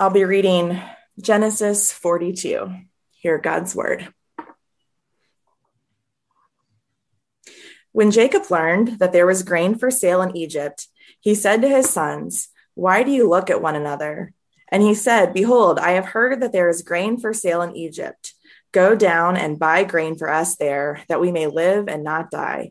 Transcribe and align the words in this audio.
I'll 0.00 0.10
be 0.10 0.24
reading 0.24 0.80
Genesis 1.20 1.90
42. 1.90 2.70
Hear 3.10 3.36
God's 3.38 3.74
word. 3.74 4.06
When 7.90 8.12
Jacob 8.12 8.48
learned 8.48 9.00
that 9.00 9.12
there 9.12 9.26
was 9.26 9.42
grain 9.42 9.74
for 9.74 9.90
sale 9.90 10.22
in 10.22 10.36
Egypt, 10.36 10.86
he 11.18 11.34
said 11.34 11.62
to 11.62 11.68
his 11.68 11.90
sons, 11.90 12.50
Why 12.74 13.02
do 13.02 13.10
you 13.10 13.28
look 13.28 13.50
at 13.50 13.60
one 13.60 13.74
another? 13.74 14.32
And 14.70 14.84
he 14.84 14.94
said, 14.94 15.34
Behold, 15.34 15.80
I 15.80 15.92
have 15.92 16.06
heard 16.06 16.42
that 16.42 16.52
there 16.52 16.68
is 16.68 16.82
grain 16.82 17.18
for 17.18 17.34
sale 17.34 17.62
in 17.62 17.74
Egypt. 17.74 18.34
Go 18.70 18.94
down 18.94 19.36
and 19.36 19.58
buy 19.58 19.82
grain 19.82 20.16
for 20.16 20.30
us 20.30 20.54
there, 20.54 21.02
that 21.08 21.20
we 21.20 21.32
may 21.32 21.48
live 21.48 21.88
and 21.88 22.04
not 22.04 22.30
die. 22.30 22.70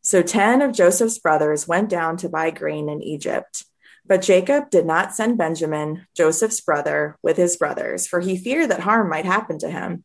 So 0.00 0.22
ten 0.22 0.62
of 0.62 0.72
Joseph's 0.72 1.18
brothers 1.18 1.68
went 1.68 1.90
down 1.90 2.16
to 2.18 2.30
buy 2.30 2.50
grain 2.50 2.88
in 2.88 3.02
Egypt. 3.02 3.66
But 4.04 4.22
Jacob 4.22 4.70
did 4.70 4.84
not 4.84 5.14
send 5.14 5.38
Benjamin, 5.38 6.06
Joseph's 6.16 6.60
brother, 6.60 7.16
with 7.22 7.36
his 7.36 7.56
brothers, 7.56 8.06
for 8.06 8.20
he 8.20 8.36
feared 8.36 8.70
that 8.70 8.80
harm 8.80 9.08
might 9.08 9.24
happen 9.24 9.58
to 9.60 9.70
him. 9.70 10.04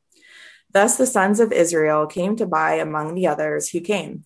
Thus 0.72 0.98
the 0.98 1.08
sons 1.08 1.40
of 1.40 1.52
Israel 1.52 2.06
came 2.06 2.36
to 2.36 2.46
buy 2.46 2.76
among 2.76 3.16
the 3.16 3.28
others 3.28 3.70
who 3.70 3.80
came, 3.80 4.24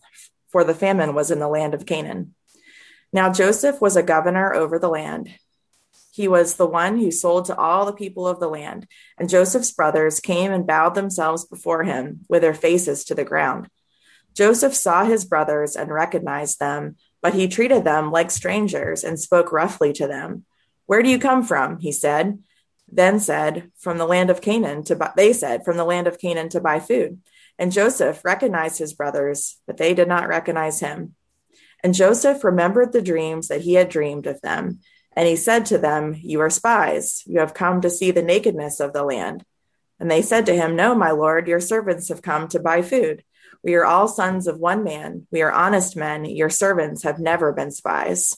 for 0.49 0.63
the 0.63 0.75
famine 0.75 1.13
was 1.13 1.31
in 1.31 1.39
the 1.39 1.47
land 1.47 1.73
of 1.73 1.85
Canaan. 1.85 2.35
Now 3.13 3.31
Joseph 3.31 3.79
was 3.81 3.95
a 3.95 4.03
governor 4.03 4.53
over 4.53 4.77
the 4.77 4.89
land. 4.89 5.29
He 6.11 6.27
was 6.27 6.55
the 6.55 6.67
one 6.67 6.97
who 6.97 7.09
sold 7.09 7.45
to 7.45 7.55
all 7.55 7.85
the 7.85 7.93
people 7.93 8.27
of 8.27 8.39
the 8.39 8.49
land, 8.49 8.87
and 9.17 9.29
Joseph's 9.29 9.71
brothers 9.71 10.19
came 10.19 10.51
and 10.51 10.67
bowed 10.67 10.95
themselves 10.95 11.45
before 11.45 11.83
him 11.83 12.25
with 12.27 12.41
their 12.41 12.53
faces 12.53 13.05
to 13.05 13.15
the 13.15 13.23
ground. 13.23 13.69
Joseph 14.33 14.75
saw 14.75 15.05
his 15.05 15.25
brothers 15.25 15.75
and 15.75 15.91
recognized 15.91 16.59
them 16.59 16.97
but 17.21 17.33
he 17.33 17.47
treated 17.47 17.83
them 17.83 18.11
like 18.11 18.31
strangers 18.31 19.03
and 19.03 19.19
spoke 19.19 19.51
roughly 19.51 19.93
to 19.93 20.07
them. 20.07 20.45
Where 20.85 21.03
do 21.03 21.09
you 21.09 21.19
come 21.19 21.43
from? 21.43 21.79
He 21.79 21.91
said. 21.91 22.39
Then 22.91 23.19
said, 23.19 23.71
From 23.77 23.97
the 23.97 24.05
land 24.05 24.29
of 24.29 24.41
Canaan 24.41 24.83
to 24.85 24.95
buy, 24.95 25.11
they 25.15 25.31
said, 25.31 25.63
From 25.63 25.77
the 25.77 25.85
land 25.85 26.07
of 26.07 26.17
Canaan 26.17 26.49
to 26.49 26.59
buy 26.59 26.79
food. 26.79 27.21
And 27.57 27.71
Joseph 27.71 28.25
recognized 28.25 28.79
his 28.79 28.93
brothers, 28.93 29.57
but 29.65 29.77
they 29.77 29.93
did 29.93 30.07
not 30.07 30.27
recognize 30.27 30.79
him. 30.79 31.15
And 31.83 31.93
Joseph 31.93 32.43
remembered 32.43 32.91
the 32.91 33.01
dreams 33.01 33.47
that 33.47 33.61
he 33.61 33.73
had 33.73 33.89
dreamed 33.89 34.27
of 34.27 34.41
them. 34.41 34.79
And 35.13 35.27
he 35.27 35.35
said 35.35 35.65
to 35.67 35.77
them, 35.77 36.15
You 36.19 36.41
are 36.41 36.49
spies. 36.49 37.23
You 37.25 37.39
have 37.39 37.53
come 37.53 37.81
to 37.81 37.89
see 37.89 38.11
the 38.11 38.21
nakedness 38.21 38.79
of 38.79 38.93
the 38.93 39.03
land. 39.03 39.45
And 39.99 40.09
they 40.09 40.21
said 40.21 40.45
to 40.47 40.55
him, 40.55 40.75
No, 40.75 40.95
my 40.95 41.11
lord, 41.11 41.47
your 41.47 41.59
servants 41.59 42.09
have 42.09 42.21
come 42.21 42.47
to 42.49 42.59
buy 42.59 42.81
food. 42.81 43.23
We 43.63 43.75
are 43.75 43.85
all 43.85 44.07
sons 44.07 44.47
of 44.47 44.59
one 44.59 44.83
man. 44.83 45.27
We 45.31 45.41
are 45.41 45.51
honest 45.51 45.95
men. 45.95 46.25
Your 46.25 46.49
servants 46.49 47.03
have 47.03 47.19
never 47.19 47.53
been 47.53 47.71
spies. 47.71 48.37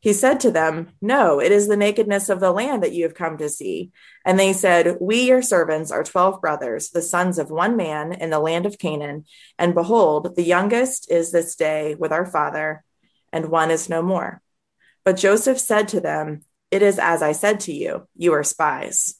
He 0.00 0.14
said 0.14 0.40
to 0.40 0.50
them, 0.50 0.88
No, 1.02 1.40
it 1.40 1.52
is 1.52 1.68
the 1.68 1.76
nakedness 1.76 2.30
of 2.30 2.40
the 2.40 2.52
land 2.52 2.82
that 2.82 2.92
you 2.92 3.04
have 3.04 3.14
come 3.14 3.36
to 3.36 3.50
see. 3.50 3.90
And 4.24 4.38
they 4.38 4.54
said, 4.54 4.96
We, 4.98 5.28
your 5.28 5.42
servants, 5.42 5.90
are 5.90 6.02
twelve 6.02 6.40
brothers, 6.40 6.90
the 6.90 7.02
sons 7.02 7.38
of 7.38 7.50
one 7.50 7.76
man 7.76 8.14
in 8.14 8.30
the 8.30 8.40
land 8.40 8.64
of 8.64 8.78
Canaan. 8.78 9.26
And 9.58 9.74
behold, 9.74 10.36
the 10.36 10.42
youngest 10.42 11.10
is 11.10 11.32
this 11.32 11.54
day 11.54 11.94
with 11.96 12.12
our 12.12 12.24
father, 12.24 12.82
and 13.30 13.50
one 13.50 13.70
is 13.70 13.90
no 13.90 14.00
more. 14.00 14.40
But 15.04 15.18
Joseph 15.18 15.60
said 15.60 15.88
to 15.88 16.00
them, 16.00 16.42
It 16.70 16.82
is 16.82 16.98
as 16.98 17.22
I 17.22 17.32
said 17.32 17.60
to 17.60 17.72
you, 17.72 18.08
you 18.16 18.32
are 18.32 18.44
spies. 18.44 19.19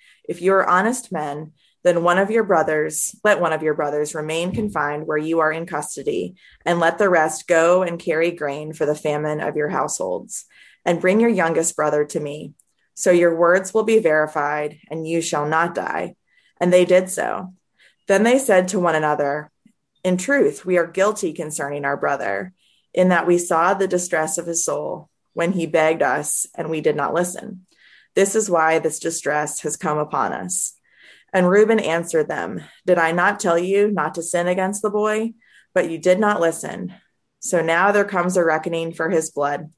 if 0.23 0.41
you 0.41 0.53
are 0.53 0.69
honest 0.69 1.11
men, 1.11 1.53
then 1.83 2.03
one 2.03 2.19
of 2.19 2.29
your 2.29 2.43
brothers, 2.43 3.15
let 3.23 3.41
one 3.41 3.53
of 3.53 3.63
your 3.63 3.73
brothers 3.73 4.13
remain 4.13 4.53
confined 4.53 5.07
where 5.07 5.17
you 5.17 5.39
are 5.39 5.51
in 5.51 5.65
custody, 5.65 6.35
and 6.65 6.79
let 6.79 6.97
the 6.97 7.09
rest 7.09 7.47
go 7.47 7.81
and 7.81 7.99
carry 7.99 8.31
grain 8.31 8.73
for 8.73 8.85
the 8.85 8.95
famine 8.95 9.41
of 9.41 9.55
your 9.55 9.69
households. 9.69 10.45
And 10.85 11.01
bring 11.01 11.19
your 11.19 11.29
youngest 11.29 11.75
brother 11.75 12.05
to 12.05 12.19
me. 12.19 12.53
So 12.95 13.11
your 13.11 13.35
words 13.35 13.73
will 13.73 13.83
be 13.83 13.99
verified, 13.99 14.79
and 14.89 15.07
you 15.07 15.21
shall 15.21 15.47
not 15.47 15.75
die. 15.75 16.15
And 16.59 16.71
they 16.71 16.85
did 16.85 17.09
so. 17.09 17.53
Then 18.07 18.23
they 18.23 18.37
said 18.37 18.67
to 18.69 18.79
one 18.79 18.95
another, 18.95 19.51
In 20.03 20.17
truth, 20.17 20.65
we 20.65 20.77
are 20.77 20.87
guilty 20.87 21.33
concerning 21.33 21.85
our 21.85 21.97
brother, 21.97 22.53
in 22.93 23.09
that 23.09 23.27
we 23.27 23.37
saw 23.37 23.73
the 23.73 23.87
distress 23.87 24.37
of 24.37 24.47
his 24.47 24.65
soul 24.65 25.09
when 25.33 25.53
he 25.53 25.65
begged 25.65 26.01
us, 26.01 26.45
and 26.55 26.69
we 26.69 26.81
did 26.81 26.95
not 26.95 27.13
listen. 27.13 27.65
This 28.15 28.35
is 28.35 28.49
why 28.49 28.79
this 28.79 28.99
distress 28.99 29.61
has 29.61 29.77
come 29.77 29.97
upon 29.97 30.33
us. 30.33 30.73
And 31.33 31.49
Reuben 31.49 31.79
answered 31.79 32.27
them, 32.27 32.61
Did 32.85 32.97
I 32.97 33.11
not 33.11 33.39
tell 33.39 33.57
you 33.57 33.89
not 33.89 34.15
to 34.15 34.23
sin 34.23 34.47
against 34.47 34.81
the 34.81 34.89
boy? 34.89 35.33
But 35.73 35.89
you 35.89 35.97
did 35.97 36.19
not 36.19 36.41
listen. 36.41 36.93
So 37.39 37.61
now 37.61 37.91
there 37.91 38.05
comes 38.05 38.35
a 38.35 38.43
reckoning 38.43 38.93
for 38.93 39.09
his 39.09 39.31
blood. 39.31 39.71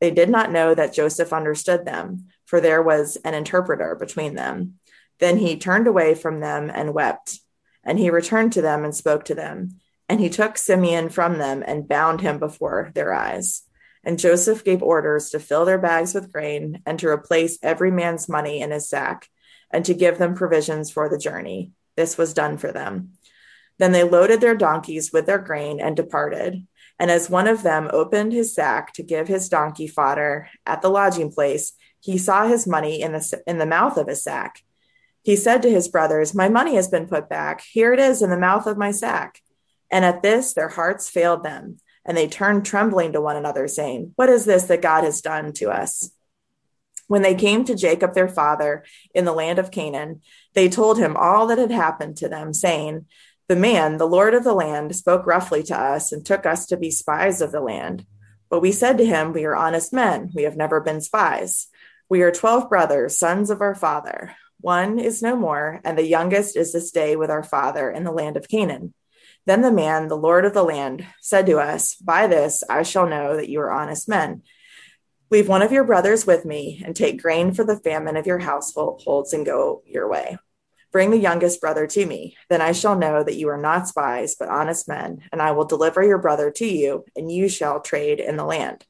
They 0.00 0.10
did 0.10 0.28
not 0.28 0.50
know 0.50 0.74
that 0.74 0.92
Joseph 0.92 1.32
understood 1.32 1.84
them, 1.84 2.26
for 2.44 2.60
there 2.60 2.82
was 2.82 3.16
an 3.24 3.34
interpreter 3.34 3.94
between 3.94 4.34
them. 4.34 4.80
Then 5.20 5.38
he 5.38 5.56
turned 5.56 5.86
away 5.86 6.14
from 6.16 6.40
them 6.40 6.70
and 6.74 6.92
wept. 6.92 7.38
And 7.84 7.98
he 7.98 8.10
returned 8.10 8.52
to 8.54 8.62
them 8.62 8.84
and 8.84 8.94
spoke 8.94 9.24
to 9.26 9.34
them. 9.34 9.80
And 10.08 10.18
he 10.18 10.28
took 10.28 10.58
Simeon 10.58 11.08
from 11.08 11.38
them 11.38 11.62
and 11.64 11.88
bound 11.88 12.20
him 12.20 12.38
before 12.38 12.90
their 12.94 13.14
eyes. 13.14 13.62
And 14.04 14.18
Joseph 14.18 14.64
gave 14.64 14.82
orders 14.82 15.30
to 15.30 15.40
fill 15.40 15.64
their 15.64 15.78
bags 15.78 16.14
with 16.14 16.32
grain 16.32 16.82
and 16.86 16.98
to 16.98 17.08
replace 17.08 17.58
every 17.62 17.90
man's 17.90 18.28
money 18.28 18.60
in 18.60 18.70
his 18.70 18.88
sack 18.88 19.28
and 19.70 19.84
to 19.84 19.94
give 19.94 20.18
them 20.18 20.34
provisions 20.34 20.90
for 20.90 21.08
the 21.08 21.18
journey. 21.18 21.70
This 21.96 22.18
was 22.18 22.34
done 22.34 22.58
for 22.58 22.72
them. 22.72 23.12
Then 23.78 23.92
they 23.92 24.04
loaded 24.04 24.40
their 24.40 24.56
donkeys 24.56 25.12
with 25.12 25.26
their 25.26 25.38
grain 25.38 25.80
and 25.80 25.96
departed. 25.96 26.66
And 26.98 27.10
as 27.10 27.30
one 27.30 27.48
of 27.48 27.62
them 27.62 27.88
opened 27.92 28.32
his 28.32 28.54
sack 28.54 28.92
to 28.94 29.02
give 29.02 29.28
his 29.28 29.48
donkey 29.48 29.86
fodder 29.86 30.48
at 30.66 30.82
the 30.82 30.90
lodging 30.90 31.32
place, 31.32 31.72
he 32.00 32.18
saw 32.18 32.46
his 32.46 32.66
money 32.66 33.00
in 33.00 33.12
the, 33.12 33.42
in 33.46 33.58
the 33.58 33.66
mouth 33.66 33.96
of 33.96 34.08
his 34.08 34.22
sack. 34.22 34.60
He 35.22 35.36
said 35.36 35.62
to 35.62 35.70
his 35.70 35.88
brothers, 35.88 36.34
My 36.34 36.48
money 36.48 36.74
has 36.74 36.88
been 36.88 37.06
put 37.06 37.28
back. 37.28 37.62
Here 37.62 37.92
it 37.92 38.00
is 38.00 38.22
in 38.22 38.30
the 38.30 38.36
mouth 38.36 38.66
of 38.66 38.76
my 38.76 38.90
sack. 38.90 39.40
And 39.90 40.04
at 40.04 40.22
this, 40.22 40.52
their 40.52 40.68
hearts 40.68 41.08
failed 41.08 41.44
them 41.44 41.78
and 42.04 42.16
they 42.16 42.28
turned 42.28 42.64
trembling 42.64 43.12
to 43.12 43.20
one 43.20 43.36
another, 43.36 43.68
saying, 43.68 44.12
What 44.16 44.28
is 44.28 44.44
this 44.44 44.64
that 44.64 44.82
God 44.82 45.04
has 45.04 45.20
done 45.20 45.52
to 45.54 45.70
us? 45.70 46.10
When 47.06 47.22
they 47.22 47.34
came 47.34 47.64
to 47.64 47.74
Jacob 47.74 48.14
their 48.14 48.28
father 48.28 48.84
in 49.14 49.24
the 49.24 49.32
land 49.32 49.58
of 49.58 49.70
Canaan, 49.70 50.22
they 50.54 50.68
told 50.68 50.98
him 50.98 51.16
all 51.16 51.46
that 51.48 51.58
had 51.58 51.70
happened 51.70 52.16
to 52.18 52.28
them, 52.28 52.54
saying, 52.54 53.06
The 53.48 53.56
man, 53.56 53.98
the 53.98 54.06
Lord 54.06 54.34
of 54.34 54.44
the 54.44 54.54
land, 54.54 54.96
spoke 54.96 55.26
roughly 55.26 55.62
to 55.64 55.78
us 55.78 56.12
and 56.12 56.24
took 56.24 56.46
us 56.46 56.66
to 56.66 56.76
be 56.76 56.90
spies 56.90 57.40
of 57.40 57.52
the 57.52 57.60
land. 57.60 58.06
But 58.48 58.60
we 58.60 58.72
said 58.72 58.98
to 58.98 59.06
him, 59.06 59.32
We 59.32 59.44
are 59.44 59.56
honest 59.56 59.92
men. 59.92 60.30
We 60.34 60.42
have 60.42 60.56
never 60.56 60.80
been 60.80 61.00
spies. 61.00 61.68
We 62.08 62.22
are 62.22 62.30
12 62.30 62.68
brothers, 62.68 63.16
sons 63.16 63.50
of 63.50 63.60
our 63.60 63.74
father. 63.74 64.34
One 64.60 64.98
is 64.98 65.22
no 65.22 65.36
more, 65.36 65.80
and 65.84 65.98
the 65.98 66.06
youngest 66.06 66.56
is 66.56 66.72
this 66.72 66.90
day 66.90 67.16
with 67.16 67.30
our 67.30 67.42
father 67.42 67.90
in 67.90 68.04
the 68.04 68.12
land 68.12 68.36
of 68.36 68.48
Canaan. 68.48 68.94
Then 69.44 69.62
the 69.62 69.72
man, 69.72 70.08
the 70.08 70.16
Lord 70.16 70.44
of 70.44 70.54
the 70.54 70.62
land, 70.62 71.06
said 71.20 71.46
to 71.46 71.58
us, 71.58 71.96
By 71.96 72.26
this 72.26 72.62
I 72.70 72.82
shall 72.82 73.08
know 73.08 73.36
that 73.36 73.48
you 73.48 73.60
are 73.60 73.72
honest 73.72 74.08
men. 74.08 74.42
Leave 75.30 75.48
one 75.48 75.62
of 75.62 75.72
your 75.72 75.84
brothers 75.84 76.26
with 76.26 76.44
me, 76.44 76.82
and 76.84 76.94
take 76.94 77.22
grain 77.22 77.52
for 77.52 77.64
the 77.64 77.78
famine 77.78 78.16
of 78.16 78.26
your 78.26 78.38
households, 78.38 79.32
and 79.32 79.46
go 79.46 79.82
your 79.86 80.08
way. 80.08 80.36
Bring 80.92 81.10
the 81.10 81.16
youngest 81.16 81.60
brother 81.60 81.86
to 81.86 82.04
me. 82.04 82.36
Then 82.50 82.60
I 82.60 82.72
shall 82.72 82.98
know 82.98 83.24
that 83.24 83.36
you 83.36 83.48
are 83.48 83.56
not 83.56 83.88
spies, 83.88 84.36
but 84.38 84.50
honest 84.50 84.86
men, 84.86 85.22
and 85.32 85.40
I 85.40 85.52
will 85.52 85.64
deliver 85.64 86.04
your 86.04 86.18
brother 86.18 86.50
to 86.50 86.66
you, 86.66 87.04
and 87.16 87.32
you 87.32 87.48
shall 87.48 87.80
trade 87.80 88.20
in 88.20 88.36
the 88.36 88.44
land. 88.44 88.84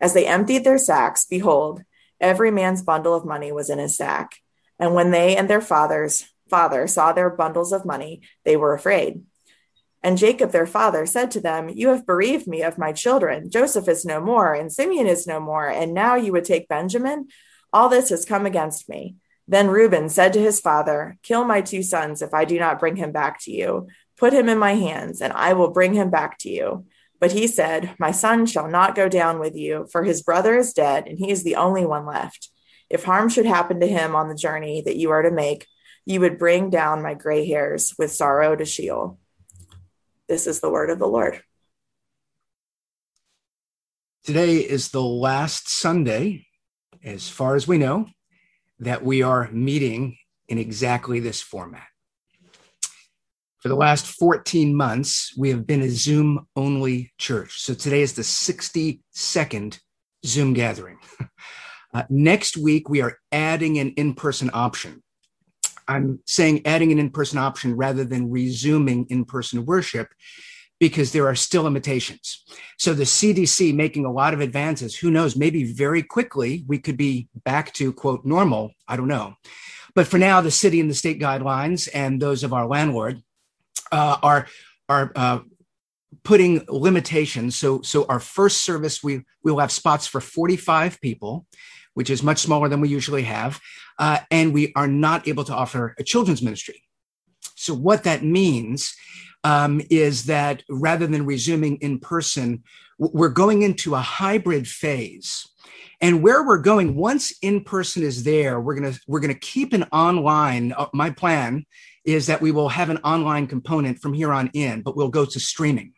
As 0.00 0.14
they 0.14 0.26
emptied 0.26 0.64
their 0.64 0.78
sacks, 0.78 1.24
behold, 1.24 1.82
every 2.20 2.50
man's 2.50 2.82
bundle 2.82 3.14
of 3.14 3.24
money 3.24 3.52
was 3.52 3.70
in 3.70 3.78
his 3.78 3.96
sack. 3.96 4.40
And 4.80 4.94
when 4.94 5.12
they 5.12 5.36
and 5.36 5.48
their 5.48 5.60
fathers 5.60 6.28
father 6.50 6.86
saw 6.86 7.12
their 7.12 7.30
bundles 7.30 7.72
of 7.72 7.84
money, 7.84 8.22
they 8.44 8.56
were 8.56 8.74
afraid. 8.74 9.22
And 10.02 10.16
Jacob 10.16 10.52
their 10.52 10.66
father 10.66 11.06
said 11.06 11.30
to 11.32 11.40
them, 11.40 11.68
You 11.68 11.88
have 11.88 12.06
bereaved 12.06 12.46
me 12.46 12.62
of 12.62 12.78
my 12.78 12.92
children. 12.92 13.50
Joseph 13.50 13.88
is 13.88 14.04
no 14.04 14.20
more, 14.20 14.54
and 14.54 14.72
Simeon 14.72 15.06
is 15.06 15.26
no 15.26 15.40
more, 15.40 15.68
and 15.68 15.92
now 15.92 16.14
you 16.14 16.32
would 16.32 16.44
take 16.44 16.68
Benjamin? 16.68 17.28
All 17.72 17.88
this 17.88 18.10
has 18.10 18.24
come 18.24 18.46
against 18.46 18.88
me. 18.88 19.16
Then 19.48 19.68
Reuben 19.68 20.08
said 20.08 20.32
to 20.34 20.40
his 20.40 20.60
father, 20.60 21.16
Kill 21.22 21.44
my 21.44 21.62
two 21.62 21.82
sons 21.82 22.22
if 22.22 22.32
I 22.32 22.44
do 22.44 22.58
not 22.58 22.78
bring 22.78 22.96
him 22.96 23.12
back 23.12 23.42
to 23.44 23.50
you. 23.50 23.88
Put 24.16 24.32
him 24.32 24.48
in 24.48 24.58
my 24.58 24.74
hands, 24.74 25.20
and 25.20 25.32
I 25.32 25.54
will 25.54 25.70
bring 25.70 25.94
him 25.94 26.10
back 26.10 26.38
to 26.38 26.50
you. 26.50 26.86
But 27.20 27.32
he 27.32 27.46
said, 27.46 27.94
My 27.98 28.12
son 28.12 28.46
shall 28.46 28.68
not 28.68 28.94
go 28.94 29.08
down 29.08 29.40
with 29.40 29.56
you, 29.56 29.88
for 29.90 30.04
his 30.04 30.22
brother 30.22 30.56
is 30.56 30.72
dead, 30.72 31.06
and 31.06 31.18
he 31.18 31.30
is 31.30 31.42
the 31.42 31.56
only 31.56 31.84
one 31.84 32.06
left. 32.06 32.50
If 32.90 33.04
harm 33.04 33.28
should 33.28 33.46
happen 33.46 33.80
to 33.80 33.86
him 33.86 34.14
on 34.14 34.28
the 34.28 34.34
journey 34.34 34.82
that 34.82 34.96
you 34.96 35.10
are 35.10 35.22
to 35.22 35.30
make, 35.30 35.66
you 36.06 36.20
would 36.20 36.38
bring 36.38 36.70
down 36.70 37.02
my 37.02 37.14
gray 37.14 37.46
hairs 37.46 37.94
with 37.98 38.12
sorrow 38.12 38.56
to 38.56 38.64
Sheol. 38.64 39.18
This 40.28 40.46
is 40.46 40.60
the 40.60 40.68
word 40.68 40.90
of 40.90 40.98
the 40.98 41.06
Lord. 41.06 41.42
Today 44.24 44.56
is 44.56 44.90
the 44.90 45.02
last 45.02 45.70
Sunday, 45.70 46.46
as 47.02 47.30
far 47.30 47.56
as 47.56 47.66
we 47.66 47.78
know, 47.78 48.08
that 48.80 49.02
we 49.02 49.22
are 49.22 49.50
meeting 49.50 50.18
in 50.46 50.58
exactly 50.58 51.18
this 51.18 51.40
format. 51.40 51.86
For 53.60 53.68
the 53.68 53.74
last 53.74 54.06
14 54.06 54.76
months, 54.76 55.34
we 55.36 55.48
have 55.48 55.66
been 55.66 55.80
a 55.80 55.88
Zoom 55.88 56.46
only 56.54 57.10
church. 57.16 57.60
So 57.60 57.72
today 57.72 58.02
is 58.02 58.12
the 58.12 58.22
62nd 58.22 59.80
Zoom 60.24 60.52
gathering. 60.52 60.98
Uh, 61.94 62.02
next 62.10 62.54
week, 62.58 62.90
we 62.90 63.00
are 63.00 63.18
adding 63.32 63.78
an 63.78 63.88
in 63.92 64.12
person 64.12 64.50
option. 64.52 65.02
I'm 65.88 66.20
saying 66.26 66.66
adding 66.66 66.92
an 66.92 66.98
in 66.98 67.10
person 67.10 67.38
option 67.38 67.76
rather 67.76 68.04
than 68.04 68.30
resuming 68.30 69.06
in 69.08 69.24
person 69.24 69.64
worship 69.64 70.08
because 70.78 71.12
there 71.12 71.26
are 71.26 71.34
still 71.34 71.64
limitations. 71.64 72.44
So 72.78 72.94
the 72.94 73.04
CDC 73.04 73.74
making 73.74 74.04
a 74.04 74.12
lot 74.12 74.34
of 74.34 74.40
advances, 74.40 74.94
who 74.94 75.10
knows, 75.10 75.34
maybe 75.34 75.64
very 75.64 76.02
quickly 76.02 76.64
we 76.68 76.78
could 76.78 76.96
be 76.96 77.28
back 77.44 77.72
to 77.74 77.92
quote 77.92 78.24
normal. 78.24 78.72
I 78.86 78.96
don't 78.96 79.08
know. 79.08 79.34
But 79.94 80.06
for 80.06 80.18
now, 80.18 80.40
the 80.40 80.50
city 80.50 80.80
and 80.80 80.88
the 80.88 80.94
state 80.94 81.20
guidelines 81.20 81.88
and 81.92 82.22
those 82.22 82.44
of 82.44 82.52
our 82.52 82.66
landlord 82.66 83.20
uh, 83.90 84.18
are, 84.22 84.46
are 84.88 85.10
uh, 85.16 85.40
putting 86.22 86.64
limitations. 86.68 87.56
So, 87.56 87.82
so 87.82 88.06
our 88.08 88.20
first 88.20 88.62
service, 88.62 89.02
we, 89.02 89.22
we 89.42 89.50
will 89.50 89.58
have 89.58 89.72
spots 89.72 90.06
for 90.06 90.20
45 90.20 91.00
people 91.00 91.46
which 91.98 92.10
is 92.10 92.22
much 92.22 92.38
smaller 92.38 92.68
than 92.68 92.80
we 92.80 92.88
usually 92.88 93.24
have. 93.24 93.58
Uh, 93.98 94.20
and 94.30 94.54
we 94.54 94.72
are 94.76 94.86
not 94.86 95.26
able 95.26 95.42
to 95.42 95.52
offer 95.52 95.96
a 95.98 96.04
children's 96.04 96.40
ministry. 96.40 96.80
So, 97.56 97.74
what 97.74 98.04
that 98.04 98.22
means 98.22 98.94
um, 99.42 99.82
is 99.90 100.26
that 100.26 100.62
rather 100.68 101.08
than 101.08 101.26
resuming 101.26 101.78
in 101.78 101.98
person, 101.98 102.62
we're 102.98 103.30
going 103.30 103.62
into 103.62 103.96
a 103.96 104.00
hybrid 104.00 104.68
phase. 104.68 105.44
And 106.00 106.22
where 106.22 106.46
we're 106.46 106.62
going, 106.62 106.94
once 106.94 107.36
in 107.42 107.64
person 107.64 108.04
is 108.04 108.22
there, 108.22 108.60
we're 108.60 108.76
gonna 108.76 108.94
we're 109.08 109.18
gonna 109.18 109.34
keep 109.34 109.72
an 109.72 109.82
online. 109.90 110.70
Uh, 110.74 110.86
my 110.94 111.10
plan 111.10 111.66
is 112.04 112.28
that 112.28 112.40
we 112.40 112.52
will 112.52 112.68
have 112.68 112.90
an 112.90 112.98
online 112.98 113.48
component 113.48 113.98
from 113.98 114.14
here 114.14 114.32
on 114.32 114.50
in, 114.54 114.82
but 114.82 114.96
we'll 114.96 115.08
go 115.08 115.24
to 115.24 115.40
streaming. 115.40 115.94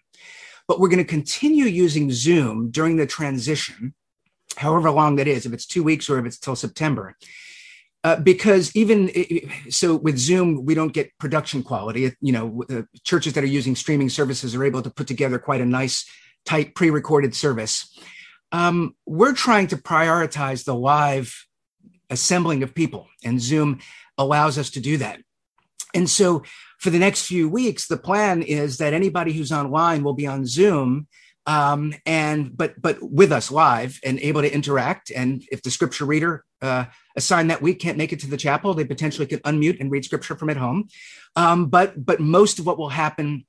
But 0.67 0.81
we're 0.81 0.88
going 0.88 1.05
to 1.05 1.17
continue 1.19 1.67
using 1.67 2.11
Zoom 2.11 2.70
during 2.70 2.97
the 2.97 3.06
transition 3.06 3.93
however 4.56 4.91
long 4.91 5.17
that 5.17 5.29
is, 5.29 5.47
if 5.47 5.52
it's 5.52 5.67
two 5.67 5.82
weeks 5.82 6.08
or 6.08 6.19
if 6.19 6.26
it's 6.26 6.38
till 6.38 6.56
September. 6.56 7.17
Uh, 8.02 8.17
because 8.17 8.75
even 8.75 9.11
so 9.69 9.94
with 9.94 10.17
zoom 10.17 10.64
we 10.64 10.75
don't 10.75 10.94
get 10.94 11.17
production 11.19 11.62
quality. 11.62 12.11
You 12.20 12.32
know 12.32 12.64
the 12.67 12.87
churches 13.05 13.35
that 13.35 13.44
are 13.44 13.49
using 13.58 13.76
streaming 13.76 14.08
services 14.08 14.55
are 14.55 14.64
able 14.64 14.81
to 14.82 14.91
put 14.91 15.06
together 15.06 15.38
quite 15.38 15.61
a 15.61 15.67
nice 15.67 16.08
tight 16.47 16.75
pre-recorded 16.75 17.35
service. 17.35 17.94
Um, 18.52 18.97
we're 19.06 19.35
trying 19.35 19.67
to 19.69 19.76
prioritize 19.76 20.64
the 20.64 20.75
live 20.75 21.47
assembling 22.08 22.62
of 22.62 22.75
people 22.75 23.06
and 23.23 23.41
zoom 23.41 23.81
allows 24.19 24.58
us 24.58 24.70
to 24.70 24.81
do 24.81 24.97
that. 24.97 25.20
And 25.94 26.08
so 26.08 26.43
for 26.79 26.91
the 26.91 26.99
next 26.99 27.26
few 27.26 27.49
weeks 27.50 27.87
the 27.87 27.99
plan 27.99 28.43
is 28.43 28.79
that 28.79 28.94
anybody 28.94 29.32
who's 29.35 29.52
online 29.52 30.02
will 30.02 30.14
be 30.14 30.26
on 30.26 30.47
zoom 30.47 31.06
um, 31.50 31.93
and 32.06 32.56
but 32.56 32.81
but 32.81 32.99
with 33.02 33.32
us 33.32 33.50
live 33.50 33.99
and 34.05 34.20
able 34.20 34.41
to 34.41 34.55
interact. 34.55 35.11
And 35.11 35.43
if 35.50 35.62
the 35.62 35.70
scripture 35.73 36.05
reader 36.05 36.44
uh, 36.62 36.85
assigned 37.17 37.50
that 37.50 37.61
week 37.61 37.81
can't 37.81 37.99
make 37.99 38.12
it 38.12 38.20
to 38.20 38.31
the 38.31 38.37
chapel, 38.37 38.73
they 38.73 38.85
potentially 38.85 39.26
could 39.26 39.43
unmute 39.43 39.81
and 39.81 39.91
read 39.91 40.05
scripture 40.05 40.37
from 40.37 40.49
at 40.49 40.56
home. 40.56 40.87
Um, 41.35 41.67
but 41.67 42.06
but 42.06 42.20
most 42.20 42.61
of 42.61 42.67
what 42.67 42.79
will 42.79 42.91
happen 42.91 43.47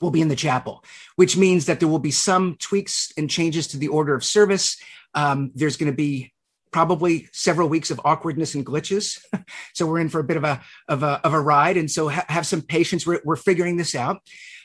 will 0.00 0.12
be 0.12 0.20
in 0.20 0.28
the 0.28 0.36
chapel, 0.36 0.84
which 1.16 1.36
means 1.36 1.66
that 1.66 1.80
there 1.80 1.88
will 1.88 1.98
be 1.98 2.12
some 2.12 2.54
tweaks 2.60 3.12
and 3.16 3.28
changes 3.28 3.66
to 3.68 3.78
the 3.78 3.88
order 3.88 4.14
of 4.14 4.24
service. 4.24 4.80
Um, 5.14 5.50
there's 5.56 5.76
going 5.76 5.90
to 5.90 5.96
be 5.96 6.32
probably 6.70 7.28
several 7.32 7.68
weeks 7.68 7.90
of 7.90 8.00
awkwardness 8.04 8.54
and 8.54 8.64
glitches. 8.64 9.18
so 9.74 9.86
we're 9.86 9.98
in 9.98 10.08
for 10.08 10.20
a 10.20 10.24
bit 10.24 10.36
of 10.36 10.44
a 10.44 10.62
of 10.86 11.02
a, 11.02 11.20
of 11.24 11.32
a 11.32 11.40
ride, 11.40 11.76
and 11.76 11.90
so 11.90 12.08
ha- 12.08 12.26
have 12.28 12.46
some 12.46 12.62
patience. 12.62 13.04
We're, 13.04 13.20
we're 13.24 13.34
figuring 13.34 13.76
this 13.76 13.96
out. 13.96 14.22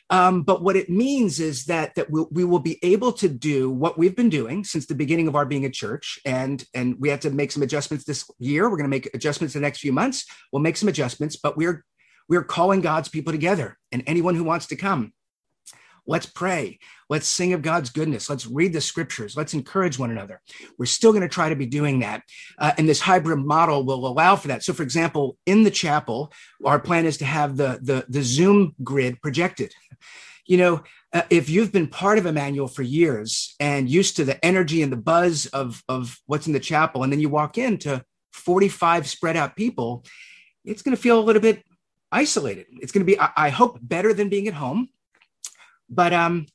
Um, 0.09 0.43
but 0.43 0.61
what 0.61 0.75
it 0.75 0.89
means 0.89 1.39
is 1.39 1.65
that 1.65 1.95
that 1.95 2.11
we'll, 2.11 2.27
we 2.31 2.43
will 2.43 2.59
be 2.59 2.77
able 2.83 3.11
to 3.13 3.27
do 3.27 3.71
what 3.71 3.97
we've 3.97 4.15
been 4.15 4.29
doing 4.29 4.63
since 4.63 4.85
the 4.85 4.93
beginning 4.95 5.27
of 5.27 5.35
our 5.35 5.45
being 5.45 5.65
a 5.65 5.69
church, 5.69 6.19
and 6.25 6.63
and 6.73 6.95
we 6.99 7.09
have 7.09 7.21
to 7.21 7.31
make 7.31 7.51
some 7.51 7.63
adjustments 7.63 8.05
this 8.05 8.29
year. 8.37 8.63
We're 8.69 8.77
going 8.77 8.89
to 8.89 8.95
make 8.95 9.09
adjustments 9.15 9.55
the 9.55 9.59
next 9.59 9.79
few 9.79 9.91
months. 9.91 10.25
We'll 10.51 10.61
make 10.61 10.77
some 10.77 10.89
adjustments, 10.89 11.37
but 11.37 11.57
we're 11.57 11.83
we're 12.29 12.43
calling 12.43 12.81
God's 12.81 13.09
people 13.09 13.33
together, 13.33 13.77
and 13.91 14.03
anyone 14.05 14.35
who 14.35 14.43
wants 14.43 14.67
to 14.67 14.75
come. 14.75 15.13
Let's 16.07 16.25
pray. 16.25 16.79
Let's 17.09 17.27
sing 17.27 17.53
of 17.53 17.61
God's 17.61 17.89
goodness. 17.89 18.29
Let's 18.29 18.47
read 18.47 18.73
the 18.73 18.81
scriptures. 18.81 19.35
Let's 19.35 19.53
encourage 19.53 19.97
one 19.97 20.11
another. 20.11 20.41
We're 20.77 20.85
still 20.85 21.11
going 21.11 21.21
to 21.21 21.29
try 21.29 21.49
to 21.49 21.55
be 21.55 21.65
doing 21.65 21.99
that. 21.99 22.23
Uh, 22.57 22.73
and 22.77 22.87
this 22.87 22.99
hybrid 23.01 23.39
model 23.39 23.83
will 23.83 24.07
allow 24.07 24.35
for 24.35 24.47
that. 24.49 24.63
So, 24.63 24.73
for 24.73 24.83
example, 24.83 25.37
in 25.45 25.63
the 25.63 25.71
chapel, 25.71 26.31
our 26.63 26.79
plan 26.79 27.05
is 27.05 27.17
to 27.17 27.25
have 27.25 27.57
the, 27.57 27.79
the, 27.81 28.05
the 28.09 28.23
Zoom 28.23 28.75
grid 28.83 29.21
projected. 29.21 29.73
You 30.45 30.57
know, 30.57 30.83
uh, 31.11 31.23
if 31.29 31.49
you've 31.49 31.71
been 31.71 31.87
part 31.87 32.17
of 32.17 32.25
Emmanuel 32.25 32.67
for 32.67 32.83
years 32.83 33.55
and 33.59 33.89
used 33.89 34.17
to 34.17 34.25
the 34.25 34.43
energy 34.45 34.83
and 34.83 34.91
the 34.91 34.97
buzz 34.97 35.47
of, 35.47 35.83
of 35.89 36.19
what's 36.27 36.45
in 36.45 36.53
the 36.53 36.59
chapel, 36.59 37.03
and 37.03 37.11
then 37.11 37.19
you 37.19 37.29
walk 37.29 37.57
into 37.57 38.03
45 38.33 39.07
spread 39.07 39.37
out 39.37 39.55
people, 39.55 40.03
it's 40.63 40.81
going 40.81 40.95
to 40.95 41.01
feel 41.01 41.19
a 41.19 41.21
little 41.21 41.41
bit 41.41 41.63
isolated. 42.11 42.67
It's 42.81 42.91
going 42.91 43.05
to 43.05 43.11
be, 43.11 43.19
I, 43.19 43.31
I 43.35 43.49
hope, 43.49 43.79
better 43.81 44.13
than 44.13 44.29
being 44.29 44.47
at 44.47 44.53
home 44.53 44.89
but 45.89 46.13
um, 46.13 46.45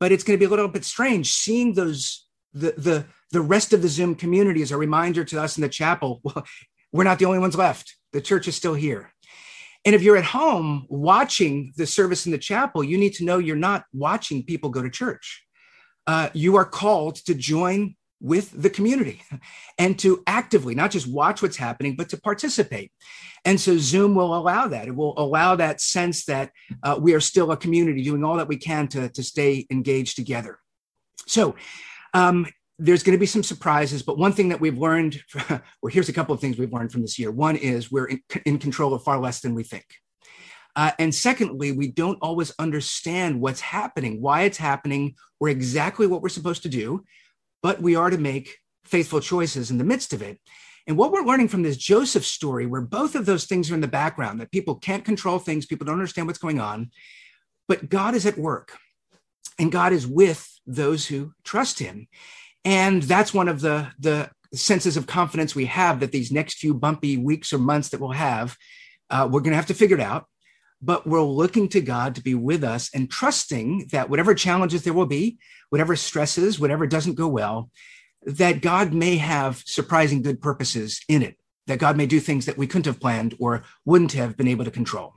but 0.00 0.12
it's 0.12 0.24
going 0.24 0.38
to 0.38 0.40
be 0.40 0.46
a 0.46 0.50
little 0.50 0.68
bit 0.68 0.84
strange 0.84 1.32
seeing 1.32 1.74
those 1.74 2.26
the 2.52 2.72
the 2.76 3.06
the 3.32 3.40
rest 3.40 3.72
of 3.72 3.82
the 3.82 3.88
Zoom 3.88 4.14
community 4.14 4.62
as 4.62 4.70
a 4.70 4.76
reminder 4.76 5.24
to 5.24 5.40
us 5.40 5.56
in 5.56 5.62
the 5.62 5.68
chapel. 5.68 6.20
Well, 6.24 6.44
we're 6.92 7.04
not 7.04 7.18
the 7.18 7.24
only 7.24 7.40
ones 7.40 7.56
left. 7.56 7.96
The 8.12 8.20
church 8.20 8.46
is 8.46 8.54
still 8.54 8.74
here. 8.74 9.12
And 9.84 9.94
if 9.94 10.02
you're 10.02 10.16
at 10.16 10.24
home 10.24 10.86
watching 10.88 11.72
the 11.76 11.86
service 11.86 12.24
in 12.24 12.32
the 12.32 12.38
chapel, 12.38 12.84
you 12.84 12.96
need 12.96 13.14
to 13.14 13.24
know 13.24 13.38
you're 13.38 13.56
not 13.56 13.84
watching 13.92 14.44
people 14.44 14.70
go 14.70 14.80
to 14.80 14.88
church. 14.88 15.44
Uh, 16.06 16.30
you 16.32 16.56
are 16.56 16.64
called 16.64 17.16
to 17.16 17.34
join 17.34 17.96
with 18.24 18.50
the 18.62 18.70
community 18.70 19.22
and 19.78 19.98
to 19.98 20.22
actively 20.26 20.74
not 20.74 20.90
just 20.90 21.06
watch 21.06 21.42
what's 21.42 21.58
happening, 21.58 21.94
but 21.94 22.08
to 22.08 22.16
participate. 22.18 22.90
And 23.44 23.60
so 23.60 23.76
Zoom 23.76 24.14
will 24.14 24.34
allow 24.34 24.66
that. 24.66 24.88
It 24.88 24.96
will 24.96 25.12
allow 25.18 25.56
that 25.56 25.82
sense 25.82 26.24
that 26.24 26.50
uh, 26.82 26.98
we 26.98 27.12
are 27.12 27.20
still 27.20 27.52
a 27.52 27.56
community 27.56 28.02
doing 28.02 28.24
all 28.24 28.36
that 28.36 28.48
we 28.48 28.56
can 28.56 28.88
to, 28.88 29.10
to 29.10 29.22
stay 29.22 29.66
engaged 29.70 30.16
together. 30.16 30.58
So, 31.26 31.54
um, 32.14 32.46
there's 32.78 33.04
going 33.04 33.14
to 33.14 33.20
be 33.20 33.26
some 33.26 33.44
surprises, 33.44 34.02
but 34.02 34.18
one 34.18 34.32
thing 34.32 34.48
that 34.48 34.60
we've 34.60 34.78
learned, 34.78 35.22
or 35.80 35.90
here's 35.90 36.08
a 36.08 36.12
couple 36.12 36.34
of 36.34 36.40
things 36.40 36.58
we've 36.58 36.72
learned 36.72 36.90
from 36.90 37.02
this 37.02 37.20
year. 37.20 37.30
One 37.30 37.54
is 37.54 37.92
we're 37.92 38.06
in, 38.06 38.20
in 38.46 38.58
control 38.58 38.94
of 38.94 39.04
far 39.04 39.20
less 39.20 39.40
than 39.40 39.54
we 39.54 39.62
think. 39.62 39.84
Uh, 40.74 40.90
and 40.98 41.14
secondly, 41.14 41.70
we 41.70 41.92
don't 41.92 42.18
always 42.20 42.52
understand 42.58 43.40
what's 43.40 43.60
happening, 43.60 44.20
why 44.20 44.42
it's 44.42 44.58
happening, 44.58 45.14
or 45.38 45.48
exactly 45.50 46.08
what 46.08 46.20
we're 46.20 46.28
supposed 46.28 46.64
to 46.64 46.68
do 46.68 47.04
but 47.64 47.80
we 47.80 47.96
are 47.96 48.10
to 48.10 48.18
make 48.18 48.58
faithful 48.84 49.20
choices 49.20 49.70
in 49.70 49.78
the 49.78 49.84
midst 49.84 50.12
of 50.12 50.20
it. 50.20 50.38
And 50.86 50.98
what 50.98 51.12
we're 51.12 51.24
learning 51.24 51.48
from 51.48 51.62
this 51.62 51.78
Joseph 51.78 52.26
story, 52.26 52.66
where 52.66 52.82
both 52.82 53.14
of 53.14 53.24
those 53.24 53.46
things 53.46 53.70
are 53.70 53.74
in 53.74 53.80
the 53.80 53.88
background, 53.88 54.38
that 54.38 54.52
people 54.52 54.74
can't 54.74 55.02
control 55.02 55.38
things, 55.38 55.64
people 55.64 55.86
don't 55.86 55.94
understand 55.94 56.26
what's 56.26 56.38
going 56.38 56.60
on, 56.60 56.90
but 57.66 57.88
God 57.88 58.14
is 58.14 58.26
at 58.26 58.36
work 58.36 58.76
and 59.58 59.72
God 59.72 59.94
is 59.94 60.06
with 60.06 60.46
those 60.66 61.06
who 61.06 61.32
trust 61.42 61.78
him. 61.78 62.06
And 62.66 63.02
that's 63.02 63.32
one 63.32 63.48
of 63.48 63.62
the, 63.62 63.88
the 63.98 64.30
senses 64.52 64.98
of 64.98 65.06
confidence 65.06 65.54
we 65.54 65.64
have 65.64 66.00
that 66.00 66.12
these 66.12 66.30
next 66.30 66.58
few 66.58 66.74
bumpy 66.74 67.16
weeks 67.16 67.50
or 67.54 67.58
months 67.58 67.88
that 67.88 68.00
we'll 68.00 68.10
have, 68.10 68.58
uh, 69.08 69.26
we're 69.30 69.40
going 69.40 69.52
to 69.52 69.56
have 69.56 69.66
to 69.68 69.74
figure 69.74 69.96
it 69.96 70.02
out. 70.02 70.26
But 70.82 71.06
we're 71.06 71.22
looking 71.22 71.68
to 71.70 71.80
God 71.80 72.14
to 72.14 72.22
be 72.22 72.34
with 72.34 72.62
us 72.62 72.90
and 72.94 73.10
trusting 73.10 73.88
that 73.92 74.10
whatever 74.10 74.34
challenges 74.34 74.82
there 74.82 74.92
will 74.92 75.06
be, 75.06 75.38
whatever 75.70 75.96
stresses, 75.96 76.60
whatever 76.60 76.86
doesn't 76.86 77.14
go 77.14 77.28
well, 77.28 77.70
that 78.22 78.60
God 78.60 78.92
may 78.92 79.16
have 79.16 79.62
surprising 79.66 80.22
good 80.22 80.40
purposes 80.40 81.00
in 81.08 81.22
it, 81.22 81.36
that 81.66 81.78
God 81.78 81.96
may 81.96 82.06
do 82.06 82.20
things 82.20 82.46
that 82.46 82.58
we 82.58 82.66
couldn't 82.66 82.86
have 82.86 83.00
planned 83.00 83.34
or 83.38 83.64
wouldn't 83.84 84.12
have 84.12 84.36
been 84.36 84.48
able 84.48 84.64
to 84.64 84.70
control. 84.70 85.14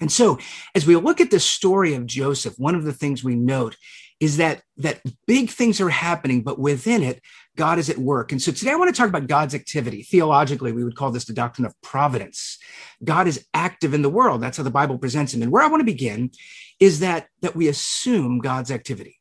And 0.00 0.12
so, 0.12 0.38
as 0.74 0.86
we 0.86 0.94
look 0.96 1.20
at 1.20 1.30
the 1.30 1.40
story 1.40 1.94
of 1.94 2.06
Joseph, 2.06 2.54
one 2.58 2.74
of 2.74 2.84
the 2.84 2.92
things 2.92 3.24
we 3.24 3.34
note 3.34 3.76
is 4.20 4.36
that 4.36 4.62
that 4.76 5.00
big 5.26 5.50
things 5.50 5.80
are 5.80 5.90
happening, 5.90 6.42
but 6.42 6.58
within 6.58 7.02
it, 7.02 7.20
God 7.58 7.78
is 7.78 7.90
at 7.90 7.98
work. 7.98 8.32
And 8.32 8.40
so 8.40 8.52
today 8.52 8.72
I 8.72 8.76
want 8.76 8.94
to 8.94 8.98
talk 8.98 9.10
about 9.10 9.26
God's 9.26 9.54
activity. 9.54 10.02
Theologically, 10.02 10.72
we 10.72 10.84
would 10.84 10.96
call 10.96 11.10
this 11.10 11.26
the 11.26 11.34
doctrine 11.34 11.66
of 11.66 11.74
providence. 11.82 12.58
God 13.04 13.26
is 13.26 13.46
active 13.52 13.92
in 13.92 14.02
the 14.02 14.08
world. 14.08 14.40
That's 14.40 14.56
how 14.56 14.64
the 14.64 14.70
Bible 14.70 14.98
presents 14.98 15.34
him. 15.34 15.42
And 15.42 15.52
where 15.52 15.64
I 15.64 15.68
want 15.68 15.82
to 15.82 15.92
begin 15.96 16.30
is 16.80 17.00
that 17.00 17.28
that 17.42 17.56
we 17.56 17.68
assume 17.68 18.38
God's 18.38 18.70
activity 18.70 19.16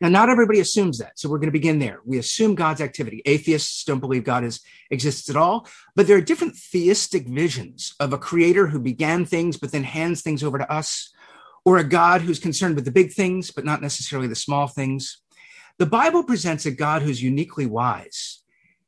Now, 0.00 0.08
not 0.08 0.28
everybody 0.28 0.60
assumes 0.60 0.98
that. 0.98 1.18
So 1.18 1.28
we're 1.28 1.38
going 1.38 1.48
to 1.48 1.60
begin 1.60 1.78
there. 1.78 2.00
We 2.04 2.18
assume 2.18 2.54
God's 2.54 2.80
activity. 2.80 3.22
Atheists 3.24 3.84
don't 3.84 4.00
believe 4.00 4.24
God 4.24 4.44
is, 4.44 4.60
exists 4.90 5.30
at 5.30 5.36
all, 5.36 5.66
but 5.94 6.06
there 6.06 6.16
are 6.16 6.22
different 6.22 6.56
theistic 6.56 7.26
visions 7.28 7.94
of 7.98 8.12
a 8.12 8.18
creator 8.18 8.66
who 8.68 8.78
began 8.78 9.24
things, 9.24 9.56
but 9.56 9.72
then 9.72 9.84
hands 9.84 10.22
things 10.22 10.42
over 10.42 10.58
to 10.58 10.70
us, 10.70 11.12
or 11.64 11.78
a 11.78 11.84
God 11.84 12.20
who's 12.20 12.38
concerned 12.38 12.76
with 12.76 12.84
the 12.84 12.92
big 12.92 13.12
things, 13.12 13.50
but 13.50 13.64
not 13.64 13.82
necessarily 13.82 14.28
the 14.28 14.36
small 14.36 14.66
things. 14.68 15.18
The 15.78 15.86
Bible 15.86 16.24
presents 16.24 16.64
a 16.64 16.70
God 16.70 17.02
who's 17.02 17.22
uniquely 17.22 17.66
wise 17.66 18.42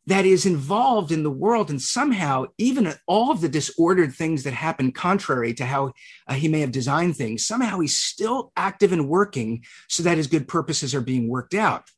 that 0.06 0.24
is 0.24 0.46
involved 0.46 1.12
in 1.12 1.22
the 1.22 1.30
world 1.30 1.68
and 1.68 1.82
somehow 1.82 2.46
even 2.56 2.94
all 3.06 3.30
of 3.30 3.42
the 3.42 3.48
disordered 3.48 4.14
things 4.14 4.42
that 4.44 4.54
happen 4.54 4.90
contrary 4.90 5.52
to 5.52 5.66
how 5.66 5.92
uh, 6.26 6.32
he 6.32 6.48
may 6.48 6.60
have 6.60 6.72
designed 6.72 7.14
things 7.14 7.44
somehow 7.44 7.78
he's 7.78 7.94
still 7.94 8.50
active 8.56 8.90
and 8.90 9.06
working 9.06 9.62
so 9.86 10.02
that 10.02 10.16
his 10.16 10.26
good 10.26 10.48
purposes 10.48 10.94
are 10.94 11.02
being 11.02 11.28
worked 11.28 11.52
out. 11.52 11.90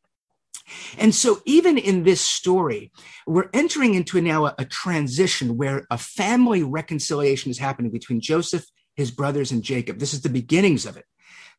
And 0.98 1.14
so 1.14 1.40
even 1.46 1.78
in 1.78 2.02
this 2.02 2.20
story 2.20 2.90
we're 3.28 3.50
entering 3.54 3.94
into 3.94 4.20
now 4.20 4.46
a, 4.46 4.54
a 4.58 4.64
transition 4.64 5.56
where 5.56 5.86
a 5.88 5.98
family 5.98 6.64
reconciliation 6.64 7.52
is 7.52 7.58
happening 7.58 7.92
between 7.92 8.20
joseph 8.20 8.64
his 8.96 9.12
brothers 9.12 9.52
and 9.52 9.62
jacob. 9.62 10.00
This 10.00 10.14
is 10.14 10.22
the 10.22 10.28
beginnings 10.28 10.84
of 10.84 10.96
it. 10.96 11.04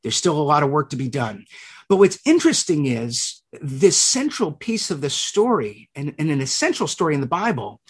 There's 0.03 0.17
still 0.17 0.37
a 0.37 0.43
lot 0.43 0.63
of 0.63 0.69
work 0.69 0.89
to 0.89 0.97
be 0.97 1.07
done 1.07 1.45
but 1.91 1.97
what's 1.97 2.25
interesting 2.25 2.85
is 2.85 3.41
this 3.61 3.97
central 3.97 4.53
piece 4.53 4.91
of 4.91 5.01
the 5.01 5.09
story 5.09 5.89
and, 5.93 6.15
and 6.17 6.31
an 6.31 6.39
essential 6.39 6.87
story 6.87 7.13
in 7.13 7.19
the 7.19 7.27
Bible 7.27 7.81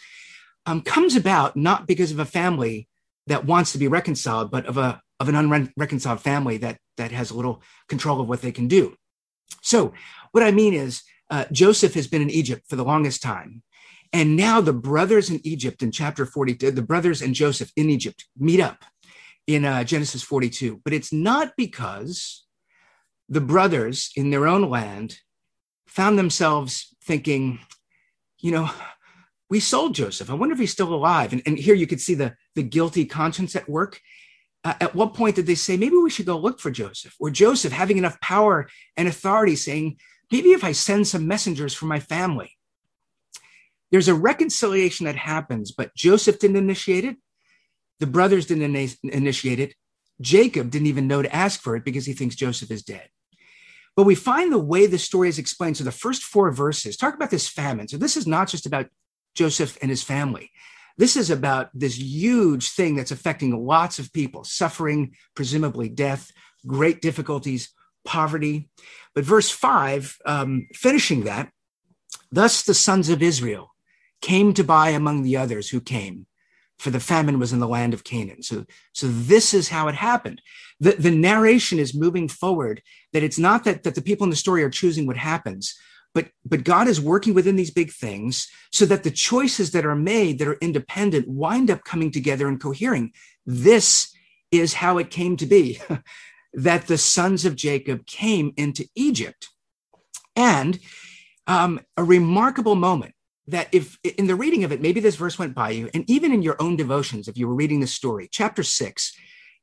um, 0.66 0.82
comes 0.82 1.16
about 1.16 1.56
not 1.56 1.86
because 1.86 2.12
of 2.12 2.18
a 2.18 2.26
family 2.26 2.88
that 3.28 3.46
wants 3.46 3.74
to 3.74 3.78
be 3.78 3.88
reconciled, 3.88 4.50
but 4.50 4.66
of 4.66 4.80
a 4.80 5.00
of 5.20 5.30
an 5.30 5.36
unreconciled 5.36 6.20
family 6.20 6.58
that 6.58 6.80
that 6.98 7.12
has 7.12 7.30
a 7.30 7.36
little 7.36 7.62
control 7.90 8.20
of 8.20 8.28
what 8.28 8.42
they 8.42 8.52
can 8.52 8.68
do. 8.68 8.96
So 9.62 9.94
what 10.32 10.42
I 10.44 10.50
mean 10.50 10.74
is 10.74 11.04
uh, 11.30 11.46
Joseph 11.52 11.94
has 11.94 12.08
been 12.08 12.24
in 12.24 12.32
Egypt 12.32 12.64
for 12.68 12.78
the 12.78 12.84
longest 12.84 13.22
time. 13.22 13.62
And 14.12 14.36
now 14.36 14.62
the 14.62 14.74
brothers 14.74 15.30
in 15.30 15.40
Egypt 15.44 15.84
in 15.84 15.92
chapter 15.92 16.26
42, 16.26 16.72
the 16.72 16.82
brothers 16.82 17.22
and 17.22 17.36
Joseph 17.36 17.72
in 17.76 17.92
Egypt 17.92 18.26
meet 18.36 18.62
up 18.62 18.84
in 19.46 19.64
uh, 19.64 19.84
Genesis 19.84 20.24
42. 20.24 20.82
But 20.84 20.94
it's 20.94 21.14
not 21.14 21.52
because 21.56 22.48
the 23.32 23.42
brothers 23.42 24.12
in 24.18 24.30
their 24.30 24.46
own 24.46 24.70
land 24.70 25.18
found 25.88 26.20
themselves 26.20 26.94
thinking, 27.02 27.60
you 28.40 28.52
know, 28.52 28.70
we 29.50 29.62
sold 29.62 29.96
Joseph. 29.96 30.30
I 30.30 30.34
wonder 30.34 30.52
if 30.52 30.60
he's 30.60 30.74
still 30.74 30.94
alive. 30.94 31.32
And, 31.32 31.42
and 31.46 31.58
here 31.58 31.74
you 31.74 31.88
could 31.88 32.02
see 32.02 32.14
the, 32.14 32.36
the 32.56 32.62
guilty 32.62 33.06
conscience 33.06 33.56
at 33.56 33.70
work. 33.70 34.02
Uh, 34.66 34.74
at 34.82 34.96
what 34.96 35.14
point 35.14 35.38
did 35.38 35.48
they 35.48 35.56
say, 35.56 35.78
maybe 35.78 35.96
we 35.96 36.10
should 36.10 36.26
go 36.26 36.38
look 36.38 36.60
for 36.60 36.72
Joseph? 36.72 37.16
Or 37.22 37.30
Joseph 37.30 37.72
having 37.72 37.98
enough 37.98 38.20
power 38.20 38.68
and 38.98 39.08
authority 39.08 39.56
saying, 39.56 39.98
maybe 40.30 40.50
if 40.50 40.66
I 40.66 40.74
send 40.74 41.08
some 41.08 41.26
messengers 41.26 41.74
for 41.74 41.86
my 41.86 42.02
family. 42.02 42.58
There's 43.92 44.10
a 44.10 44.14
reconciliation 44.14 45.06
that 45.06 45.16
happens, 45.16 45.72
but 45.72 45.96
Joseph 45.96 46.38
didn't 46.38 46.58
initiate 46.58 47.06
it. 47.06 47.16
The 48.02 48.08
brothers 48.08 48.46
didn't 48.46 48.76
initiate 49.04 49.60
it. 49.60 49.74
Jacob 50.20 50.70
didn't 50.70 50.88
even 50.88 51.08
know 51.08 51.22
to 51.22 51.34
ask 51.34 51.62
for 51.62 51.78
it 51.78 51.86
because 51.86 52.06
he 52.06 52.14
thinks 52.14 52.36
Joseph 52.36 52.72
is 52.72 52.84
dead. 52.84 53.08
But 53.96 54.06
we 54.06 54.16
find 54.16 54.52
the 54.52 54.58
way 54.58 54.88
the 54.88 54.98
story 54.98 55.30
is 55.30 55.40
explained. 55.40 55.78
So 55.78 55.84
the 55.84 55.92
first 55.92 56.24
four 56.24 56.52
verses 56.52 56.96
talk 56.96 57.14
about 57.14 57.30
this 57.30 57.48
famine. 57.48 57.88
So 57.88 57.98
this 57.98 58.16
is 58.16 58.26
not 58.26 58.48
just 58.48 58.66
about 58.66 58.88
Joseph 59.36 59.78
and 59.82 59.90
his 59.90 60.04
family. 60.04 60.52
This 60.98 61.16
is 61.16 61.30
about 61.30 61.70
this 61.74 61.98
huge 61.98 62.70
thing 62.70 62.96
that's 62.96 63.12
affecting 63.12 63.66
lots 63.66 64.00
of 64.00 64.14
people, 64.14 64.44
suffering, 64.44 65.16
presumably 65.36 65.90
death, 65.90 66.32
great 66.66 67.02
difficulties, 67.02 67.74
poverty. 68.06 68.70
But 69.16 69.26
verse 69.26 69.50
five, 69.50 70.18
um, 70.26 70.68
finishing 70.74 71.24
that, 71.24 71.52
thus 72.32 72.64
the 72.64 72.74
sons 72.74 73.10
of 73.10 73.22
Israel 73.22 73.74
came 74.22 74.54
to 74.54 74.64
buy 74.64 74.90
among 74.90 75.24
the 75.24 75.38
others 75.38 75.70
who 75.70 75.82
came 75.82 76.28
for 76.82 76.90
the 76.90 77.00
famine 77.00 77.38
was 77.38 77.54
in 77.54 77.60
the 77.60 77.68
land 77.68 77.94
of 77.94 78.04
Canaan. 78.04 78.42
So, 78.42 78.66
so 78.92 79.08
this 79.08 79.54
is 79.54 79.70
how 79.70 79.88
it 79.88 79.94
happened. 79.94 80.42
The, 80.80 80.94
the 80.94 81.12
narration 81.12 81.78
is 81.78 81.94
moving 81.94 82.28
forward 82.28 82.82
that 83.14 83.22
it's 83.22 83.38
not 83.38 83.66
that, 83.66 83.84
that 83.84 83.94
the 83.94 84.02
people 84.02 84.24
in 84.24 84.32
the 84.32 84.36
story 84.36 84.64
are 84.64 84.70
choosing 84.72 85.06
what 85.06 85.16
happens, 85.16 85.78
but, 86.16 86.30
but 86.44 86.64
God 86.64 86.88
is 86.88 87.00
working 87.00 87.36
within 87.36 87.56
these 87.56 87.70
big 87.70 87.92
things 87.92 88.50
so 88.72 88.88
that 88.88 89.04
the 89.04 89.12
choices 89.12 89.72
that 89.72 89.86
are 89.86 89.96
made 89.96 90.40
that 90.40 90.48
are 90.48 90.58
independent 90.60 91.28
wind 91.28 91.70
up 91.70 91.84
coming 91.84 92.10
together 92.10 92.48
and 92.48 92.60
cohering. 92.60 93.12
This 93.46 94.12
is 94.50 94.74
how 94.74 94.98
it 94.98 95.12
came 95.12 95.38
to 95.38 95.46
be 95.46 95.80
that 96.54 96.88
the 96.88 96.98
sons 96.98 97.46
of 97.46 97.56
Jacob 97.56 98.08
came 98.08 98.54
into 98.58 98.88
Egypt. 98.96 99.50
And 100.36 100.80
um, 101.46 101.80
a 101.96 102.04
remarkable 102.04 102.76
moment 102.76 103.14
that 103.48 103.68
if 103.72 103.98
in 104.04 104.28
the 104.28 104.36
reading 104.36 104.64
of 104.64 104.72
it, 104.72 104.82
maybe 104.82 105.00
this 105.00 105.16
verse 105.16 105.40
went 105.40 105.56
by 105.56 105.72
you, 105.72 105.90
and 105.94 106.10
even 106.10 106.32
in 106.32 106.42
your 106.42 106.62
own 106.62 106.76
devotions, 106.76 107.28
if 107.28 107.38
you 107.38 107.48
were 107.48 107.56
reading 107.56 107.80
the 107.80 107.88
story, 107.88 108.30
chapter 108.32 108.64
six, 108.64 109.14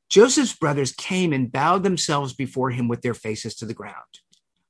Joseph's 0.09 0.55
brothers 0.55 0.91
came 0.91 1.33
and 1.33 1.51
bowed 1.51 1.83
themselves 1.83 2.33
before 2.33 2.71
him 2.71 2.87
with 2.87 3.01
their 3.01 3.13
faces 3.13 3.55
to 3.55 3.65
the 3.65 3.73
ground. 3.73 3.95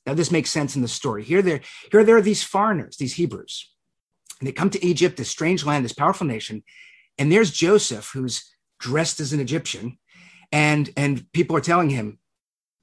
Now, 0.06 0.13
this 0.13 0.32
makes 0.32 0.50
sense 0.50 0.75
in 0.75 0.82
the 0.82 0.88
story. 0.88 1.24
Here, 1.24 1.42
there, 1.42 1.62
here 1.92 2.04
there 2.04 2.18
are 2.18 2.22
these 2.22 2.44
foreigners, 2.44 2.98
these 2.98 3.16
Hebrews, 3.16 3.72
and 4.39 4.48
they 4.48 4.51
come 4.51 4.70
to 4.70 4.86
Egypt, 4.86 5.18
this 5.18 5.30
strange 5.30 5.66
land, 5.66 5.84
this 5.84 5.94
powerful 5.94 6.28
nation, 6.28 6.63
and 7.18 7.32
there's 7.32 7.51
Joseph, 7.51 8.12
who's 8.13 8.50
dressed 8.80 9.20
as 9.20 9.34
an 9.34 9.39
Egyptian, 9.39 9.98
and 10.51 10.89
and 10.96 11.32
people 11.34 11.56
are 11.56 11.62
telling 11.62 11.89
him, 11.89 12.18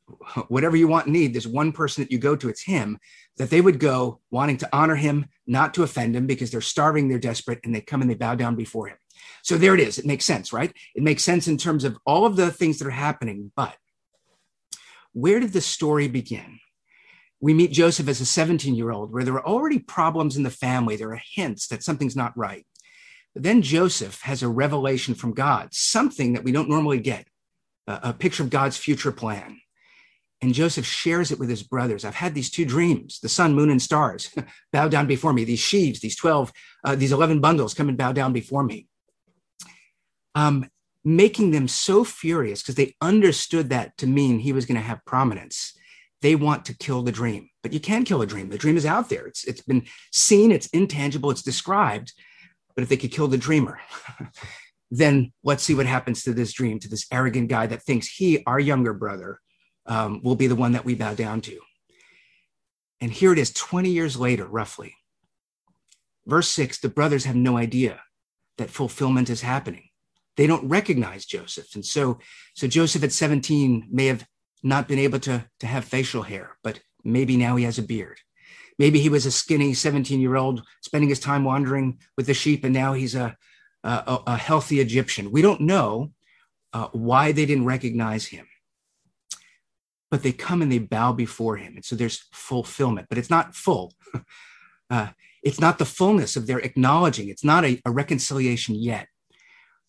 whatever 0.49 0.77
you 0.77 0.89
want 0.89 1.07
and 1.07 1.13
need, 1.13 1.35
there's 1.35 1.49
one 1.49 1.73
person 1.73 2.03
that 2.03 2.13
you 2.13 2.19
go 2.19 2.37
to, 2.37 2.49
it's 2.49 2.63
him, 2.63 2.99
that 3.37 3.51
they 3.51 3.61
would 3.61 3.79
go 3.79 4.21
wanting 4.31 4.57
to 4.59 4.69
honor 4.73 4.97
him, 4.97 5.27
not 5.47 5.75
to 5.75 5.83
offend 5.83 6.17
him 6.17 6.27
because 6.27 6.51
they're 6.51 6.61
starving, 6.61 7.09
they're 7.09 7.19
desperate, 7.19 7.61
and 7.65 7.75
they 7.75 7.81
come 7.81 8.01
and 8.01 8.11
they 8.11 8.15
bow 8.15 8.35
down 8.35 8.57
before 8.57 8.89
him. 8.89 8.97
So 9.43 9.57
there 9.57 9.75
it 9.75 9.81
is. 9.81 9.99
It 9.99 10.07
makes 10.07 10.25
sense, 10.25 10.53
right? 10.53 10.73
It 10.95 11.03
makes 11.03 11.25
sense 11.25 11.49
in 11.49 11.57
terms 11.57 11.85
of 11.85 11.97
all 12.05 12.27
of 12.27 12.37
the 12.37 12.51
things 12.51 12.79
that 12.79 12.89
are 12.89 12.91
happening. 12.91 13.53
But 13.57 13.77
where 15.13 15.41
did 15.41 15.53
the 15.53 15.61
story 15.61 16.09
begin? 16.09 16.59
We 17.41 17.55
meet 17.55 17.71
Joseph 17.71 18.09
as 18.09 18.21
a 18.21 18.27
17 18.27 18.75
year 18.75 18.91
old, 18.91 19.13
where 19.13 19.25
there 19.25 19.35
are 19.35 19.47
already 19.47 19.79
problems 19.79 20.37
in 20.37 20.43
the 20.43 20.51
family. 20.51 20.97
There 20.97 21.13
are 21.13 21.21
hints 21.35 21.69
that 21.69 21.83
something's 21.83 22.17
not 22.17 22.37
right. 22.37 22.67
But 23.35 23.43
then 23.43 23.61
Joseph 23.61 24.23
has 24.23 24.43
a 24.43 24.49
revelation 24.49 25.15
from 25.15 25.35
God, 25.35 25.69
something 25.73 26.33
that 26.33 26.45
we 26.45 26.53
don't 26.53 26.71
normally 26.71 27.01
get 27.01 27.27
a, 27.87 28.01
a 28.05 28.13
picture 28.13 28.43
of 28.43 28.51
God's 28.51 28.79
future 28.79 29.13
plan. 29.13 29.61
And 30.43 30.53
Joseph 30.53 30.85
shares 30.85 31.33
it 31.33 31.39
with 31.39 31.49
his 31.49 31.63
brothers. 31.63 32.05
I've 32.05 32.15
had 32.15 32.35
these 32.35 32.51
two 32.51 32.67
dreams 32.67 33.21
the 33.21 33.29
sun, 33.29 33.55
moon, 33.55 33.71
and 33.71 33.81
stars 33.81 34.35
bow 34.73 34.89
down 34.89 35.07
before 35.07 35.33
me. 35.33 35.45
These 35.45 35.61
sheaves, 35.61 36.01
these 36.01 36.17
12, 36.17 36.53
uh, 36.85 36.95
these 36.95 37.13
11 37.13 37.41
bundles 37.41 37.75
come 37.75 37.89
and 37.89 37.97
bow 37.97 38.13
down 38.13 38.33
before 38.33 38.63
me. 38.63 38.87
Um, 40.35 40.69
making 41.07 41.53
them 41.53 41.69
so 41.69 42.03
furious 42.03 42.63
because 42.63 42.75
they 42.75 42.97
understood 43.01 43.71
that 43.71 43.97
to 43.97 44.09
mean 44.09 44.41
he 44.41 44.53
was 44.53 44.67
going 44.67 44.75
to 44.75 44.87
have 44.87 45.05
prominence. 45.05 45.73
They 46.21 46.35
want 46.35 46.65
to 46.65 46.77
kill 46.77 47.03
the 47.03 47.13
dream, 47.13 47.49
but 47.63 47.73
you 47.73 47.79
can 47.79 48.05
kill 48.05 48.23
a 48.23 48.27
dream. 48.27 48.49
The 48.49 48.59
dream 48.59 48.77
is 48.77 48.85
out 48.85 49.09
there. 49.09 49.27
It's, 49.27 49.45
it's 49.45 49.63
been 49.63 49.87
seen, 50.13 50.51
it's 50.51 50.67
intangible, 50.69 51.31
it's 51.31 51.43
described. 51.43 52.13
But 52.75 52.83
if 52.83 52.89
they 52.89 52.97
could 52.97 53.13
kill 53.13 53.29
the 53.29 53.39
dreamer, 53.39 53.79
then 54.91 55.33
let's 55.45 55.63
see 55.63 55.75
what 55.75 55.87
happens 55.87 56.25
to 56.25 56.33
this 56.33 56.53
dream, 56.53 56.81
to 56.81 56.89
this 56.89 57.07
arrogant 57.13 57.49
guy 57.49 57.67
that 57.69 57.83
thinks 57.83 58.09
he, 58.09 58.43
our 58.45 58.59
younger 58.59 58.93
brother, 58.93 59.41
um, 59.87 60.21
will 60.23 60.35
be 60.35 60.47
the 60.47 60.57
one 60.57 60.73
that 60.73 60.85
we 60.85 60.95
bow 60.95 61.15
down 61.15 61.41
to. 61.43 61.61
And 63.01 63.13
here 63.13 63.33
it 63.33 63.39
is 63.39 63.53
20 63.53 63.91
years 63.91 64.17
later, 64.17 64.47
roughly. 64.47 64.95
Verse 66.27 66.49
six 66.49 66.79
the 66.79 66.89
brothers 66.89 67.25
have 67.25 67.37
no 67.37 67.57
idea 67.57 68.01
that 68.59 68.71
fulfillment 68.71 69.31
is 69.31 69.43
happening. 69.43 69.91
They 70.37 70.47
don't 70.47 70.69
recognize 70.69 71.25
Joseph. 71.25 71.75
And 71.75 71.85
so, 71.85 72.19
so 72.55 72.67
Joseph 72.67 73.05
at 73.05 73.13
17 73.13 73.89
may 73.91 74.07
have 74.07 74.27
not 74.63 74.89
been 74.89 74.99
able 74.99 75.21
to, 75.21 75.45
to 75.61 75.67
have 75.67 75.85
facial 75.85 76.23
hair, 76.23 76.57
but 76.63 76.81
maybe 77.05 77.37
now 77.37 77.57
he 77.57 77.65
has 77.65 77.79
a 77.79 77.83
beard. 77.83 78.19
Maybe 78.79 78.99
he 78.99 79.09
was 79.09 79.25
a 79.25 79.31
skinny 79.31 79.73
17 79.73 80.21
year 80.21 80.37
old 80.37 80.63
spending 80.83 81.09
his 81.09 81.21
time 81.21 81.45
wandering 81.45 81.99
with 82.17 82.27
the 82.27 82.35
sheep, 82.35 82.65
and 82.65 82.75
now 82.75 82.93
he's 82.93 83.15
a, 83.15 83.37
a, 83.85 84.19
a 84.27 84.37
healthy 84.37 84.81
Egyptian. 84.81 85.31
We 85.31 85.43
don't 85.43 85.63
know 85.63 86.13
uh, 86.73 86.89
why 86.93 87.33
they 87.33 87.47
didn't 87.47 87.65
recognize 87.65 88.27
him 88.27 88.47
but 90.11 90.23
they 90.23 90.33
come 90.33 90.63
and 90.63 90.71
they 90.71 90.79
bow 90.79 91.13
before 91.13 91.57
him. 91.57 91.75
And 91.77 91.85
so 91.85 91.97
there's 91.97 92.25
fulfillment, 92.33 93.09
but 93.09 93.19
it's 93.19 93.31
not 93.31 93.55
full. 93.55 93.93
Uh, 94.89 95.09
it's 95.43 95.61
not 95.61 95.79
the 95.79 95.85
fullness 95.85 96.37
of 96.37 96.47
their 96.47 96.61
acknowledging. 96.61 97.29
It's 97.29 97.43
not 97.43 97.65
a, 97.65 97.83
a 97.85 97.91
reconciliation 97.91 98.77
yet, 98.77 99.09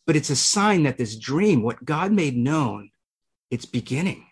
but 0.07 0.15
it's 0.15 0.31
a 0.31 0.35
sign 0.35 0.81
that 0.83 0.97
this 0.97 1.15
dream, 1.15 1.61
what 1.61 1.85
God 1.85 2.11
made 2.11 2.35
known, 2.35 2.89
it's 3.51 3.67
beginning. 3.67 4.25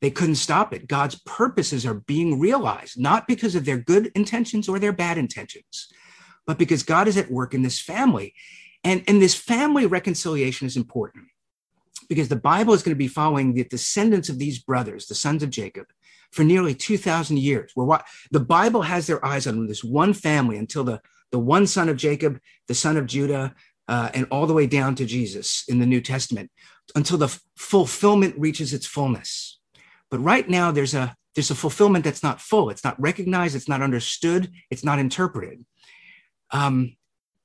They 0.00 0.12
couldn't 0.12 0.36
stop 0.36 0.72
it. 0.72 0.86
God's 0.86 1.20
purposes 1.26 1.84
are 1.84 1.94
being 1.94 2.38
realized, 2.38 3.00
not 3.00 3.26
because 3.26 3.56
of 3.56 3.64
their 3.64 3.78
good 3.78 4.12
intentions 4.14 4.68
or 4.68 4.78
their 4.78 4.92
bad 4.92 5.18
intentions, 5.18 5.88
but 6.46 6.56
because 6.56 6.84
God 6.84 7.08
is 7.08 7.16
at 7.16 7.32
work 7.32 7.52
in 7.52 7.62
this 7.62 7.80
family. 7.80 8.32
And, 8.84 9.02
and 9.08 9.20
this 9.20 9.34
family 9.34 9.86
reconciliation 9.86 10.68
is 10.68 10.76
important 10.76 11.26
because 12.08 12.28
the 12.28 12.36
Bible 12.36 12.74
is 12.74 12.82
going 12.82 12.94
to 12.94 12.98
be 12.98 13.08
following 13.08 13.54
the 13.54 13.64
descendants 13.64 14.28
of 14.28 14.38
these 14.38 14.58
brothers, 14.58 15.06
the 15.06 15.14
sons 15.14 15.42
of 15.42 15.50
Jacob, 15.50 15.86
for 16.32 16.44
nearly 16.44 16.74
2,000 16.74 17.38
years. 17.38 17.72
Where 17.74 18.00
the 18.30 18.40
Bible 18.40 18.82
has 18.82 19.06
their 19.06 19.24
eyes 19.24 19.46
on 19.46 19.66
this 19.66 19.84
one 19.84 20.12
family 20.12 20.56
until 20.56 20.84
the, 20.84 21.00
the 21.32 21.38
one 21.38 21.66
son 21.66 21.88
of 21.88 21.96
Jacob, 21.96 22.40
the 22.68 22.74
son 22.74 22.96
of 22.96 23.06
Judah, 23.06 23.54
uh, 23.88 24.10
and 24.14 24.26
all 24.30 24.46
the 24.46 24.54
way 24.54 24.66
down 24.66 24.94
to 24.94 25.04
Jesus 25.04 25.64
in 25.68 25.80
the 25.80 25.86
New 25.86 26.00
Testament, 26.00 26.50
until 26.94 27.18
the 27.18 27.26
f- 27.26 27.40
fulfillment 27.56 28.38
reaches 28.38 28.72
its 28.72 28.86
fullness. 28.86 29.58
But 30.10 30.20
right 30.20 30.48
now, 30.48 30.70
there's 30.70 30.94
a 30.94 31.14
there's 31.34 31.50
a 31.50 31.56
fulfillment 31.56 32.04
that's 32.04 32.22
not 32.22 32.40
full. 32.40 32.70
It's 32.70 32.84
not 32.84 33.00
recognized. 33.00 33.54
It's 33.54 33.68
not 33.68 33.82
understood. 33.82 34.50
It's 34.70 34.84
not 34.84 34.98
interpreted. 34.98 35.64
Um, 36.50 36.96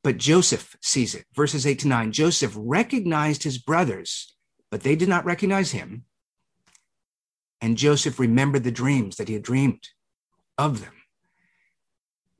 but 0.03 0.17
Joseph 0.17 0.75
sees 0.81 1.15
it. 1.15 1.25
Verses 1.35 1.65
eight 1.65 1.79
to 1.79 1.87
nine. 1.87 2.11
Joseph 2.11 2.53
recognized 2.55 3.41
his 3.41 3.57
brothers, 3.57 4.34
but 4.75 4.83
they 4.83 4.97
did 4.97 5.07
not 5.07 5.23
recognize 5.23 5.71
him. 5.71 6.03
And 7.61 7.77
Joseph 7.77 8.19
remembered 8.19 8.65
the 8.65 8.71
dreams 8.71 9.15
that 9.15 9.29
he 9.29 9.33
had 9.33 9.41
dreamed 9.41 9.87
of 10.57 10.81
them. 10.81 10.91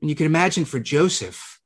And 0.02 0.10
you 0.10 0.14
can 0.14 0.26
imagine 0.26 0.66
for 0.66 0.78
Joseph 0.78 1.62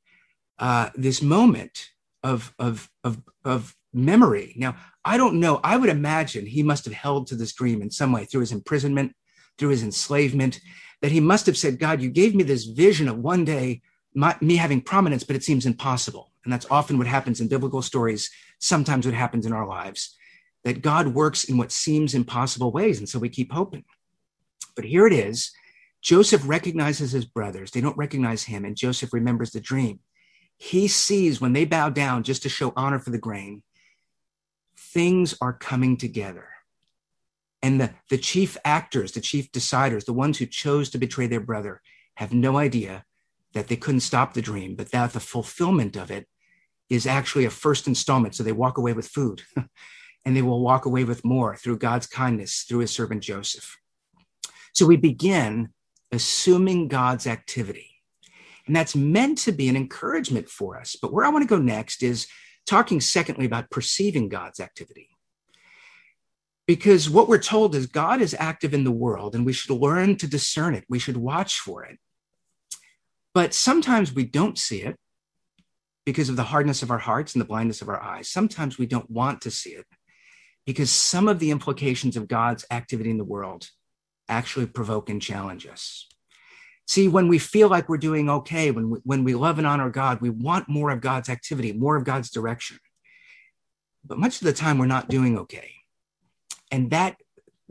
uh, 0.59 0.91
this 0.95 1.21
moment 1.21 1.89
of, 2.23 2.55
of, 2.57 2.89
of, 3.03 3.21
of 3.43 3.75
memory. 3.91 4.53
Now, 4.55 4.77
I 5.03 5.17
don't 5.17 5.41
know. 5.41 5.59
I 5.61 5.75
would 5.75 5.89
imagine 5.89 6.45
he 6.45 6.63
must 6.63 6.85
have 6.85 6.93
held 6.93 7.27
to 7.27 7.35
this 7.35 7.51
dream 7.51 7.81
in 7.81 7.91
some 7.91 8.13
way 8.13 8.23
through 8.23 8.39
his 8.39 8.53
imprisonment, 8.53 9.13
through 9.57 9.71
his 9.71 9.83
enslavement, 9.83 10.61
that 11.01 11.11
he 11.11 11.19
must 11.19 11.47
have 11.47 11.57
said, 11.57 11.79
God, 11.79 12.01
you 12.01 12.09
gave 12.09 12.33
me 12.33 12.43
this 12.45 12.63
vision 12.63 13.09
of 13.09 13.17
one 13.17 13.43
day 13.43 13.81
my, 14.15 14.37
me 14.39 14.55
having 14.55 14.79
prominence, 14.79 15.25
but 15.25 15.35
it 15.35 15.43
seems 15.43 15.65
impossible. 15.65 16.31
And 16.45 16.53
that's 16.53 16.71
often 16.71 16.97
what 16.97 17.07
happens 17.07 17.41
in 17.41 17.49
biblical 17.49 17.81
stories, 17.81 18.31
sometimes 18.59 19.05
what 19.05 19.15
happens 19.15 19.45
in 19.45 19.51
our 19.51 19.67
lives, 19.67 20.15
that 20.63 20.81
God 20.81 21.07
works 21.09 21.43
in 21.43 21.57
what 21.57 21.71
seems 21.71 22.13
impossible 22.13 22.71
ways. 22.71 22.99
And 22.99 23.09
so 23.09 23.19
we 23.19 23.29
keep 23.29 23.51
hoping. 23.51 23.83
But 24.75 24.85
here 24.85 25.07
it 25.07 25.13
is 25.13 25.51
Joseph 26.01 26.41
recognizes 26.47 27.11
his 27.11 27.25
brothers, 27.25 27.71
they 27.71 27.81
don't 27.81 27.97
recognize 27.97 28.43
him, 28.43 28.65
and 28.65 28.75
Joseph 28.75 29.13
remembers 29.13 29.51
the 29.51 29.59
dream. 29.59 29.99
He 30.57 30.87
sees 30.87 31.39
when 31.39 31.53
they 31.53 31.65
bow 31.65 31.89
down 31.89 32.23
just 32.23 32.43
to 32.43 32.49
show 32.49 32.73
honor 32.75 32.99
for 32.99 33.11
the 33.11 33.19
grain, 33.19 33.63
things 34.75 35.35
are 35.41 35.53
coming 35.53 35.97
together. 35.97 36.47
And 37.61 37.79
the, 37.79 37.91
the 38.09 38.17
chief 38.17 38.57
actors, 38.65 39.11
the 39.11 39.21
chief 39.21 39.51
deciders, 39.51 40.05
the 40.05 40.13
ones 40.13 40.39
who 40.39 40.47
chose 40.47 40.89
to 40.89 40.97
betray 40.97 41.27
their 41.27 41.39
brother, 41.39 41.81
have 42.15 42.33
no 42.33 42.57
idea 42.57 43.05
that 43.53 43.67
they 43.67 43.75
couldn't 43.75 44.01
stop 44.01 44.33
the 44.33 44.41
dream, 44.41 44.75
but 44.75 44.91
that 44.91 45.13
the 45.13 45.19
fulfillment 45.19 45.95
of 45.95 46.09
it 46.09 46.27
is 46.89 47.05
actually 47.05 47.45
a 47.45 47.51
first 47.51 47.87
installment. 47.87 48.33
So 48.33 48.43
they 48.43 48.51
walk 48.51 48.77
away 48.77 48.93
with 48.93 49.07
food 49.07 49.43
and 50.25 50.35
they 50.35 50.41
will 50.41 50.61
walk 50.61 50.85
away 50.85 51.03
with 51.03 51.25
more 51.25 51.55
through 51.55 51.77
God's 51.77 52.07
kindness 52.07 52.63
through 52.67 52.79
his 52.79 52.91
servant 52.91 53.23
Joseph. 53.23 53.77
So 54.73 54.85
we 54.85 54.97
begin 54.97 55.69
assuming 56.11 56.87
God's 56.87 57.27
activity. 57.27 57.89
And 58.67 58.75
that's 58.75 58.95
meant 58.95 59.39
to 59.39 59.51
be 59.51 59.67
an 59.69 59.75
encouragement 59.75 60.47
for 60.49 60.79
us. 60.79 60.95
But 61.01 61.11
where 61.11 61.25
I 61.25 61.29
want 61.29 61.43
to 61.43 61.47
go 61.47 61.61
next 61.61 62.03
is 62.03 62.27
talking, 62.65 63.01
secondly, 63.01 63.45
about 63.45 63.69
perceiving 63.69 64.29
God's 64.29 64.59
activity. 64.59 65.09
Because 66.67 67.09
what 67.09 67.27
we're 67.27 67.39
told 67.39 67.75
is 67.75 67.87
God 67.87 68.21
is 68.21 68.35
active 68.37 68.73
in 68.73 68.83
the 68.83 68.91
world 68.91 69.35
and 69.35 69.45
we 69.45 69.51
should 69.51 69.75
learn 69.75 70.15
to 70.17 70.27
discern 70.27 70.75
it. 70.75 70.85
We 70.87 70.99
should 70.99 71.17
watch 71.17 71.59
for 71.59 71.83
it. 71.83 71.97
But 73.33 73.53
sometimes 73.53 74.13
we 74.13 74.25
don't 74.25 74.57
see 74.57 74.83
it 74.83 74.95
because 76.05 76.29
of 76.29 76.35
the 76.35 76.43
hardness 76.43 76.83
of 76.83 76.91
our 76.91 76.99
hearts 76.99 77.33
and 77.33 77.41
the 77.41 77.47
blindness 77.47 77.81
of 77.81 77.89
our 77.89 78.01
eyes. 78.01 78.29
Sometimes 78.29 78.77
we 78.77 78.85
don't 78.85 79.09
want 79.09 79.41
to 79.41 79.51
see 79.51 79.71
it 79.71 79.85
because 80.65 80.89
some 80.91 81.27
of 81.27 81.39
the 81.39 81.51
implications 81.51 82.15
of 82.15 82.27
God's 82.27 82.65
activity 82.71 83.09
in 83.09 83.17
the 83.17 83.23
world 83.23 83.69
actually 84.29 84.65
provoke 84.65 85.09
and 85.09 85.21
challenge 85.21 85.65
us. 85.67 86.07
See, 86.87 87.07
when 87.07 87.27
we 87.27 87.39
feel 87.39 87.69
like 87.69 87.87
we're 87.87 87.97
doing 87.97 88.29
okay, 88.29 88.71
when 88.71 88.89
we, 88.89 88.99
when 89.03 89.23
we 89.23 89.33
love 89.33 89.57
and 89.57 89.67
honor 89.67 89.89
God, 89.89 90.21
we 90.21 90.29
want 90.29 90.67
more 90.69 90.89
of 90.89 91.01
God's 91.01 91.29
activity, 91.29 91.71
more 91.71 91.95
of 91.95 92.03
God's 92.03 92.29
direction. 92.29 92.79
But 94.03 94.17
much 94.17 94.41
of 94.41 94.45
the 94.45 94.53
time, 94.53 94.77
we're 94.77 94.87
not 94.87 95.09
doing 95.09 95.37
okay. 95.37 95.71
And 96.71 96.89
that 96.91 97.17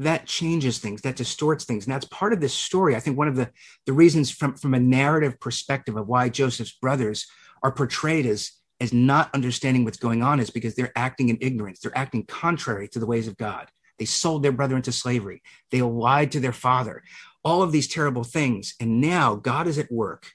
that 0.00 0.24
changes 0.24 0.79
things 0.79 1.03
that 1.03 1.16
distorts 1.16 1.64
things 1.64 1.85
and 1.85 1.92
that's 1.92 2.07
part 2.07 2.33
of 2.33 2.40
this 2.40 2.55
story 2.55 2.96
i 2.96 3.00
think 3.00 3.18
one 3.18 3.29
of 3.29 3.37
the 3.37 3.50
the 3.85 3.92
reasons 3.92 4.31
from 4.31 4.57
from 4.57 4.72
a 4.72 4.81
narrative 4.81 5.38
perspective 5.38 5.94
of 5.94 6.09
why 6.09 6.26
joseph's 6.29 6.72
brothers 6.72 7.26
are 7.62 7.70
portrayed 7.70 8.24
as 8.24 8.53
as 8.81 8.93
not 8.93 9.35
understanding 9.35 9.85
what's 9.85 9.99
going 9.99 10.23
on 10.23 10.40
is 10.40 10.51
because 10.51 10.75
they're 10.75 10.93
acting 10.97 11.29
in 11.29 11.38
ignorance. 11.40 11.81
They're 11.81 11.97
acting 11.97 12.25
contrary 12.25 12.88
to 12.88 12.99
the 12.99 13.07
ways 13.07 13.29
of 13.29 13.37
god. 13.37 13.69
They 13.99 14.07
sold 14.07 14.43
their 14.43 14.53
brother 14.53 14.77
into 14.77 14.93
slavery. 14.93 15.43
They 15.71 15.83
lied 15.83 16.33
to 16.33 16.40
their 16.40 16.53
father. 16.53 17.03
All 17.45 17.62
of 17.62 17.73
these 17.73 17.87
terrible 17.87 18.25
things. 18.25 18.75
And 18.81 19.01
now 19.01 19.35
god 19.35 19.66
is 19.66 19.79
at 19.79 19.93
work. 19.93 20.33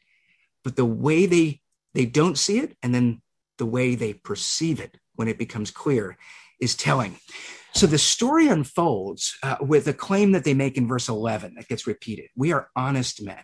But 0.63 0.75
the 0.75 0.85
way 0.85 1.25
they 1.25 1.61
they 1.93 2.05
don't 2.05 2.37
see 2.37 2.59
it 2.59 2.75
and 2.83 2.93
then 2.93 3.21
the 3.57 3.65
way 3.65 3.95
they 3.95 4.13
perceive 4.13 4.79
it 4.79 4.97
when 5.15 5.27
it 5.27 5.37
becomes 5.37 5.71
clear 5.71 6.17
is 6.59 6.75
telling. 6.75 7.17
So 7.73 7.87
the 7.87 7.97
story 7.97 8.47
unfolds 8.47 9.37
uh, 9.43 9.57
with 9.61 9.87
a 9.87 9.93
claim 9.93 10.31
that 10.33 10.43
they 10.43 10.53
make 10.53 10.77
in 10.77 10.87
verse 10.87 11.09
11 11.09 11.55
that 11.55 11.67
gets 11.67 11.87
repeated. 11.87 12.29
We 12.35 12.53
are 12.53 12.69
honest 12.75 13.23
men. 13.23 13.43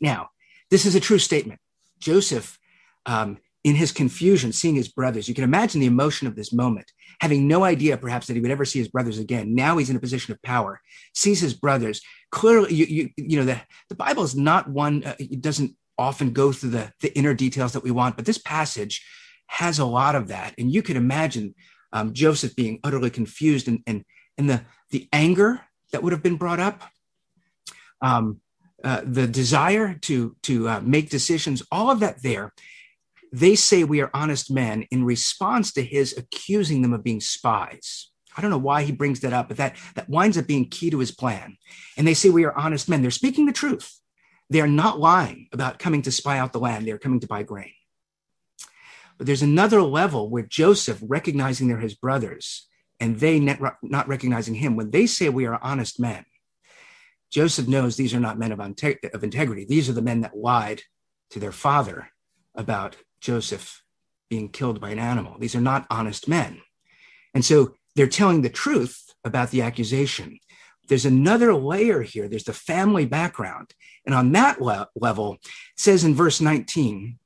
Now, 0.00 0.30
this 0.70 0.86
is 0.86 0.94
a 0.94 1.00
true 1.00 1.18
statement. 1.18 1.60
Joseph, 1.98 2.58
um, 3.06 3.38
in 3.64 3.74
his 3.74 3.92
confusion, 3.92 4.52
seeing 4.52 4.74
his 4.74 4.88
brothers, 4.88 5.26
you 5.26 5.34
can 5.34 5.42
imagine 5.42 5.80
the 5.80 5.86
emotion 5.86 6.28
of 6.28 6.36
this 6.36 6.52
moment, 6.52 6.92
having 7.20 7.48
no 7.48 7.64
idea 7.64 7.96
perhaps 7.96 8.26
that 8.26 8.34
he 8.34 8.40
would 8.40 8.50
ever 8.50 8.66
see 8.66 8.78
his 8.78 8.88
brothers 8.88 9.18
again. 9.18 9.54
Now 9.54 9.78
he's 9.78 9.88
in 9.88 9.96
a 9.96 10.00
position 10.00 10.32
of 10.32 10.42
power, 10.42 10.80
sees 11.14 11.40
his 11.40 11.54
brothers. 11.54 12.02
Clearly, 12.30 12.74
you, 12.74 12.84
you, 12.84 13.10
you 13.16 13.38
know, 13.38 13.46
the, 13.46 13.60
the 13.88 13.94
Bible 13.94 14.22
is 14.22 14.36
not 14.36 14.68
one, 14.68 15.02
uh, 15.04 15.14
it 15.18 15.40
doesn't 15.40 15.74
often 15.96 16.32
go 16.32 16.52
through 16.52 16.70
the, 16.70 16.92
the 17.00 17.16
inner 17.16 17.32
details 17.32 17.72
that 17.72 17.82
we 17.82 17.90
want, 17.90 18.16
but 18.16 18.26
this 18.26 18.38
passage 18.38 19.02
has 19.46 19.78
a 19.78 19.84
lot 19.86 20.14
of 20.14 20.28
that. 20.28 20.54
And 20.58 20.70
you 20.70 20.82
could 20.82 20.96
imagine 20.96 21.54
um, 21.92 22.12
Joseph 22.12 22.54
being 22.54 22.80
utterly 22.84 23.10
confused 23.10 23.66
and, 23.66 23.82
and, 23.86 24.04
and 24.36 24.50
the, 24.50 24.62
the 24.90 25.08
anger 25.12 25.62
that 25.92 26.02
would 26.02 26.12
have 26.12 26.22
been 26.22 26.36
brought 26.36 26.60
up, 26.60 26.82
um, 28.02 28.40
uh, 28.82 29.00
the 29.04 29.26
desire 29.26 29.94
to, 30.02 30.36
to 30.42 30.68
uh, 30.68 30.80
make 30.80 31.08
decisions, 31.08 31.62
all 31.72 31.90
of 31.90 32.00
that 32.00 32.22
there. 32.22 32.52
They 33.34 33.56
say 33.56 33.82
we 33.82 34.00
are 34.00 34.12
honest 34.14 34.48
men 34.48 34.86
in 34.92 35.02
response 35.02 35.72
to 35.72 35.82
his 35.82 36.16
accusing 36.16 36.82
them 36.82 36.92
of 36.92 37.02
being 37.02 37.20
spies. 37.20 38.12
I 38.36 38.40
don't 38.40 38.52
know 38.52 38.58
why 38.58 38.84
he 38.84 38.92
brings 38.92 39.18
that 39.20 39.32
up, 39.32 39.48
but 39.48 39.56
that, 39.56 39.76
that 39.96 40.08
winds 40.08 40.38
up 40.38 40.46
being 40.46 40.68
key 40.68 40.88
to 40.90 41.00
his 41.00 41.10
plan. 41.10 41.56
And 41.96 42.06
they 42.06 42.14
say 42.14 42.30
we 42.30 42.44
are 42.44 42.56
honest 42.56 42.88
men. 42.88 43.02
They're 43.02 43.10
speaking 43.10 43.46
the 43.46 43.52
truth. 43.52 43.98
They 44.50 44.60
are 44.60 44.68
not 44.68 45.00
lying 45.00 45.48
about 45.52 45.80
coming 45.80 46.00
to 46.02 46.12
spy 46.12 46.38
out 46.38 46.52
the 46.52 46.60
land. 46.60 46.86
They're 46.86 46.96
coming 46.96 47.18
to 47.18 47.26
buy 47.26 47.42
grain. 47.42 47.72
But 49.18 49.26
there's 49.26 49.42
another 49.42 49.82
level 49.82 50.30
where 50.30 50.44
Joseph, 50.44 51.00
recognizing 51.02 51.66
they're 51.66 51.78
his 51.78 51.96
brothers, 51.96 52.68
and 53.00 53.18
they 53.18 53.40
not 53.40 54.08
recognizing 54.08 54.54
him, 54.54 54.76
when 54.76 54.92
they 54.92 55.06
say 55.06 55.28
we 55.28 55.46
are 55.46 55.58
honest 55.60 55.98
men, 55.98 56.24
Joseph 57.32 57.66
knows 57.66 57.96
these 57.96 58.14
are 58.14 58.20
not 58.20 58.38
men 58.38 58.52
of, 58.52 58.60
of 58.60 59.24
integrity. 59.24 59.64
These 59.64 59.88
are 59.88 59.92
the 59.92 60.02
men 60.02 60.20
that 60.20 60.36
lied 60.36 60.82
to 61.30 61.40
their 61.40 61.50
father 61.50 62.10
about 62.54 62.96
Joseph 63.24 63.82
being 64.28 64.50
killed 64.50 64.80
by 64.82 64.90
an 64.90 64.98
animal. 64.98 65.38
These 65.38 65.54
are 65.54 65.60
not 65.60 65.86
honest 65.90 66.28
men. 66.28 66.60
And 67.32 67.42
so 67.42 67.74
they're 67.96 68.06
telling 68.06 68.42
the 68.42 68.50
truth 68.50 69.14
about 69.24 69.50
the 69.50 69.62
accusation. 69.62 70.38
There's 70.88 71.06
another 71.06 71.54
layer 71.54 72.02
here. 72.02 72.28
There's 72.28 72.44
the 72.44 72.52
family 72.52 73.06
background. 73.06 73.72
And 74.04 74.14
on 74.14 74.32
that 74.32 74.60
le- 74.60 74.90
level, 74.94 75.34
it 75.34 75.40
says 75.76 76.04
in 76.04 76.14
verse 76.14 76.42
19, 76.42 77.18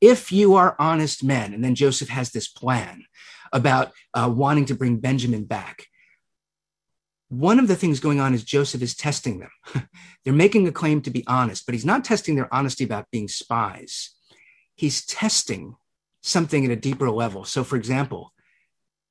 if 0.00 0.32
you 0.32 0.54
are 0.54 0.76
honest 0.78 1.22
men, 1.22 1.52
and 1.52 1.62
then 1.62 1.74
Joseph 1.74 2.08
has 2.08 2.30
this 2.30 2.48
plan 2.48 3.04
about 3.52 3.92
uh, 4.14 4.32
wanting 4.34 4.64
to 4.66 4.74
bring 4.74 4.96
Benjamin 4.96 5.44
back. 5.44 5.88
One 7.28 7.58
of 7.58 7.68
the 7.68 7.76
things 7.76 8.00
going 8.00 8.20
on 8.20 8.32
is 8.32 8.44
Joseph 8.44 8.80
is 8.80 8.96
testing 8.96 9.40
them. 9.40 9.50
They're 10.24 10.32
making 10.32 10.66
a 10.66 10.72
claim 10.72 11.02
to 11.02 11.10
be 11.10 11.26
honest, 11.26 11.66
but 11.66 11.74
he's 11.74 11.84
not 11.84 12.04
testing 12.04 12.36
their 12.36 12.52
honesty 12.54 12.84
about 12.84 13.10
being 13.10 13.28
spies. 13.28 14.14
He's 14.78 15.04
testing 15.04 15.76
something 16.22 16.64
at 16.64 16.70
a 16.70 16.76
deeper 16.76 17.10
level. 17.10 17.44
So, 17.44 17.64
for 17.64 17.76
example, 17.76 18.32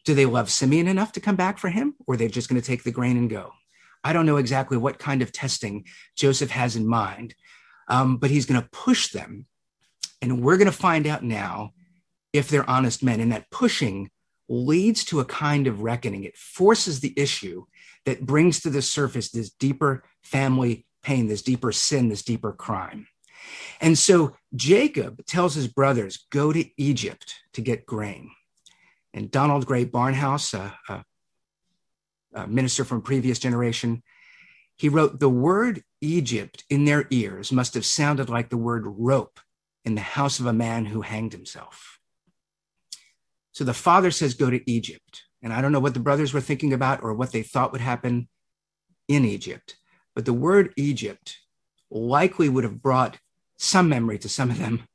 do 0.05 0.15
they 0.15 0.25
love 0.25 0.49
Simeon 0.49 0.87
enough 0.87 1.11
to 1.11 1.19
come 1.19 1.35
back 1.35 1.57
for 1.57 1.69
him, 1.69 1.95
or 2.07 2.13
are 2.13 2.17
they're 2.17 2.29
just 2.29 2.47
going 2.49 2.59
to 2.59 2.65
take 2.65 2.83
the 2.83 2.91
grain 2.91 3.17
and 3.17 3.29
go? 3.29 3.51
I 4.03 4.13
don't 4.13 4.25
know 4.25 4.37
exactly 4.37 4.77
what 4.77 4.97
kind 4.97 5.21
of 5.21 5.31
testing 5.31 5.85
Joseph 6.15 6.51
has 6.51 6.75
in 6.77 6.87
mind, 6.87 7.35
um, 7.89 8.17
but 8.17 8.29
he's 8.31 8.45
going 8.45 8.61
to 8.61 8.69
push 8.69 9.11
them 9.11 9.45
and 10.21 10.41
we're 10.41 10.57
going 10.57 10.71
to 10.71 10.71
find 10.71 11.07
out 11.07 11.23
now 11.23 11.73
if 12.33 12.49
they're 12.49 12.69
honest 12.69 13.03
men. 13.03 13.19
And 13.19 13.31
that 13.31 13.49
pushing 13.51 14.09
leads 14.49 15.03
to 15.05 15.19
a 15.19 15.25
kind 15.25 15.67
of 15.67 15.81
reckoning. 15.81 16.23
It 16.23 16.37
forces 16.37 16.99
the 16.99 17.13
issue 17.17 17.65
that 18.05 18.25
brings 18.25 18.61
to 18.61 18.69
the 18.69 18.81
surface 18.81 19.29
this 19.29 19.49
deeper 19.49 20.03
family 20.23 20.85
pain, 21.03 21.27
this 21.27 21.41
deeper 21.41 21.71
sin, 21.71 22.09
this 22.09 22.23
deeper 22.23 22.53
crime. 22.53 23.07
And 23.79 23.97
so 23.97 24.35
Jacob 24.55 25.25
tells 25.25 25.55
his 25.55 25.67
brothers, 25.67 26.25
go 26.31 26.51
to 26.51 26.65
Egypt 26.77 27.35
to 27.53 27.61
get 27.61 27.85
grain. 27.85 28.31
And 29.13 29.31
Donald 29.31 29.65
Grey 29.65 29.85
Barnhouse, 29.85 30.53
a, 30.53 30.77
a, 30.89 31.05
a 32.33 32.47
minister 32.47 32.83
from 32.83 33.01
previous 33.01 33.39
generation, 33.39 34.03
he 34.77 34.89
wrote, 34.89 35.19
The 35.19 35.29
word 35.29 35.83
Egypt 36.01 36.63
in 36.69 36.85
their 36.85 37.07
ears 37.09 37.51
must 37.51 37.73
have 37.73 37.85
sounded 37.85 38.29
like 38.29 38.49
the 38.49 38.57
word 38.57 38.83
rope 38.85 39.39
in 39.83 39.95
the 39.95 40.01
house 40.01 40.39
of 40.39 40.45
a 40.45 40.53
man 40.53 40.85
who 40.85 41.01
hanged 41.01 41.33
himself. 41.33 41.99
So 43.53 43.63
the 43.63 43.73
father 43.73 44.11
says, 44.11 44.35
Go 44.35 44.49
to 44.49 44.69
Egypt. 44.69 45.23
And 45.41 45.53
I 45.53 45.61
don't 45.61 45.71
know 45.71 45.79
what 45.79 45.93
the 45.93 45.99
brothers 45.99 46.33
were 46.33 46.41
thinking 46.41 46.73
about 46.73 47.03
or 47.03 47.13
what 47.13 47.31
they 47.31 47.43
thought 47.43 47.71
would 47.71 47.81
happen 47.81 48.27
in 49.07 49.23
Egypt, 49.23 49.77
but 50.13 50.25
the 50.25 50.33
word 50.33 50.73
Egypt 50.75 51.37
likely 51.89 52.49
would 52.49 52.63
have 52.63 52.81
brought 52.81 53.17
some 53.57 53.89
memory 53.89 54.19
to 54.19 54.29
some 54.29 54.49
of 54.49 54.59
them. 54.59 54.87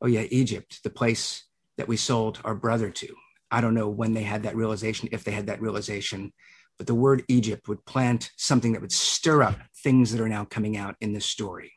Oh, 0.00 0.06
yeah, 0.06 0.24
Egypt, 0.30 0.80
the 0.82 0.90
place 0.90 1.44
that 1.76 1.88
we 1.88 1.96
sold 1.96 2.40
our 2.44 2.54
brother 2.54 2.90
to. 2.90 3.08
I 3.50 3.60
don't 3.60 3.74
know 3.74 3.88
when 3.88 4.12
they 4.12 4.22
had 4.22 4.44
that 4.44 4.56
realization, 4.56 5.08
if 5.12 5.24
they 5.24 5.32
had 5.32 5.46
that 5.46 5.60
realization, 5.60 6.32
but 6.78 6.86
the 6.86 6.94
word 6.94 7.24
Egypt 7.28 7.68
would 7.68 7.84
plant 7.84 8.30
something 8.36 8.72
that 8.72 8.80
would 8.80 8.92
stir 8.92 9.42
up 9.42 9.58
things 9.82 10.12
that 10.12 10.20
are 10.20 10.28
now 10.28 10.44
coming 10.44 10.76
out 10.76 10.96
in 11.00 11.12
this 11.12 11.26
story. 11.26 11.72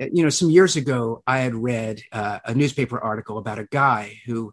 Uh, 0.00 0.06
you 0.12 0.22
know, 0.22 0.30
some 0.30 0.50
years 0.50 0.76
ago, 0.76 1.22
I 1.26 1.38
had 1.38 1.54
read 1.54 2.02
uh, 2.12 2.40
a 2.44 2.54
newspaper 2.54 2.98
article 2.98 3.38
about 3.38 3.58
a 3.58 3.68
guy 3.70 4.20
who 4.26 4.52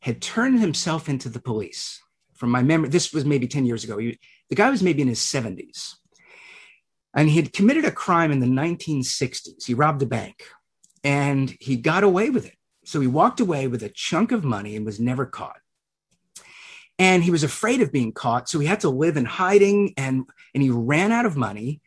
had 0.00 0.20
turned 0.20 0.60
himself 0.60 1.08
into 1.08 1.28
the 1.28 1.40
police. 1.40 2.00
From 2.34 2.50
my 2.50 2.62
memory, 2.62 2.90
this 2.90 3.12
was 3.12 3.24
maybe 3.24 3.48
10 3.48 3.64
years 3.64 3.84
ago. 3.84 3.98
He, 3.98 4.18
the 4.50 4.56
guy 4.56 4.70
was 4.70 4.82
maybe 4.82 5.02
in 5.02 5.08
his 5.08 5.20
70s. 5.20 5.94
And 7.16 7.30
he 7.30 7.36
had 7.36 7.52
committed 7.52 7.86
a 7.86 7.90
crime 7.90 8.30
in 8.30 8.40
the 8.40 8.46
1960s. 8.46 9.64
He 9.64 9.74
robbed 9.74 10.02
a 10.02 10.06
bank 10.06 10.44
and 11.02 11.56
he 11.60 11.76
got 11.76 12.04
away 12.04 12.28
with 12.30 12.46
it. 12.46 12.56
So 12.84 13.00
he 13.00 13.06
walked 13.06 13.40
away 13.40 13.66
with 13.66 13.82
a 13.82 13.88
chunk 13.88 14.32
of 14.32 14.44
money 14.44 14.76
and 14.76 14.84
was 14.84 15.00
never 15.00 15.24
caught. 15.26 15.58
And 16.98 17.24
he 17.24 17.30
was 17.30 17.42
afraid 17.42 17.80
of 17.80 17.90
being 17.90 18.12
caught. 18.12 18.48
So 18.48 18.58
he 18.58 18.66
had 18.66 18.80
to 18.80 18.90
live 18.90 19.16
in 19.16 19.24
hiding 19.24 19.94
and, 19.96 20.24
and 20.54 20.62
he 20.62 20.70
ran 20.70 21.10
out 21.10 21.26
of 21.26 21.36
money. 21.36 21.80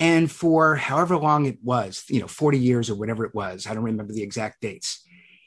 And 0.00 0.30
for 0.30 0.76
however 0.76 1.16
long 1.16 1.46
it 1.46 1.58
was, 1.62 2.04
you 2.08 2.20
know, 2.20 2.28
40 2.28 2.58
years 2.58 2.88
or 2.88 2.94
whatever 2.94 3.24
it 3.24 3.34
was, 3.34 3.66
I 3.66 3.74
don't 3.74 3.82
remember 3.84 4.12
the 4.12 4.22
exact 4.22 4.60
dates, 4.60 5.04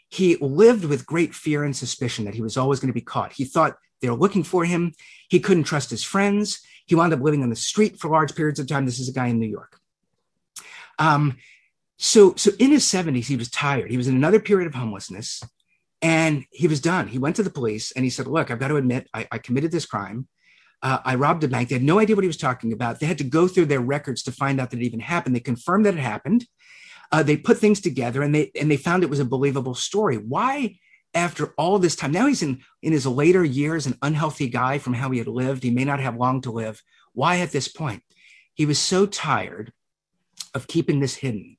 he 0.09 0.35
lived 0.35 0.83
with 0.83 1.05
great 1.05 1.33
fear 1.33 1.63
and 1.63 1.75
suspicion 1.75 2.25
that 2.25 2.35
he 2.35 2.41
was 2.41 2.57
always 2.57 2.81
going 2.81 2.89
to 2.89 2.93
be 2.93 2.99
caught. 2.99 3.31
He 3.31 3.45
thought 3.45 3.77
they 4.01 4.09
were 4.09 4.17
looking 4.17 4.43
for 4.43 4.65
him. 4.65 4.93
He 5.29 5.39
couldn't 5.39 5.63
trust 5.63 5.89
his 5.89 6.03
friends. 6.03 6.61
He 6.85 6.95
wound 6.95 7.13
up 7.13 7.21
living 7.21 7.43
on 7.43 7.49
the 7.49 7.55
street 7.55 7.99
for 7.99 8.09
large 8.09 8.35
periods 8.35 8.59
of 8.59 8.67
time. 8.67 8.85
This 8.85 8.99
is 8.99 9.09
a 9.09 9.13
guy 9.13 9.27
in 9.27 9.39
New 9.39 9.47
York. 9.47 9.79
Um, 10.99 11.37
so, 11.97 12.33
so 12.35 12.51
in 12.59 12.71
his 12.71 12.85
70s, 12.85 13.25
he 13.25 13.35
was 13.35 13.49
tired. 13.49 13.91
He 13.91 13.97
was 13.97 14.07
in 14.07 14.15
another 14.15 14.39
period 14.39 14.67
of 14.67 14.73
homelessness 14.73 15.41
and 16.01 16.45
he 16.51 16.67
was 16.67 16.81
done. 16.81 17.07
He 17.07 17.19
went 17.19 17.35
to 17.35 17.43
the 17.43 17.49
police 17.49 17.91
and 17.91 18.03
he 18.03 18.09
said, 18.09 18.27
Look, 18.27 18.49
I've 18.49 18.59
got 18.59 18.69
to 18.69 18.77
admit, 18.77 19.07
I, 19.13 19.27
I 19.31 19.37
committed 19.37 19.71
this 19.71 19.85
crime. 19.85 20.27
Uh, 20.81 20.97
I 21.05 21.15
robbed 21.15 21.43
a 21.43 21.47
bank. 21.47 21.69
They 21.69 21.75
had 21.75 21.83
no 21.83 21.99
idea 21.99 22.15
what 22.15 22.23
he 22.23 22.27
was 22.27 22.37
talking 22.37 22.73
about. 22.73 22.99
They 22.99 23.05
had 23.05 23.19
to 23.19 23.23
go 23.23 23.47
through 23.47 23.65
their 23.65 23.81
records 23.81 24.23
to 24.23 24.31
find 24.31 24.59
out 24.59 24.71
that 24.71 24.79
it 24.79 24.85
even 24.85 24.99
happened. 24.99 25.35
They 25.35 25.41
confirmed 25.41 25.85
that 25.85 25.93
it 25.93 25.99
happened. 25.99 26.47
Uh, 27.11 27.21
they 27.21 27.37
put 27.37 27.59
things 27.59 27.81
together 27.81 28.23
and 28.23 28.33
they 28.33 28.51
and 28.59 28.71
they 28.71 28.77
found 28.77 29.03
it 29.03 29.09
was 29.09 29.19
a 29.19 29.25
believable 29.25 29.75
story. 29.75 30.17
Why, 30.17 30.77
after 31.13 31.47
all 31.57 31.79
this 31.79 31.95
time, 31.95 32.11
now 32.11 32.27
he's 32.27 32.41
in 32.41 32.61
in 32.81 32.93
his 32.93 33.05
later 33.05 33.43
years, 33.43 33.85
an 33.85 33.97
unhealthy 34.01 34.47
guy 34.47 34.77
from 34.77 34.93
how 34.93 35.11
he 35.11 35.17
had 35.19 35.27
lived. 35.27 35.63
He 35.63 35.71
may 35.71 35.85
not 35.85 35.99
have 35.99 36.15
long 36.15 36.41
to 36.41 36.51
live. 36.51 36.81
Why 37.13 37.39
at 37.39 37.51
this 37.51 37.67
point? 37.67 38.03
He 38.53 38.65
was 38.65 38.79
so 38.79 39.05
tired 39.05 39.73
of 40.53 40.67
keeping 40.67 40.99
this 40.99 41.15
hidden. 41.15 41.57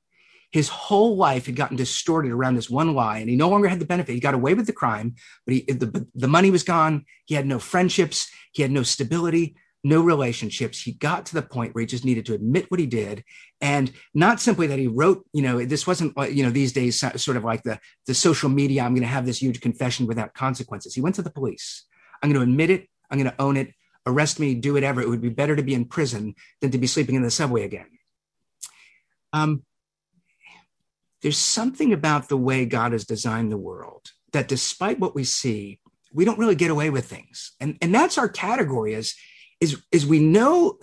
His 0.51 0.69
whole 0.69 1.15
life 1.15 1.47
had 1.47 1.55
gotten 1.55 1.77
distorted 1.77 2.31
around 2.31 2.55
this 2.55 2.69
one 2.69 2.93
lie, 2.93 3.17
and 3.17 3.29
he 3.29 3.35
no 3.35 3.49
longer 3.49 3.67
had 3.67 3.79
the 3.79 3.85
benefit. 3.85 4.13
He 4.13 4.19
got 4.19 4.35
away 4.35 4.53
with 4.53 4.67
the 4.67 4.73
crime, 4.73 5.15
but 5.45 5.55
he, 5.55 5.61
the, 5.61 6.07
the 6.13 6.27
money 6.27 6.51
was 6.51 6.63
gone. 6.63 7.05
He 7.25 7.33
had 7.33 7.47
no 7.47 7.57
friendships. 7.57 8.29
He 8.51 8.61
had 8.61 8.71
no 8.71 8.83
stability 8.83 9.55
no 9.83 10.01
relationships. 10.01 10.81
He 10.81 10.93
got 10.93 11.25
to 11.27 11.33
the 11.33 11.41
point 11.41 11.75
where 11.75 11.81
he 11.81 11.85
just 11.85 12.05
needed 12.05 12.25
to 12.27 12.33
admit 12.33 12.71
what 12.71 12.79
he 12.79 12.85
did. 12.85 13.23
And 13.59 13.91
not 14.13 14.39
simply 14.39 14.67
that 14.67 14.79
he 14.79 14.87
wrote, 14.87 15.25
you 15.33 15.41
know, 15.41 15.63
this 15.65 15.85
wasn't, 15.85 16.17
you 16.31 16.43
know, 16.43 16.49
these 16.49 16.71
days 16.71 16.99
sort 16.99 17.37
of 17.37 17.43
like 17.43 17.63
the, 17.63 17.79
the 18.07 18.13
social 18.13 18.49
media, 18.49 18.83
I'm 18.83 18.93
going 18.93 19.01
to 19.01 19.07
have 19.07 19.25
this 19.25 19.41
huge 19.41 19.59
confession 19.59 20.07
without 20.07 20.33
consequences. 20.33 20.95
He 20.95 21.01
went 21.01 21.15
to 21.15 21.21
the 21.21 21.29
police. 21.29 21.85
I'm 22.21 22.31
going 22.31 22.45
to 22.45 22.51
admit 22.51 22.69
it. 22.69 22.87
I'm 23.11 23.19
going 23.19 23.31
to 23.31 23.41
own 23.41 23.57
it. 23.57 23.73
Arrest 24.05 24.39
me, 24.39 24.55
do 24.55 24.73
whatever. 24.73 25.01
It 25.01 25.09
would 25.09 25.21
be 25.21 25.29
better 25.29 25.55
to 25.55 25.63
be 25.63 25.73
in 25.73 25.85
prison 25.85 26.35
than 26.61 26.71
to 26.71 26.77
be 26.77 26.87
sleeping 26.87 27.15
in 27.15 27.21
the 27.21 27.31
subway 27.31 27.63
again. 27.63 27.87
Um, 29.31 29.63
there's 31.21 31.37
something 31.37 31.93
about 31.93 32.27
the 32.27 32.37
way 32.37 32.65
God 32.65 32.91
has 32.91 33.05
designed 33.05 33.51
the 33.51 33.57
world 33.57 34.11
that 34.33 34.47
despite 34.47 34.99
what 34.99 35.15
we 35.15 35.23
see, 35.23 35.79
we 36.11 36.25
don't 36.25 36.37
really 36.37 36.55
get 36.55 36.69
away 36.69 36.89
with 36.89 37.05
things. 37.05 37.53
And, 37.59 37.77
and 37.81 37.95
that's 37.95 38.17
our 38.17 38.27
category 38.27 38.93
as 38.93 39.15
is, 39.63 39.81
is 39.91 40.05
we 40.05 40.19
know 40.19 40.77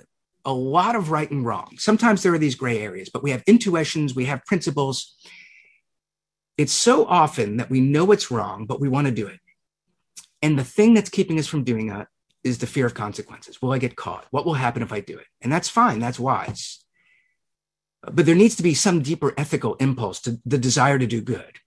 a 0.44 0.52
lot 0.52 0.96
of 0.96 1.10
right 1.10 1.30
and 1.30 1.44
wrong. 1.44 1.76
Sometimes 1.76 2.22
there 2.22 2.32
are 2.32 2.38
these 2.38 2.54
gray 2.54 2.80
areas, 2.80 3.10
but 3.10 3.22
we 3.22 3.30
have 3.30 3.42
intuitions, 3.46 4.14
we 4.14 4.24
have 4.24 4.44
principles. 4.46 5.14
It's 6.56 6.72
so 6.72 7.04
often 7.06 7.58
that 7.58 7.70
we 7.70 7.80
know 7.80 8.06
what's 8.06 8.30
wrong, 8.30 8.64
but 8.64 8.80
we 8.80 8.88
want 8.88 9.06
to 9.06 9.12
do 9.12 9.26
it. 9.26 9.38
And 10.42 10.58
the 10.58 10.64
thing 10.64 10.94
that's 10.94 11.10
keeping 11.10 11.38
us 11.38 11.46
from 11.46 11.62
doing 11.64 11.88
that 11.88 12.08
is 12.42 12.58
the 12.58 12.66
fear 12.66 12.86
of 12.86 12.94
consequences. 12.94 13.60
Will 13.60 13.72
I 13.72 13.78
get 13.78 13.96
caught? 13.96 14.26
What 14.30 14.46
will 14.46 14.54
happen 14.54 14.82
if 14.82 14.92
I 14.92 15.00
do 15.00 15.18
it? 15.18 15.26
And 15.42 15.52
that's 15.52 15.68
fine, 15.68 15.98
that's 15.98 16.18
wise. 16.18 16.82
But 18.02 18.24
there 18.24 18.34
needs 18.34 18.56
to 18.56 18.62
be 18.62 18.72
some 18.72 19.02
deeper 19.02 19.34
ethical 19.36 19.74
impulse 19.74 20.22
to 20.22 20.40
the 20.46 20.56
desire 20.56 20.98
to 20.98 21.06
do 21.06 21.20
good. 21.20 21.58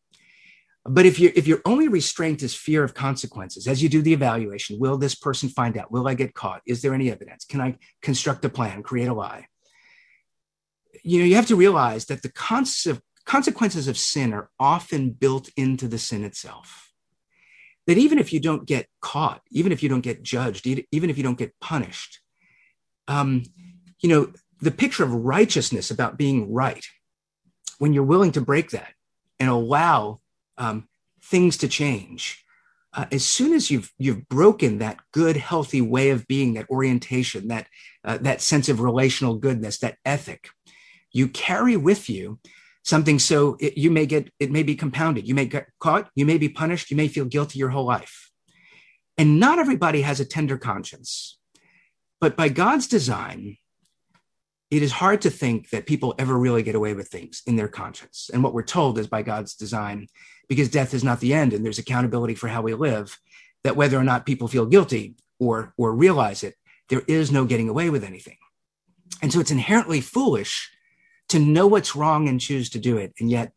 But 0.85 1.05
if 1.05 1.17
you 1.17 1.31
if 1.33 1.47
your 1.47 1.61
only 1.65 1.87
restraint 1.87 2.43
is 2.43 2.53
fear 2.53 2.83
of 2.83 2.93
consequences, 2.93 3.67
as 3.67 3.81
you 3.81 3.87
do 3.87 4.01
the 4.01 4.11
evaluation, 4.11 4.79
will 4.79 4.97
this 4.97 5.15
person 5.15 5.47
find 5.47 5.77
out? 5.77 5.91
Will 5.91 6.07
I 6.07 6.13
get 6.13 6.33
caught? 6.33 6.61
Is 6.67 6.81
there 6.81 6.93
any 6.93 7.09
evidence? 7.09 7.45
Can 7.45 7.61
I 7.61 7.77
construct 8.01 8.43
a 8.43 8.49
plan, 8.49 8.83
create 8.83 9.07
a 9.07 9.13
lie? 9.13 9.47
You 11.01 11.19
know, 11.19 11.25
you 11.25 11.35
have 11.35 11.47
to 11.47 11.55
realize 11.55 12.05
that 12.07 12.21
the 12.21 12.31
consequences 13.25 13.87
of 13.87 13.97
sin 13.97 14.33
are 14.33 14.49
often 14.59 15.11
built 15.11 15.49
into 15.55 15.87
the 15.87 15.97
sin 15.97 16.23
itself. 16.23 16.91
That 17.87 17.97
even 17.97 18.19
if 18.19 18.33
you 18.33 18.41
don't 18.41 18.65
get 18.65 18.87
caught, 19.01 19.41
even 19.51 19.71
if 19.71 19.83
you 19.83 19.89
don't 19.89 20.01
get 20.01 20.23
judged, 20.23 20.67
even 20.67 21.09
if 21.09 21.17
you 21.17 21.23
don't 21.23 21.37
get 21.37 21.57
punished, 21.61 22.19
um, 23.07 23.43
you 24.01 24.09
know, 24.09 24.33
the 24.59 24.71
picture 24.71 25.03
of 25.03 25.13
righteousness 25.13 25.91
about 25.91 26.17
being 26.17 26.51
right, 26.51 26.85
when 27.79 27.93
you're 27.93 28.03
willing 28.03 28.31
to 28.33 28.41
break 28.41 28.71
that 28.71 28.93
and 29.39 29.49
allow 29.49 30.19
um, 30.57 30.87
things 31.23 31.57
to 31.57 31.67
change. 31.67 32.43
Uh, 32.93 33.05
as 33.11 33.25
soon 33.25 33.53
as 33.53 33.71
you've 33.71 33.91
you've 33.97 34.27
broken 34.29 34.79
that 34.79 34.99
good, 35.11 35.35
healthy 35.35 35.81
way 35.81 36.11
of 36.11 36.27
being, 36.27 36.53
that 36.53 36.69
orientation, 36.69 37.47
that 37.47 37.67
uh, 38.05 38.17
that 38.21 38.41
sense 38.41 38.69
of 38.69 38.79
relational 38.79 39.35
goodness, 39.35 39.79
that 39.79 39.97
ethic, 40.05 40.49
you 41.11 41.27
carry 41.27 41.75
with 41.75 42.09
you 42.09 42.39
something. 42.83 43.17
So 43.17 43.57
it, 43.59 43.77
you 43.77 43.89
may 43.89 44.05
get 44.05 44.31
it 44.39 44.51
may 44.51 44.63
be 44.63 44.75
compounded. 44.75 45.27
You 45.27 45.33
may 45.33 45.45
get 45.45 45.67
caught. 45.79 46.09
You 46.15 46.25
may 46.25 46.37
be 46.37 46.49
punished. 46.49 46.91
You 46.91 46.97
may 46.97 47.07
feel 47.07 47.25
guilty 47.25 47.57
your 47.57 47.69
whole 47.69 47.85
life. 47.85 48.29
And 49.17 49.39
not 49.39 49.59
everybody 49.59 50.01
has 50.01 50.19
a 50.19 50.25
tender 50.25 50.57
conscience, 50.57 51.39
but 52.19 52.35
by 52.35 52.49
God's 52.49 52.87
design, 52.87 53.57
it 54.71 54.81
is 54.81 54.91
hard 54.91 55.21
to 55.21 55.29
think 55.29 55.69
that 55.69 55.85
people 55.85 56.15
ever 56.17 56.35
really 56.35 56.63
get 56.63 56.73
away 56.73 56.95
with 56.95 57.09
things 57.09 57.43
in 57.45 57.55
their 57.55 57.67
conscience. 57.67 58.31
And 58.33 58.43
what 58.43 58.55
we're 58.55 58.63
told 58.63 58.97
is 58.97 59.07
by 59.07 59.21
God's 59.21 59.53
design, 59.53 60.07
because 60.47 60.69
death 60.69 60.93
is 60.93 61.03
not 61.03 61.19
the 61.19 61.33
end 61.33 61.53
and 61.53 61.63
there's 61.63 61.79
accountability 61.79 62.35
for 62.35 62.47
how 62.47 62.61
we 62.61 62.73
live, 62.73 63.19
that 63.63 63.75
whether 63.75 63.97
or 63.97 64.03
not 64.03 64.25
people 64.25 64.47
feel 64.47 64.65
guilty 64.65 65.15
or, 65.39 65.73
or 65.77 65.93
realize 65.93 66.43
it, 66.43 66.55
there 66.89 67.03
is 67.07 67.31
no 67.31 67.45
getting 67.45 67.69
away 67.69 67.89
with 67.89 68.03
anything. 68.03 68.37
And 69.21 69.31
so 69.31 69.39
it's 69.39 69.51
inherently 69.51 70.01
foolish 70.01 70.69
to 71.29 71.39
know 71.39 71.67
what's 71.67 71.95
wrong 71.95 72.27
and 72.27 72.41
choose 72.41 72.69
to 72.71 72.79
do 72.79 72.97
it. 72.97 73.13
And 73.19 73.29
yet, 73.31 73.53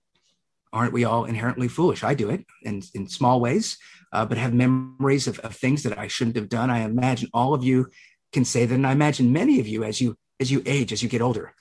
aren't 0.73 0.93
we 0.93 1.05
all 1.05 1.25
inherently 1.25 1.69
foolish? 1.69 2.05
I 2.05 2.15
do 2.15 2.31
it 2.31 2.45
in, 2.63 2.83
in 2.95 3.09
small 3.09 3.41
ways, 3.41 3.79
uh, 4.13 4.25
but 4.27 4.39
have 4.39 4.55
memories 4.55 5.27
of, 5.27 5.39
of 5.41 5.55
things 5.55 5.83
that 5.83 5.99
I 5.99 6.07
shouldn't 6.07 6.37
have 6.37 6.49
done. 6.49 6.71
I 6.71 6.81
imagine 6.81 7.31
all 7.33 7.55
of 7.55 7.65
you 7.65 7.89
can 8.33 8.45
say 8.45 8.67
that. 8.67 8.75
And 8.75 8.87
I 8.87 8.93
imagine 8.93 9.33
many 9.33 9.59
of 9.61 9.67
you, 9.67 9.85
as 9.85 10.01
you 10.01 10.17
as 10.39 10.51
you 10.51 10.63
age, 10.67 10.93
as 10.93 11.03
you 11.03 11.09
get 11.09 11.23
older, 11.23 11.55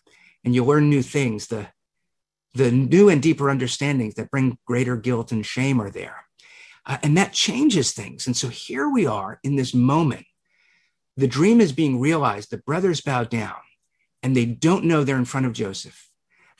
and 0.43 0.53
you 0.53 0.63
learn 0.65 0.89
new 0.89 1.01
things, 1.01 1.47
the 1.47 1.67
the 2.55 2.71
new 2.71 3.09
and 3.09 3.21
deeper 3.21 3.49
understandings 3.49 4.15
that 4.15 4.31
bring 4.31 4.57
greater 4.65 4.95
guilt 4.95 5.31
and 5.31 5.45
shame 5.45 5.81
are 5.81 5.89
there. 5.89 6.25
Uh, 6.85 6.97
and 7.03 7.17
that 7.17 7.33
changes 7.33 7.91
things. 7.91 8.25
And 8.25 8.35
so 8.35 8.47
here 8.47 8.89
we 8.89 9.05
are 9.05 9.39
in 9.43 9.55
this 9.55 9.73
moment. 9.73 10.25
The 11.17 11.27
dream 11.27 11.59
is 11.59 11.73
being 11.73 11.99
realized. 11.99 12.49
The 12.51 12.57
brothers 12.57 13.01
bow 13.01 13.25
down 13.25 13.55
and 14.23 14.35
they 14.35 14.45
don't 14.45 14.85
know 14.85 15.03
they're 15.03 15.17
in 15.17 15.25
front 15.25 15.45
of 15.45 15.53
Joseph. 15.53 16.09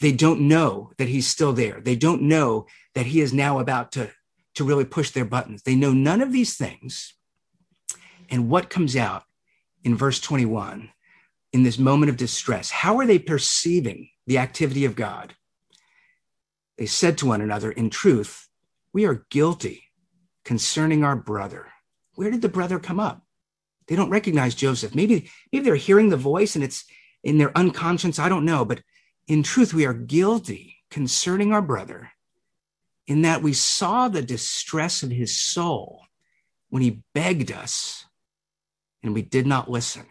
They 0.02 0.12
don't 0.12 0.42
know 0.42 0.92
that 0.98 1.08
he's 1.08 1.28
still 1.28 1.54
there. 1.54 1.80
They 1.80 1.96
don't 1.96 2.24
know 2.24 2.66
that 2.94 3.06
he 3.06 3.22
is 3.22 3.34
now 3.34 3.60
about 3.60 3.94
to, 3.94 4.12
to 4.56 4.64
really 4.66 4.86
push 4.86 5.12
their 5.12 5.26
buttons. 5.26 5.64
They 5.64 5.76
know 5.76 5.94
none 5.94 6.22
of 6.22 6.34
these 6.34 6.58
things. 6.58 7.14
And 8.30 8.50
what 8.50 8.70
comes 8.70 8.96
out 8.98 9.24
in 9.84 9.96
verse 9.96 10.20
21 10.20 10.90
in 11.54 11.64
this 11.64 11.78
moment 11.78 12.10
of 12.10 12.18
distress? 12.18 12.70
How 12.70 12.98
are 13.00 13.06
they 13.06 13.20
perceiving 13.20 14.10
the 14.28 14.40
activity 14.40 14.84
of 14.84 14.96
God? 14.96 15.36
They 16.78 16.86
said 16.86 17.18
to 17.20 17.28
one 17.28 17.42
another, 17.42 17.72
In 17.72 17.90
truth, 17.90 18.48
we 18.94 19.06
are 19.06 19.26
guilty 19.30 19.86
concerning 20.44 21.04
our 21.04 21.16
brother. 21.16 21.68
Where 22.16 22.32
did 22.32 22.42
the 22.42 22.50
brother 22.50 22.80
come 22.80 23.00
up? 23.00 23.24
They 23.88 23.96
don't 23.96 24.10
recognize 24.10 24.56
Joseph. 24.56 24.96
Maybe, 24.96 25.30
maybe 25.52 25.66
they're 25.66 25.76
hearing 25.76 26.10
the 26.10 26.18
voice 26.18 26.56
and 26.56 26.64
it's 26.64 26.86
in 27.24 27.38
their 27.38 27.56
unconscious. 27.58 28.20
I 28.20 28.30
don't 28.30 28.46
know. 28.46 28.66
But 28.66 28.82
in 29.28 29.44
truth, 29.44 29.74
we 29.74 29.86
are 29.86 29.94
guilty 29.94 30.78
concerning 30.90 31.52
our 31.52 31.62
brother 31.62 32.12
in 33.08 33.22
that 33.22 33.42
we 33.42 33.54
saw 33.54 34.08
the 34.08 34.22
distress 34.22 35.04
of 35.04 35.12
his 35.12 35.36
soul 35.36 36.06
when 36.70 36.82
he 36.82 37.04
begged 37.14 37.52
us 37.52 38.06
and 39.04 39.14
we 39.14 39.22
did 39.22 39.46
not 39.46 39.70
listen. 39.70 40.06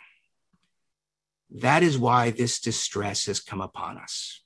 That 1.50 1.83
is 1.83 1.98
why 1.98 2.31
this 2.31 2.61
distress 2.61 3.27
has 3.27 3.40
come 3.40 3.61
upon 3.61 3.98
us. 3.98 4.43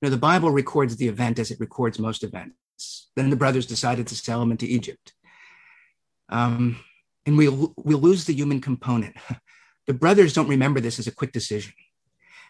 You 0.00 0.06
know, 0.06 0.10
the 0.10 0.16
Bible 0.16 0.50
records 0.50 0.96
the 0.96 1.08
event 1.08 1.38
as 1.38 1.50
it 1.50 1.60
records 1.60 1.98
most 1.98 2.24
events. 2.24 3.10
Then 3.16 3.30
the 3.30 3.36
brothers 3.36 3.66
decided 3.66 4.06
to 4.06 4.16
sell 4.16 4.40
him 4.40 4.50
into 4.50 4.66
Egypt. 4.66 5.12
Um, 6.28 6.80
and 7.26 7.36
we 7.36 7.48
we 7.48 7.94
lose 7.94 8.24
the 8.24 8.34
human 8.34 8.60
component. 8.60 9.16
The 9.86 9.94
brothers 9.94 10.34
don't 10.34 10.46
remember 10.46 10.78
this 10.78 11.00
as 11.00 11.08
a 11.08 11.10
quick 11.10 11.32
decision. 11.32 11.72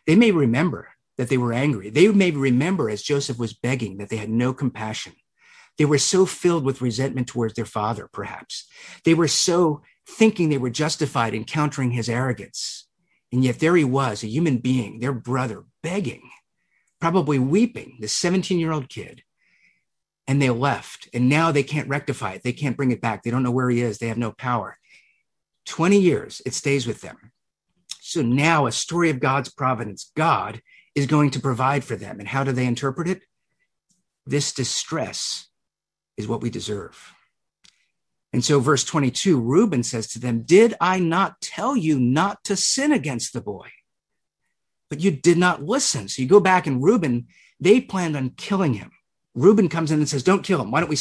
They 0.06 0.14
may 0.14 0.30
remember 0.30 0.88
that 1.16 1.30
they 1.30 1.38
were 1.38 1.54
angry. 1.54 1.88
They 1.88 2.08
may 2.08 2.32
remember 2.32 2.90
as 2.90 3.02
Joseph 3.02 3.38
was 3.38 3.54
begging 3.54 3.96
that 3.96 4.10
they 4.10 4.16
had 4.16 4.28
no 4.28 4.52
compassion. 4.52 5.14
They 5.78 5.86
were 5.86 5.96
so 5.96 6.26
filled 6.26 6.64
with 6.64 6.82
resentment 6.82 7.28
towards 7.28 7.54
their 7.54 7.64
father, 7.64 8.10
perhaps. 8.12 8.66
They 9.06 9.14
were 9.14 9.28
so 9.28 9.80
thinking 10.06 10.50
they 10.50 10.58
were 10.58 10.68
justified 10.68 11.32
in 11.32 11.44
countering 11.44 11.92
his 11.92 12.10
arrogance. 12.10 12.86
And 13.32 13.42
yet 13.42 13.58
there 13.58 13.76
he 13.76 13.84
was, 13.84 14.22
a 14.22 14.26
human 14.28 14.58
being, 14.58 14.98
their 14.98 15.14
brother, 15.14 15.64
begging, 15.82 16.28
probably 17.00 17.38
weeping, 17.38 17.96
this 18.00 18.12
17 18.12 18.58
year 18.58 18.72
old 18.72 18.88
kid. 18.88 19.22
And 20.26 20.40
they 20.40 20.50
left. 20.50 21.08
And 21.12 21.28
now 21.28 21.50
they 21.50 21.62
can't 21.62 21.88
rectify 21.88 22.32
it. 22.32 22.42
They 22.42 22.52
can't 22.52 22.76
bring 22.76 22.92
it 22.92 23.00
back. 23.00 23.22
They 23.22 23.30
don't 23.30 23.42
know 23.42 23.50
where 23.50 23.70
he 23.70 23.80
is. 23.80 23.98
They 23.98 24.08
have 24.08 24.18
no 24.18 24.32
power. 24.32 24.78
20 25.66 25.98
years, 25.98 26.40
it 26.46 26.54
stays 26.54 26.86
with 26.86 27.00
them. 27.00 27.32
So 28.00 28.22
now 28.22 28.66
a 28.66 28.72
story 28.72 29.10
of 29.10 29.20
God's 29.20 29.50
providence. 29.50 30.12
God 30.16 30.62
is 30.94 31.06
going 31.06 31.30
to 31.30 31.40
provide 31.40 31.84
for 31.84 31.96
them. 31.96 32.18
And 32.18 32.28
how 32.28 32.44
do 32.44 32.52
they 32.52 32.66
interpret 32.66 33.08
it? 33.08 33.22
This 34.26 34.52
distress 34.52 35.48
is 36.16 36.28
what 36.28 36.42
we 36.42 36.50
deserve. 36.50 37.14
And 38.32 38.44
so, 38.44 38.60
verse 38.60 38.84
22, 38.84 39.40
Reuben 39.40 39.82
says 39.82 40.06
to 40.08 40.20
them, 40.20 40.42
Did 40.42 40.74
I 40.80 41.00
not 41.00 41.40
tell 41.40 41.76
you 41.76 41.98
not 41.98 42.44
to 42.44 42.56
sin 42.56 42.92
against 42.92 43.32
the 43.32 43.40
boy? 43.40 43.68
But 44.90 45.00
you 45.00 45.12
did 45.12 45.38
not 45.38 45.62
listen. 45.62 46.08
So 46.08 46.20
you 46.20 46.28
go 46.28 46.40
back 46.40 46.66
and 46.66 46.82
Reuben, 46.82 47.28
they 47.58 47.80
planned 47.80 48.16
on 48.16 48.30
killing 48.30 48.74
him. 48.74 48.90
Reuben 49.34 49.68
comes 49.68 49.92
in 49.92 49.98
and 50.00 50.08
says, 50.08 50.24
Don't 50.24 50.42
kill 50.42 50.60
him. 50.60 50.70
Why 50.70 50.80
don't 50.80 50.90
we 50.90 50.98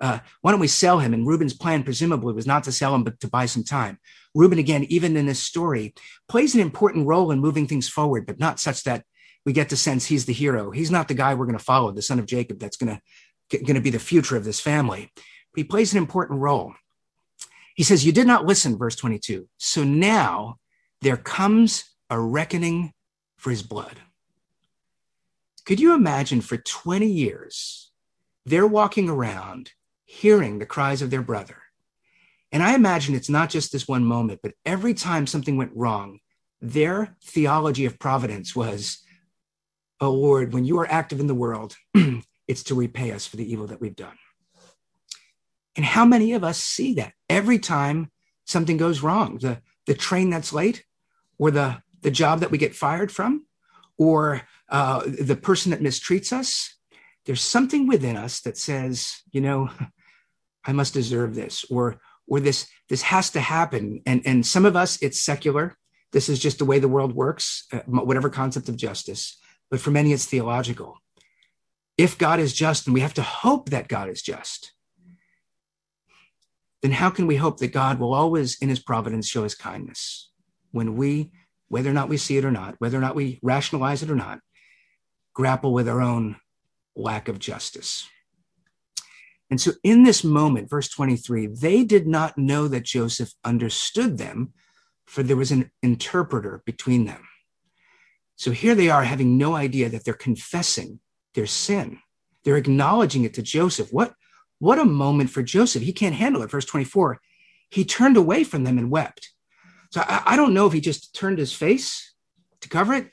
uh, 0.00 0.18
why 0.40 0.50
don't 0.50 0.60
we 0.60 0.66
sell 0.66 0.98
him? 0.98 1.12
And 1.12 1.26
Reuben's 1.26 1.52
plan, 1.52 1.82
presumably, 1.82 2.32
was 2.32 2.46
not 2.46 2.64
to 2.64 2.72
sell 2.72 2.94
him, 2.94 3.04
but 3.04 3.20
to 3.20 3.28
buy 3.28 3.46
some 3.46 3.64
time. 3.64 3.98
Reuben, 4.34 4.58
again, 4.58 4.84
even 4.84 5.16
in 5.16 5.26
this 5.26 5.42
story, 5.42 5.94
plays 6.28 6.54
an 6.54 6.60
important 6.60 7.06
role 7.06 7.30
in 7.30 7.38
moving 7.38 7.66
things 7.66 7.88
forward, 7.88 8.26
but 8.26 8.38
not 8.38 8.58
such 8.58 8.84
that 8.84 9.04
we 9.44 9.52
get 9.52 9.68
the 9.68 9.76
sense 9.76 10.06
he's 10.06 10.24
the 10.24 10.32
hero. 10.32 10.70
He's 10.70 10.90
not 10.90 11.08
the 11.08 11.14
guy 11.14 11.34
we're 11.34 11.46
going 11.46 11.58
to 11.58 11.64
follow, 11.64 11.92
the 11.92 12.02
son 12.02 12.18
of 12.18 12.26
Jacob, 12.26 12.58
that's 12.58 12.76
going 12.76 12.96
to 12.96 13.00
going 13.58 13.74
to 13.74 13.80
be 13.80 13.90
the 13.90 13.98
future 13.98 14.36
of 14.36 14.44
this 14.44 14.60
family. 14.60 15.10
But 15.16 15.58
he 15.58 15.64
plays 15.64 15.92
an 15.92 15.98
important 15.98 16.40
role. 16.40 16.74
He 17.74 17.82
says, 17.82 18.06
"You 18.06 18.12
did 18.12 18.26
not 18.26 18.46
listen," 18.46 18.78
verse 18.78 18.96
twenty-two. 18.96 19.48
So 19.58 19.82
now 19.84 20.56
there 21.02 21.16
comes 21.16 21.84
a 22.08 22.20
reckoning 22.20 22.92
for 23.40 23.50
his 23.50 23.62
blood. 23.62 23.96
Could 25.64 25.80
you 25.80 25.94
imagine 25.94 26.40
for 26.40 26.56
20 26.56 27.06
years, 27.06 27.90
they're 28.44 28.66
walking 28.66 29.08
around 29.08 29.72
hearing 30.04 30.58
the 30.58 30.66
cries 30.66 31.02
of 31.02 31.10
their 31.10 31.22
brother. 31.22 31.56
And 32.52 32.62
I 32.62 32.74
imagine 32.74 33.14
it's 33.14 33.28
not 33.28 33.48
just 33.48 33.70
this 33.70 33.86
one 33.86 34.04
moment, 34.04 34.40
but 34.42 34.54
every 34.66 34.92
time 34.92 35.26
something 35.26 35.56
went 35.56 35.70
wrong, 35.74 36.18
their 36.60 37.16
theology 37.22 37.84
of 37.84 37.98
providence 37.98 38.56
was, 38.56 38.98
Oh 40.00 40.10
Lord, 40.10 40.52
when 40.52 40.64
you 40.64 40.78
are 40.80 40.90
active 40.90 41.20
in 41.20 41.28
the 41.28 41.34
world, 41.34 41.76
it's 42.48 42.64
to 42.64 42.74
repay 42.74 43.12
us 43.12 43.26
for 43.26 43.36
the 43.36 43.50
evil 43.50 43.68
that 43.68 43.80
we've 43.80 43.94
done. 43.94 44.18
And 45.76 45.84
how 45.84 46.04
many 46.04 46.32
of 46.32 46.42
us 46.42 46.58
see 46.58 46.94
that 46.94 47.12
every 47.28 47.58
time 47.60 48.10
something 48.44 48.76
goes 48.76 49.02
wrong? 49.02 49.38
The, 49.38 49.62
the 49.86 49.94
train 49.94 50.28
that's 50.28 50.52
late, 50.52 50.84
or 51.38 51.52
the, 51.52 51.82
the 52.02 52.10
job 52.10 52.40
that 52.40 52.50
we 52.50 52.58
get 52.58 52.74
fired 52.74 53.12
from, 53.12 53.46
or 53.98 54.42
uh, 54.68 55.02
the 55.06 55.36
person 55.36 55.70
that 55.70 55.80
mistreats 55.80 56.32
us. 56.32 56.74
There's 57.26 57.42
something 57.42 57.86
within 57.86 58.16
us 58.16 58.40
that 58.40 58.56
says, 58.56 59.22
you 59.30 59.40
know, 59.40 59.70
I 60.64 60.72
must 60.72 60.94
deserve 60.94 61.34
this, 61.34 61.64
or 61.70 62.00
or 62.26 62.40
this 62.40 62.68
this 62.88 63.02
has 63.02 63.30
to 63.30 63.40
happen. 63.40 64.02
And 64.06 64.22
and 64.24 64.46
some 64.46 64.66
of 64.66 64.76
us, 64.76 65.00
it's 65.02 65.20
secular. 65.20 65.76
This 66.12 66.28
is 66.28 66.38
just 66.38 66.58
the 66.58 66.64
way 66.64 66.78
the 66.78 66.88
world 66.88 67.14
works, 67.14 67.66
uh, 67.72 67.80
whatever 67.86 68.30
concept 68.30 68.68
of 68.68 68.76
justice. 68.76 69.38
But 69.70 69.80
for 69.80 69.90
many, 69.90 70.12
it's 70.12 70.26
theological. 70.26 70.98
If 71.96 72.18
God 72.18 72.40
is 72.40 72.52
just, 72.52 72.86
and 72.86 72.94
we 72.94 73.00
have 73.00 73.14
to 73.14 73.22
hope 73.22 73.70
that 73.70 73.88
God 73.88 74.08
is 74.08 74.22
just, 74.22 74.72
then 76.82 76.92
how 76.92 77.10
can 77.10 77.26
we 77.26 77.36
hope 77.36 77.58
that 77.58 77.72
God 77.72 77.98
will 77.98 78.14
always, 78.14 78.56
in 78.58 78.68
his 78.68 78.80
providence, 78.80 79.28
show 79.28 79.42
his 79.42 79.54
kindness 79.54 80.30
when 80.72 80.96
we, 80.96 81.30
whether 81.70 81.88
or 81.88 81.94
not 81.94 82.10
we 82.10 82.18
see 82.18 82.36
it 82.36 82.44
or 82.44 82.50
not, 82.50 82.74
whether 82.78 82.98
or 82.98 83.00
not 83.00 83.14
we 83.14 83.38
rationalize 83.42 84.02
it 84.02 84.10
or 84.10 84.16
not, 84.16 84.40
grapple 85.32 85.72
with 85.72 85.88
our 85.88 86.02
own 86.02 86.36
lack 86.94 87.28
of 87.28 87.38
justice? 87.38 88.06
And 89.48 89.60
so 89.60 89.72
in 89.82 90.04
this 90.04 90.22
moment, 90.22 90.68
verse 90.68 90.88
23, 90.88 91.46
they 91.46 91.82
did 91.84 92.06
not 92.06 92.36
know 92.36 92.68
that 92.68 92.84
Joseph 92.84 93.32
understood 93.44 94.18
them, 94.18 94.52
for 95.06 95.22
there 95.22 95.36
was 95.36 95.50
an 95.50 95.70
interpreter 95.82 96.62
between 96.66 97.06
them. 97.06 97.26
So 98.36 98.52
here 98.52 98.74
they 98.74 98.90
are 98.90 99.04
having 99.04 99.36
no 99.36 99.54
idea 99.54 99.88
that 99.88 100.04
they're 100.04 100.14
confessing 100.14 101.00
their 101.34 101.46
sin. 101.46 101.98
They're 102.44 102.56
acknowledging 102.56 103.24
it 103.24 103.34
to 103.34 103.42
Joseph. 103.42 103.92
What, 103.92 104.14
what 104.60 104.78
a 104.78 104.84
moment 104.84 105.30
for 105.30 105.42
Joseph. 105.42 105.82
He 105.82 105.92
can't 105.92 106.14
handle 106.14 106.42
it. 106.42 106.50
Verse 106.50 106.64
24, 106.64 107.20
he 107.70 107.84
turned 107.84 108.16
away 108.16 108.44
from 108.44 108.64
them 108.64 108.78
and 108.78 108.90
wept. 108.90 109.30
So 109.90 110.02
I, 110.02 110.22
I 110.26 110.36
don't 110.36 110.54
know 110.54 110.66
if 110.66 110.72
he 110.72 110.80
just 110.80 111.14
turned 111.14 111.38
his 111.38 111.52
face 111.52 112.14
to 112.60 112.68
cover 112.68 112.94
it, 112.94 113.10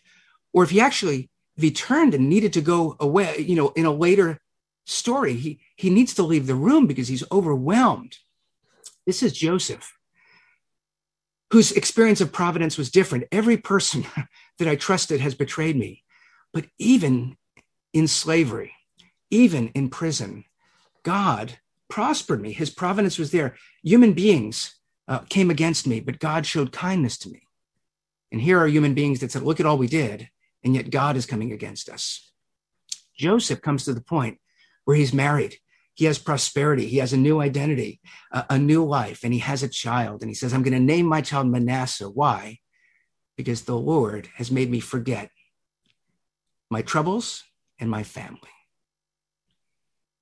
or 0.53 0.63
if 0.63 0.69
he 0.69 0.81
actually, 0.81 1.29
if 1.55 1.63
he 1.63 1.71
turned 1.71 2.13
and 2.13 2.29
needed 2.29 2.53
to 2.53 2.61
go 2.61 2.95
away, 2.99 3.37
you 3.39 3.55
know, 3.55 3.69
in 3.69 3.85
a 3.85 3.91
later 3.91 4.39
story. 4.87 5.33
He, 5.33 5.59
he 5.75 5.89
needs 5.89 6.13
to 6.15 6.23
leave 6.23 6.47
the 6.47 6.55
room 6.55 6.87
because 6.87 7.07
he's 7.07 7.23
overwhelmed. 7.31 8.17
This 9.05 9.21
is 9.21 9.33
Joseph, 9.33 9.97
whose 11.51 11.71
experience 11.71 12.21
of 12.21 12.31
providence 12.31 12.77
was 12.77 12.89
different. 12.89 13.25
Every 13.31 13.57
person 13.57 14.05
that 14.59 14.67
I 14.67 14.75
trusted 14.75 15.19
has 15.21 15.35
betrayed 15.35 15.75
me. 15.75 16.03
But 16.53 16.65
even 16.79 17.37
in 17.93 18.07
slavery, 18.07 18.73
even 19.29 19.69
in 19.69 19.89
prison, 19.89 20.45
God 21.03 21.59
prospered 21.89 22.41
me. 22.41 22.53
His 22.53 22.69
providence 22.69 23.17
was 23.17 23.31
there. 23.31 23.55
Human 23.83 24.13
beings 24.13 24.75
uh, 25.07 25.19
came 25.29 25.49
against 25.49 25.87
me, 25.87 25.99
but 25.99 26.19
God 26.19 26.45
showed 26.45 26.71
kindness 26.71 27.17
to 27.19 27.29
me. 27.29 27.43
And 28.31 28.41
here 28.41 28.59
are 28.59 28.67
human 28.67 28.93
beings 28.93 29.19
that 29.21 29.31
said, 29.31 29.43
Look 29.43 29.59
at 29.59 29.65
all 29.65 29.77
we 29.77 29.87
did, 29.87 30.29
and 30.63 30.75
yet 30.75 30.89
God 30.89 31.15
is 31.15 31.25
coming 31.25 31.51
against 31.51 31.89
us. 31.89 32.31
Joseph 33.17 33.61
comes 33.61 33.85
to 33.85 33.93
the 33.93 34.01
point 34.01 34.39
where 34.85 34.97
he's 34.97 35.13
married. 35.13 35.55
He 35.95 36.05
has 36.05 36.19
prosperity. 36.19 36.87
He 36.87 36.97
has 36.97 37.13
a 37.13 37.17
new 37.17 37.41
identity, 37.41 37.99
a, 38.31 38.45
a 38.51 38.59
new 38.59 38.85
life, 38.85 39.23
and 39.23 39.33
he 39.33 39.39
has 39.39 39.63
a 39.63 39.67
child. 39.67 40.21
And 40.21 40.29
he 40.29 40.35
says, 40.35 40.53
I'm 40.53 40.61
going 40.61 40.73
to 40.73 40.79
name 40.79 41.07
my 41.07 41.21
child 41.21 41.47
Manasseh. 41.47 42.09
Why? 42.09 42.59
Because 43.35 43.63
the 43.63 43.77
Lord 43.77 44.29
has 44.35 44.51
made 44.51 44.69
me 44.69 44.79
forget 44.79 45.31
my 46.69 46.81
troubles 46.81 47.43
and 47.79 47.89
my 47.89 48.03
family. 48.03 48.49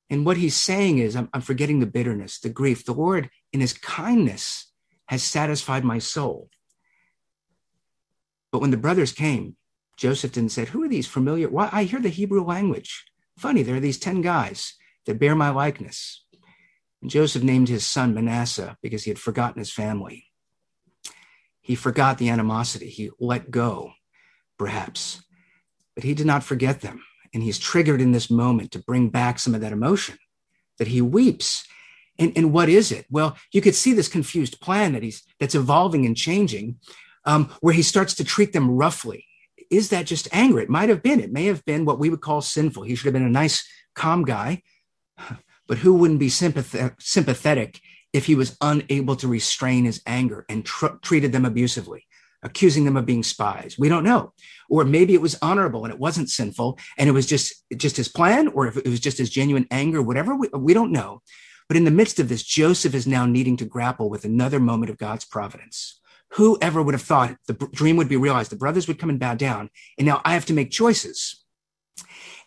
And 0.09 0.25
what 0.25 0.37
he's 0.37 0.55
saying 0.55 0.99
is, 0.99 1.15
I'm, 1.15 1.29
I'm, 1.33 1.41
forgetting 1.41 1.79
the 1.79 1.85
bitterness, 1.87 2.39
the 2.39 2.49
grief. 2.49 2.85
The 2.85 2.93
Lord, 2.93 3.29
in 3.51 3.59
his 3.59 3.73
kindness, 3.73 4.71
has 5.07 5.23
satisfied 5.23 5.83
my 5.83 5.99
soul. 5.99 6.49
But 8.51 8.59
when 8.59 8.71
the 8.71 8.77
brothers 8.77 9.11
came, 9.11 9.55
Joseph 9.97 10.31
didn't 10.33 10.51
say, 10.51 10.65
Who 10.65 10.83
are 10.83 10.89
these 10.89 11.07
familiar? 11.07 11.49
Why 11.49 11.69
I 11.71 11.83
hear 11.83 11.99
the 11.99 12.09
Hebrew 12.09 12.43
language. 12.43 13.05
Funny, 13.37 13.63
there 13.63 13.75
are 13.75 13.81
these 13.81 13.99
10 13.99 14.21
guys 14.21 14.73
that 15.05 15.19
bear 15.19 15.35
my 15.35 15.49
likeness. 15.49 16.23
And 17.01 17.11
Joseph 17.11 17.43
named 17.43 17.69
his 17.69 17.85
son 17.85 18.13
Manasseh 18.13 18.77
because 18.81 19.03
he 19.03 19.11
had 19.11 19.19
forgotten 19.19 19.59
his 19.59 19.71
family. 19.71 20.31
He 21.61 21.75
forgot 21.75 22.17
the 22.17 22.29
animosity. 22.29 22.89
He 22.89 23.09
let 23.19 23.51
go, 23.51 23.91
perhaps, 24.57 25.21
but 25.95 26.03
he 26.03 26.13
did 26.13 26.27
not 26.27 26.43
forget 26.43 26.81
them. 26.81 27.03
And 27.33 27.43
he's 27.43 27.59
triggered 27.59 28.01
in 28.01 28.11
this 28.11 28.29
moment 28.29 28.71
to 28.71 28.79
bring 28.79 29.09
back 29.09 29.39
some 29.39 29.55
of 29.55 29.61
that 29.61 29.73
emotion 29.73 30.17
that 30.77 30.87
he 30.87 31.01
weeps. 31.01 31.67
And, 32.17 32.31
and 32.35 32.53
what 32.53 32.69
is 32.69 32.91
it? 32.91 33.05
Well, 33.09 33.37
you 33.51 33.61
could 33.61 33.75
see 33.75 33.93
this 33.93 34.07
confused 34.07 34.61
plan 34.61 34.93
that 34.93 35.03
he's 35.03 35.23
that's 35.39 35.55
evolving 35.55 36.05
and 36.05 36.15
changing, 36.15 36.77
um, 37.25 37.51
where 37.61 37.73
he 37.73 37.81
starts 37.81 38.13
to 38.15 38.23
treat 38.23 38.53
them 38.53 38.71
roughly 38.71 39.25
is 39.69 39.89
that 39.89 40.05
just 40.05 40.27
anger? 40.31 40.59
It 40.59 40.69
might 40.69 40.89
have 40.89 41.03
been. 41.03 41.19
It 41.19 41.31
may 41.31 41.45
have 41.45 41.63
been 41.65 41.85
what 41.85 41.99
we 41.99 42.09
would 42.09 42.21
call 42.21 42.41
sinful. 42.41 42.83
He 42.83 42.95
should 42.95 43.05
have 43.05 43.13
been 43.13 43.23
a 43.23 43.29
nice, 43.29 43.67
calm 43.93 44.23
guy. 44.23 44.63
But 45.67 45.79
who 45.79 45.95
wouldn't 45.95 46.19
be 46.19 46.29
sympathetic 46.29 47.81
if 48.13 48.27
he 48.27 48.35
was 48.35 48.55
unable 48.61 49.15
to 49.15 49.27
restrain 49.27 49.85
his 49.85 49.99
anger 50.05 50.45
and 50.47 50.63
tr- 50.63 50.97
treated 51.01 51.31
them 51.31 51.43
abusively, 51.43 52.05
accusing 52.43 52.85
them 52.85 52.95
of 52.95 53.07
being 53.07 53.23
spies? 53.23 53.75
We 53.75 53.89
don't 53.89 54.03
know. 54.03 54.33
Or 54.69 54.85
maybe 54.85 55.15
it 55.15 55.23
was 55.23 55.39
honorable 55.41 55.83
and 55.83 55.91
it 55.91 55.99
wasn't 55.99 56.29
sinful 56.29 56.77
and 56.99 57.09
it 57.09 57.13
was 57.13 57.25
just, 57.25 57.65
just 57.75 57.97
his 57.97 58.07
plan, 58.07 58.49
or 58.49 58.67
if 58.67 58.77
it 58.77 58.85
was 58.87 58.99
just 58.99 59.17
his 59.17 59.31
genuine 59.31 59.65
anger, 59.71 60.03
whatever, 60.03 60.35
we, 60.35 60.49
we 60.49 60.75
don't 60.75 60.91
know. 60.91 61.23
But 61.67 61.77
in 61.77 61.83
the 61.83 61.91
midst 61.91 62.19
of 62.19 62.29
this, 62.29 62.43
Joseph 62.43 62.93
is 62.93 63.07
now 63.07 63.25
needing 63.25 63.57
to 63.57 63.65
grapple 63.65 64.09
with 64.09 64.25
another 64.25 64.59
moment 64.59 64.89
of 64.89 64.97
God's 64.97 65.25
providence. 65.25 65.99
Whoever 66.33 66.81
would 66.81 66.93
have 66.93 67.01
thought 67.01 67.37
the 67.47 67.53
dream 67.53 67.97
would 67.97 68.09
be 68.09 68.17
realized, 68.17 68.51
the 68.51 68.57
brothers 68.57 68.87
would 68.87 68.99
come 68.99 69.09
and 69.09 69.19
bow 69.19 69.35
down, 69.35 69.69
and 69.97 70.05
now 70.05 70.21
I 70.25 70.33
have 70.33 70.45
to 70.47 70.53
make 70.53 70.71
choices. 70.71 71.43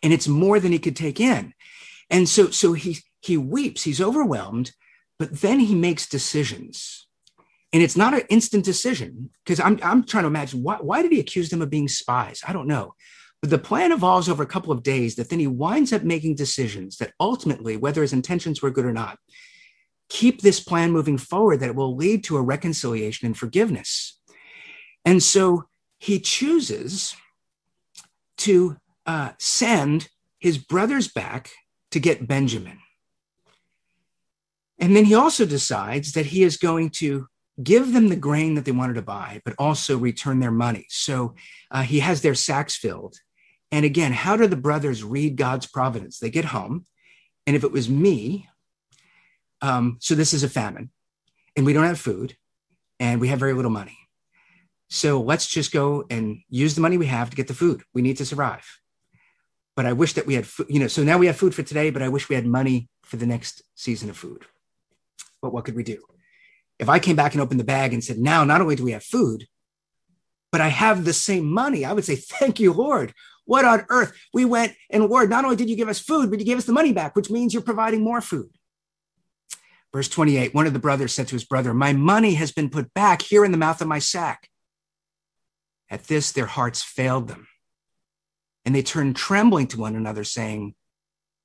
And 0.02 0.12
it's 0.12 0.28
more 0.28 0.60
than 0.60 0.72
he 0.72 0.78
could 0.78 0.96
take 0.96 1.20
in. 1.20 1.54
And 2.10 2.28
so, 2.28 2.50
so 2.50 2.74
he, 2.74 2.98
he 3.20 3.36
weeps, 3.36 3.82
he's 3.82 4.00
overwhelmed, 4.00 4.72
but 5.18 5.40
then 5.40 5.58
he 5.58 5.74
makes 5.74 6.08
decisions. 6.08 7.06
And 7.72 7.82
it's 7.82 7.96
not 7.96 8.14
an 8.14 8.22
instant 8.30 8.64
decision 8.64 9.30
because 9.44 9.60
I'm, 9.60 9.78
I'm 9.82 10.04
trying 10.04 10.24
to 10.24 10.28
imagine 10.28 10.62
why, 10.62 10.76
why 10.76 11.02
did 11.02 11.12
he 11.12 11.20
accuse 11.20 11.50
them 11.50 11.60
of 11.60 11.70
being 11.70 11.88
spies? 11.88 12.42
I 12.46 12.52
don't 12.52 12.68
know. 12.68 12.94
But 13.40 13.50
the 13.50 13.58
plan 13.58 13.92
evolves 13.92 14.28
over 14.28 14.42
a 14.42 14.46
couple 14.46 14.72
of 14.72 14.82
days 14.82 15.14
that 15.14 15.30
then 15.30 15.38
he 15.38 15.46
winds 15.46 15.92
up 15.92 16.02
making 16.02 16.34
decisions 16.34 16.96
that 16.96 17.12
ultimately, 17.20 17.76
whether 17.76 18.02
his 18.02 18.12
intentions 18.12 18.60
were 18.60 18.70
good 18.70 18.84
or 18.84 18.92
not, 18.92 19.18
keep 20.08 20.40
this 20.40 20.60
plan 20.60 20.90
moving 20.90 21.18
forward 21.18 21.60
that 21.60 21.68
it 21.68 21.76
will 21.76 21.94
lead 21.94 22.24
to 22.24 22.36
a 22.36 22.42
reconciliation 22.42 23.26
and 23.26 23.36
forgiveness. 23.36 24.18
And 25.04 25.22
so 25.22 25.64
he 25.98 26.18
chooses 26.18 27.14
to 28.38 28.76
uh, 29.06 29.32
send 29.38 30.08
his 30.38 30.58
brothers 30.58 31.08
back 31.08 31.50
to 31.90 32.00
get 32.00 32.26
Benjamin. 32.26 32.78
And 34.78 34.94
then 34.94 35.04
he 35.04 35.14
also 35.14 35.44
decides 35.44 36.12
that 36.12 36.26
he 36.26 36.42
is 36.42 36.56
going 36.56 36.90
to 36.90 37.26
give 37.62 37.92
them 37.92 38.08
the 38.08 38.16
grain 38.16 38.54
that 38.54 38.64
they 38.64 38.72
wanted 38.72 38.94
to 38.94 39.02
buy, 39.02 39.40
but 39.44 39.54
also 39.58 39.98
return 39.98 40.38
their 40.38 40.52
money. 40.52 40.86
So 40.88 41.34
uh, 41.70 41.82
he 41.82 41.98
has 42.00 42.22
their 42.22 42.34
sacks 42.34 42.76
filled. 42.76 43.16
And 43.70 43.84
again, 43.84 44.12
how 44.12 44.36
do 44.36 44.46
the 44.46 44.56
brothers 44.56 45.04
read 45.04 45.36
God's 45.36 45.66
providence? 45.66 46.18
They 46.18 46.30
get 46.30 46.46
home, 46.46 46.86
and 47.46 47.54
if 47.54 47.64
it 47.64 47.72
was 47.72 47.88
me, 47.88 48.48
um, 49.60 49.98
so 50.00 50.14
this 50.14 50.32
is 50.32 50.42
a 50.42 50.48
famine, 50.48 50.90
and 51.56 51.66
we 51.66 51.72
don't 51.72 51.84
have 51.84 52.00
food, 52.00 52.36
and 52.98 53.20
we 53.20 53.28
have 53.28 53.38
very 53.38 53.52
little 53.52 53.70
money. 53.70 53.98
So 54.88 55.20
let's 55.20 55.46
just 55.46 55.70
go 55.70 56.04
and 56.08 56.38
use 56.48 56.74
the 56.74 56.80
money 56.80 56.96
we 56.96 57.06
have 57.06 57.30
to 57.30 57.36
get 57.36 57.48
the 57.48 57.54
food. 57.54 57.82
We 57.92 58.00
need 58.00 58.16
to 58.18 58.24
survive. 58.24 58.66
But 59.76 59.86
I 59.86 59.92
wish 59.92 60.14
that 60.14 60.26
we 60.26 60.34
had, 60.34 60.46
food, 60.46 60.66
you 60.70 60.80
know, 60.80 60.88
so 60.88 61.04
now 61.04 61.18
we 61.18 61.26
have 61.26 61.36
food 61.36 61.54
for 61.54 61.62
today, 61.62 61.90
but 61.90 62.02
I 62.02 62.08
wish 62.08 62.28
we 62.28 62.34
had 62.34 62.46
money 62.46 62.88
for 63.04 63.16
the 63.16 63.26
next 63.26 63.62
season 63.74 64.08
of 64.08 64.16
food. 64.16 64.44
But 65.42 65.52
what 65.52 65.64
could 65.64 65.76
we 65.76 65.84
do? 65.84 66.02
If 66.78 66.88
I 66.88 66.98
came 66.98 67.16
back 67.16 67.34
and 67.34 67.42
opened 67.42 67.60
the 67.60 67.64
bag 67.64 67.92
and 67.92 68.02
said, 68.02 68.18
now 68.18 68.44
not 68.44 68.60
only 68.60 68.76
do 68.76 68.84
we 68.84 68.92
have 68.92 69.04
food, 69.04 69.46
but 70.50 70.60
I 70.60 70.68
have 70.68 71.04
the 71.04 71.12
same 71.12 71.44
money, 71.44 71.84
I 71.84 71.92
would 71.92 72.04
say, 72.04 72.16
thank 72.16 72.58
you, 72.58 72.72
Lord. 72.72 73.12
What 73.48 73.64
on 73.64 73.86
earth? 73.88 74.12
We 74.34 74.44
went 74.44 74.74
and 74.90 75.06
Lord, 75.06 75.30
not 75.30 75.42
only 75.42 75.56
did 75.56 75.70
you 75.70 75.76
give 75.76 75.88
us 75.88 75.98
food, 75.98 76.28
but 76.28 76.38
you 76.38 76.44
gave 76.44 76.58
us 76.58 76.66
the 76.66 76.72
money 76.74 76.92
back, 76.92 77.16
which 77.16 77.30
means 77.30 77.54
you're 77.54 77.62
providing 77.62 78.04
more 78.04 78.20
food. 78.20 78.50
Verse 79.90 80.10
28 80.10 80.54
One 80.54 80.66
of 80.66 80.74
the 80.74 80.78
brothers 80.78 81.14
said 81.14 81.28
to 81.28 81.34
his 81.34 81.44
brother, 81.44 81.72
My 81.72 81.94
money 81.94 82.34
has 82.34 82.52
been 82.52 82.68
put 82.68 82.92
back 82.92 83.22
here 83.22 83.46
in 83.46 83.50
the 83.50 83.56
mouth 83.56 83.80
of 83.80 83.88
my 83.88 84.00
sack. 84.00 84.50
At 85.88 86.04
this, 86.04 86.30
their 86.30 86.44
hearts 86.44 86.82
failed 86.82 87.28
them. 87.28 87.48
And 88.66 88.74
they 88.74 88.82
turned 88.82 89.16
trembling 89.16 89.66
to 89.68 89.80
one 89.80 89.96
another, 89.96 90.24
saying, 90.24 90.74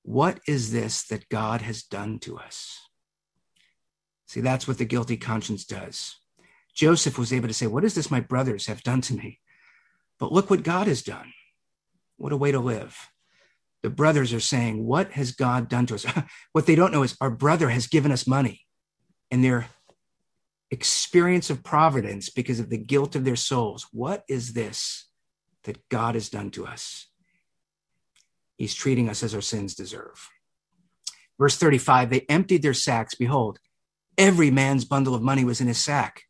What 0.02 0.42
is 0.46 0.74
this 0.74 1.04
that 1.06 1.30
God 1.30 1.62
has 1.62 1.84
done 1.84 2.20
to 2.20 2.38
us? 2.38 2.82
See, 4.28 4.42
that's 4.42 4.68
what 4.68 4.78
the 4.78 4.84
guilty 4.84 5.16
conscience 5.16 5.64
does. 5.64 6.18
Joseph 6.76 7.18
was 7.18 7.32
able 7.32 7.48
to 7.48 7.54
say, 7.54 7.68
What 7.68 7.86
is 7.86 7.96
this 7.96 8.12
my 8.12 8.20
brothers 8.20 8.66
have 8.66 8.84
done 8.84 9.00
to 9.04 9.14
me? 9.14 9.40
But 10.20 10.34
look 10.34 10.50
what 10.50 10.64
God 10.64 10.88
has 10.88 11.02
done. 11.02 11.32
What 12.24 12.32
a 12.32 12.38
way 12.38 12.54
to 12.54 12.60
live 12.60 12.98
the 13.84 13.90
brothers 13.90 14.34
are 14.34 14.40
saying, 14.40 14.84
What 14.84 15.12
has 15.12 15.34
God 15.34 15.70
done 15.70 15.86
to 15.88 15.96
us? 15.96 16.06
what 16.54 16.66
they 16.66 16.74
don't 16.74 16.94
know 16.94 17.04
is 17.04 17.18
our 17.22 17.30
brother 17.30 17.70
has 17.70 17.86
given 17.86 18.12
us 18.12 18.26
money. 18.26 18.62
And 19.30 19.44
their 19.44 19.68
experience 20.72 21.50
of 21.50 21.64
providence 21.64 22.30
because 22.30 22.60
of 22.60 22.70
the 22.70 22.78
guilt 22.78 23.16
of 23.16 23.26
their 23.26 23.36
souls. 23.36 23.88
What 23.92 24.24
is 24.30 24.54
this 24.54 25.10
that 25.66 25.88
God 25.90 26.16
has 26.16 26.30
done 26.30 26.50
to 26.52 26.66
us? 26.66 27.08
He's 28.58 28.74
treating 28.74 29.10
us 29.10 29.22
as 29.22 29.36
our 29.36 29.42
sins 29.42 29.76
deserve. 29.76 30.30
Verse 31.38 31.58
35 31.58 32.10
they 32.10 32.26
emptied 32.30 32.62
their 32.62 32.74
sacks. 32.74 33.16
Behold, 33.16 33.60
every 34.18 34.50
man's 34.50 34.86
bundle 34.86 35.14
of 35.14 35.22
money 35.22 35.44
was 35.44 35.60
in 35.60 35.68
his 35.68 35.78
sack. 35.78 36.24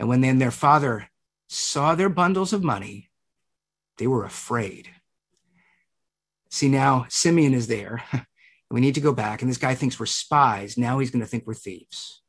And 0.00 0.08
when 0.08 0.20
then 0.20 0.38
their 0.38 0.50
father 0.50 1.10
saw 1.48 1.94
their 1.94 2.08
bundles 2.08 2.52
of 2.52 2.64
money, 2.64 3.08
they 3.98 4.08
were 4.08 4.24
afraid. 4.24 4.90
See, 6.50 6.68
now 6.68 7.06
Simeon 7.08 7.54
is 7.54 7.66
there. 7.66 8.02
we 8.70 8.80
need 8.80 8.94
to 8.94 9.00
go 9.00 9.12
back, 9.12 9.42
and 9.42 9.50
this 9.50 9.58
guy 9.58 9.74
thinks 9.74 9.98
we're 9.98 10.06
spies. 10.06 10.78
Now 10.78 10.98
he's 10.98 11.10
going 11.10 11.22
to 11.22 11.28
think 11.28 11.46
we're 11.46 11.54
thieves. 11.54 12.22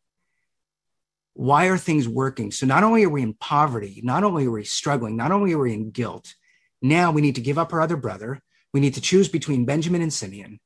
Why 1.34 1.68
are 1.68 1.78
things 1.78 2.08
working? 2.08 2.52
So, 2.52 2.66
not 2.66 2.84
only 2.84 3.04
are 3.04 3.10
we 3.10 3.22
in 3.22 3.34
poverty, 3.34 4.02
not 4.04 4.24
only 4.24 4.48
are 4.48 4.52
we 4.52 4.64
struggling, 4.64 5.16
not 5.16 5.32
only 5.32 5.54
are 5.54 5.60
we 5.60 5.74
in 5.74 5.92
guilt, 5.92 6.34
now 6.82 7.12
we 7.12 7.22
need 7.22 7.36
to 7.36 7.42
give 7.42 7.58
up 7.58 7.74
our 7.74 7.82
other 7.82 7.98
brother. 7.98 8.42
We 8.74 8.80
need 8.80 8.96
to 8.96 9.02
choose 9.02 9.30
between 9.30 9.66
Benjamin 9.66 10.02
and 10.02 10.12
Simeon. 10.12 10.60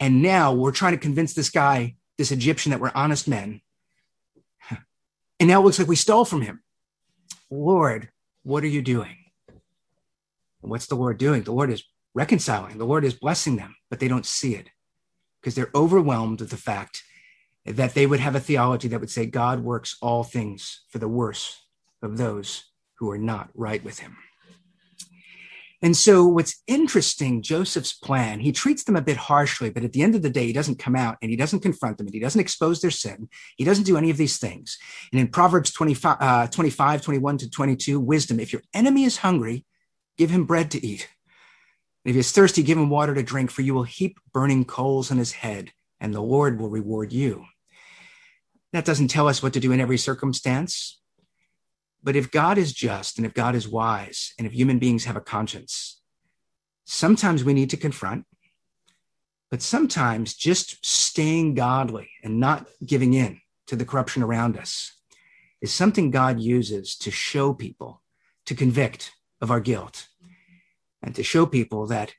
And 0.00 0.22
now 0.22 0.52
we're 0.52 0.72
trying 0.72 0.92
to 0.92 0.98
convince 0.98 1.34
this 1.34 1.50
guy, 1.50 1.96
this 2.16 2.30
Egyptian, 2.30 2.70
that 2.70 2.80
we're 2.80 2.92
honest 2.94 3.28
men. 3.28 3.60
And 5.40 5.48
now 5.48 5.60
it 5.60 5.64
looks 5.64 5.78
like 5.78 5.86
we 5.86 5.94
stole 5.94 6.24
from 6.24 6.42
him. 6.42 6.64
Lord, 7.48 8.08
what 8.42 8.64
are 8.64 8.68
you 8.68 8.82
doing? 8.82 9.16
what's 10.60 10.86
the 10.86 10.96
Lord 10.96 11.18
doing? 11.18 11.42
The 11.42 11.52
Lord 11.52 11.70
is 11.70 11.84
reconciling. 12.18 12.78
The 12.78 12.84
Lord 12.84 13.04
is 13.04 13.14
blessing 13.14 13.54
them, 13.54 13.76
but 13.90 14.00
they 14.00 14.08
don't 14.08 14.26
see 14.26 14.56
it 14.56 14.70
because 15.40 15.54
they're 15.54 15.70
overwhelmed 15.72 16.40
with 16.40 16.50
the 16.50 16.56
fact 16.56 17.04
that 17.64 17.94
they 17.94 18.06
would 18.06 18.18
have 18.18 18.34
a 18.34 18.40
theology 18.40 18.88
that 18.88 18.98
would 18.98 19.10
say 19.10 19.24
God 19.24 19.60
works 19.60 19.96
all 20.02 20.24
things 20.24 20.82
for 20.90 20.98
the 20.98 21.06
worse 21.06 21.62
of 22.02 22.18
those 22.18 22.64
who 22.98 23.08
are 23.12 23.18
not 23.18 23.50
right 23.54 23.84
with 23.84 24.00
him. 24.00 24.16
And 25.80 25.96
so, 25.96 26.26
what's 26.26 26.60
interesting, 26.66 27.40
Joseph's 27.40 27.92
plan, 27.92 28.40
he 28.40 28.50
treats 28.50 28.82
them 28.82 28.96
a 28.96 29.00
bit 29.00 29.16
harshly, 29.16 29.70
but 29.70 29.84
at 29.84 29.92
the 29.92 30.02
end 30.02 30.16
of 30.16 30.22
the 30.22 30.30
day, 30.30 30.46
he 30.46 30.52
doesn't 30.52 30.80
come 30.80 30.96
out 30.96 31.18
and 31.22 31.30
he 31.30 31.36
doesn't 31.36 31.60
confront 31.60 31.98
them 31.98 32.08
and 32.08 32.14
he 32.14 32.18
doesn't 32.18 32.40
expose 32.40 32.80
their 32.80 32.90
sin. 32.90 33.28
He 33.56 33.62
doesn't 33.62 33.84
do 33.84 33.96
any 33.96 34.10
of 34.10 34.16
these 34.16 34.38
things. 34.38 34.76
And 35.12 35.20
in 35.20 35.28
Proverbs 35.28 35.70
25, 35.70 36.16
uh, 36.18 36.46
25 36.48 37.02
21 37.02 37.38
to 37.38 37.50
22, 37.50 38.00
wisdom, 38.00 38.40
if 38.40 38.52
your 38.52 38.62
enemy 38.74 39.04
is 39.04 39.18
hungry, 39.18 39.64
give 40.16 40.30
him 40.30 40.46
bread 40.46 40.72
to 40.72 40.84
eat. 40.84 41.08
If 42.04 42.14
he 42.14 42.20
is 42.20 42.32
thirsty, 42.32 42.62
give 42.62 42.78
him 42.78 42.90
water 42.90 43.14
to 43.14 43.22
drink, 43.22 43.50
for 43.50 43.62
you 43.62 43.74
will 43.74 43.82
heap 43.82 44.18
burning 44.32 44.64
coals 44.64 45.10
on 45.10 45.18
his 45.18 45.32
head, 45.32 45.72
and 46.00 46.14
the 46.14 46.22
Lord 46.22 46.60
will 46.60 46.70
reward 46.70 47.12
you. 47.12 47.44
That 48.72 48.84
doesn't 48.84 49.08
tell 49.08 49.28
us 49.28 49.42
what 49.42 49.52
to 49.54 49.60
do 49.60 49.72
in 49.72 49.80
every 49.80 49.98
circumstance. 49.98 51.00
But 52.02 52.16
if 52.16 52.30
God 52.30 52.58
is 52.58 52.72
just 52.72 53.18
and 53.18 53.26
if 53.26 53.34
God 53.34 53.54
is 53.54 53.68
wise 53.68 54.32
and 54.38 54.46
if 54.46 54.52
human 54.52 54.78
beings 54.78 55.04
have 55.04 55.16
a 55.16 55.20
conscience, 55.20 56.00
sometimes 56.84 57.44
we 57.44 57.54
need 57.54 57.70
to 57.70 57.76
confront, 57.76 58.24
but 59.50 59.62
sometimes 59.62 60.34
just 60.34 60.84
staying 60.84 61.54
godly 61.54 62.10
and 62.22 62.38
not 62.38 62.66
giving 62.84 63.14
in 63.14 63.40
to 63.66 63.76
the 63.76 63.84
corruption 63.84 64.22
around 64.22 64.56
us 64.56 64.92
is 65.60 65.72
something 65.72 66.10
God 66.10 66.38
uses 66.40 66.96
to 66.98 67.10
show 67.10 67.52
people, 67.52 68.02
to 68.46 68.54
convict 68.54 69.12
of 69.40 69.50
our 69.50 69.60
guilt, 69.60 70.07
and 71.02 71.14
to 71.14 71.22
show 71.22 71.46
people 71.46 71.86
that 71.86 72.14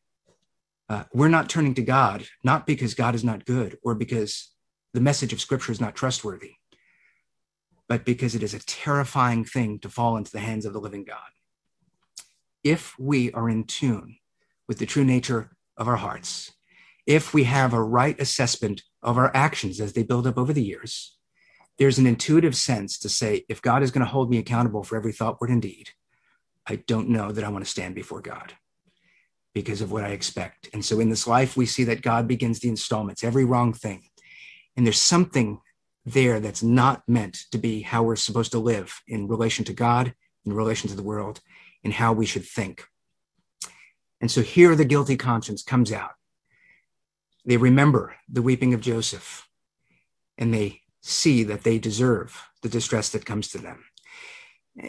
uh, 0.89 1.03
we're 1.13 1.29
not 1.29 1.49
turning 1.49 1.75
to 1.75 1.83
God, 1.83 2.25
not 2.43 2.65
because 2.65 2.93
God 2.93 3.13
is 3.13 3.23
not 3.23 3.45
good 3.45 3.77
or 3.83 3.93
because 3.93 4.49
the 4.93 5.01
message 5.01 5.31
of 5.31 5.41
Scripture 5.41 5.71
is 5.71 5.79
not 5.79 5.95
trustworthy, 5.95 6.53
but 7.87 8.05
because 8.05 8.33
it 8.33 8.41
is 8.41 8.55
a 8.55 8.65
terrifying 8.65 9.45
thing 9.45 9.79
to 9.79 9.89
fall 9.89 10.17
into 10.17 10.31
the 10.31 10.39
hands 10.39 10.65
of 10.65 10.73
the 10.73 10.79
living 10.79 11.03
God. 11.03 11.17
If 12.63 12.97
we 12.97 13.31
are 13.33 13.49
in 13.49 13.65
tune 13.65 14.17
with 14.67 14.79
the 14.79 14.87
true 14.87 15.05
nature 15.05 15.51
of 15.77 15.87
our 15.87 15.97
hearts, 15.97 16.51
if 17.05 17.33
we 17.33 17.43
have 17.43 17.73
a 17.73 17.83
right 17.83 18.19
assessment 18.19 18.81
of 19.03 19.17
our 19.17 19.35
actions 19.35 19.79
as 19.79 19.93
they 19.93 20.03
build 20.03 20.25
up 20.25 20.37
over 20.37 20.53
the 20.53 20.63
years, 20.63 21.15
there's 21.77 21.99
an 21.99 22.07
intuitive 22.07 22.55
sense 22.55 22.97
to 22.99 23.09
say, 23.09 23.45
if 23.47 23.61
God 23.61 23.83
is 23.83 23.91
going 23.91 24.05
to 24.05 24.11
hold 24.11 24.29
me 24.29 24.37
accountable 24.37 24.83
for 24.83 24.97
every 24.97 25.13
thought, 25.13 25.39
word, 25.39 25.49
and 25.49 25.61
deed, 25.61 25.91
I 26.67 26.77
don't 26.77 27.09
know 27.09 27.31
that 27.31 27.43
I 27.43 27.49
want 27.49 27.63
to 27.63 27.69
stand 27.69 27.95
before 27.95 28.21
God 28.21 28.53
because 29.53 29.81
of 29.81 29.91
what 29.91 30.03
I 30.03 30.09
expect. 30.09 30.69
And 30.73 30.83
so 30.83 30.99
in 30.99 31.09
this 31.09 31.27
life, 31.27 31.57
we 31.57 31.65
see 31.65 31.83
that 31.85 32.01
God 32.01 32.27
begins 32.27 32.59
the 32.59 32.69
installments, 32.69 33.23
every 33.23 33.45
wrong 33.45 33.73
thing. 33.73 34.03
And 34.77 34.85
there's 34.85 35.01
something 35.01 35.59
there 36.05 36.39
that's 36.39 36.63
not 36.63 37.03
meant 37.07 37.45
to 37.51 37.57
be 37.57 37.81
how 37.81 38.03
we're 38.03 38.15
supposed 38.15 38.51
to 38.51 38.59
live 38.59 39.01
in 39.07 39.27
relation 39.27 39.65
to 39.65 39.73
God, 39.73 40.13
in 40.45 40.53
relation 40.53 40.89
to 40.89 40.95
the 40.95 41.03
world, 41.03 41.41
and 41.83 41.93
how 41.93 42.13
we 42.13 42.25
should 42.25 42.45
think. 42.45 42.85
And 44.21 44.29
so 44.29 44.41
here 44.41 44.75
the 44.75 44.85
guilty 44.85 45.17
conscience 45.17 45.63
comes 45.63 45.91
out. 45.91 46.11
They 47.45 47.57
remember 47.57 48.15
the 48.27 48.41
weeping 48.41 48.73
of 48.73 48.81
Joseph 48.81 49.47
and 50.37 50.53
they 50.53 50.81
see 51.01 51.43
that 51.43 51.63
they 51.63 51.79
deserve 51.79 52.41
the 52.61 52.69
distress 52.69 53.09
that 53.09 53.25
comes 53.25 53.49
to 53.49 53.57
them. 53.57 53.85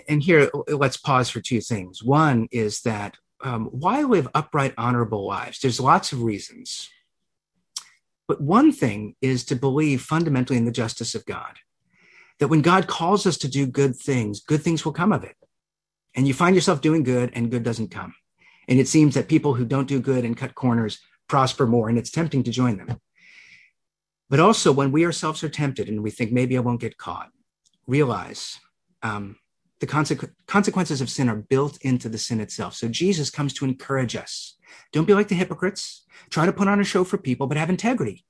And 0.09 0.23
here, 0.23 0.51
let's 0.69 0.97
pause 0.97 1.31
for 1.31 1.41
two 1.41 1.61
things. 1.61 2.03
One 2.03 2.49
is 2.53 2.83
that 2.83 3.17
um, 3.43 3.67
why 3.67 4.03
live 4.03 4.29
upright, 4.35 4.75
honorable 4.77 5.27
lives? 5.27 5.61
There's 5.61 5.81
lots 5.81 6.13
of 6.13 6.23
reasons. 6.23 6.89
But 8.29 8.41
one 8.41 8.71
thing 8.71 9.17
is 9.21 9.45
to 9.47 9.57
believe 9.57 10.03
fundamentally 10.03 10.57
in 10.57 10.65
the 10.65 10.71
justice 10.71 11.15
of 11.15 11.27
God, 11.27 11.59
that 12.39 12.49
when 12.49 12.63
God 12.63 12.87
calls 12.87 13.27
us 13.27 13.37
to 13.39 13.49
do 13.49 13.67
good 13.67 13.97
things, 13.97 14.41
good 14.41 14.63
things 14.63 14.85
will 14.85 14.93
come 14.93 15.13
of 15.13 15.25
it. 15.25 15.37
And 16.15 16.29
you 16.29 16.35
find 16.35 16.55
yourself 16.55 16.81
doing 16.81 17.03
good 17.03 17.31
and 17.35 17.51
good 17.51 17.63
doesn't 17.63 17.91
come. 17.91 18.15
And 18.69 18.79
it 18.79 18.89
seems 18.89 19.15
that 19.15 19.29
people 19.29 19.55
who 19.55 19.65
don't 19.65 19.89
do 19.89 20.01
good 20.01 20.25
and 20.25 20.37
cut 20.37 20.55
corners 20.55 21.01
prosper 21.29 21.67
more, 21.67 21.89
and 21.89 21.99
it's 21.99 22.11
tempting 22.11 22.45
to 22.45 22.51
join 22.51 22.77
them. 22.77 23.01
But 24.29 24.39
also, 24.39 24.71
when 24.71 24.93
we 24.93 25.05
ourselves 25.05 25.43
are 25.43 25.49
tempted 25.49 25.89
and 25.89 26.03
we 26.03 26.13
think 26.13 26.31
maybe 26.31 26.57
I 26.57 26.61
won't 26.61 26.81
get 26.81 26.97
caught, 26.97 27.31
realize 27.89 28.61
um, 29.03 29.37
the 29.81 29.87
consequ- 29.87 30.33
consequences 30.47 31.01
of 31.01 31.11
sin 31.11 31.29
are 31.29 31.37
built 31.37 31.79
into 31.83 32.09
the 32.09 32.19
sin 32.19 32.41
itself. 32.41 32.75
So 32.75 32.89
Jesus 32.89 33.31
comes 33.31 33.53
to 33.55 33.65
encourage 33.65 34.15
us. 34.15 34.57
Don't 34.93 35.07
be 35.07 35.15
like 35.15 35.29
the 35.29 35.35
hypocrites. 35.35 36.05
Try 36.29 36.47
to 36.47 36.53
put 36.53 36.69
on 36.69 36.81
a 36.81 36.85
show 36.85 37.03
for 37.03 37.19
people, 37.19 37.47
but 37.47 37.57
have 37.57 37.71
integrity. 37.71 38.25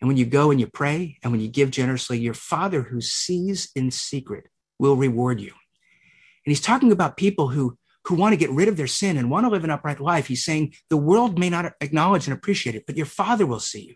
And 0.00 0.08
when 0.08 0.16
you 0.16 0.26
go 0.26 0.50
and 0.50 0.60
you 0.60 0.66
pray 0.66 1.18
and 1.22 1.32
when 1.32 1.40
you 1.40 1.48
give 1.48 1.70
generously, 1.70 2.18
your 2.18 2.34
Father 2.34 2.82
who 2.82 3.00
sees 3.00 3.70
in 3.74 3.90
secret 3.90 4.48
will 4.78 4.96
reward 4.96 5.40
you. 5.40 5.50
And 5.50 6.52
he's 6.52 6.60
talking 6.60 6.92
about 6.92 7.16
people 7.16 7.48
who 7.48 7.78
who 8.04 8.14
want 8.14 8.32
to 8.32 8.38
get 8.38 8.50
rid 8.50 8.68
of 8.68 8.78
their 8.78 8.86
sin 8.86 9.18
and 9.18 9.30
want 9.30 9.44
to 9.44 9.50
live 9.50 9.64
an 9.64 9.70
upright 9.70 10.00
life. 10.00 10.28
He's 10.28 10.44
saying 10.44 10.74
the 10.88 10.96
world 10.96 11.38
may 11.38 11.50
not 11.50 11.74
acknowledge 11.82 12.26
and 12.26 12.34
appreciate 12.34 12.74
it, 12.74 12.86
but 12.86 12.96
your 12.96 13.04
Father 13.04 13.44
will 13.44 13.60
see 13.60 13.82
you. 13.82 13.94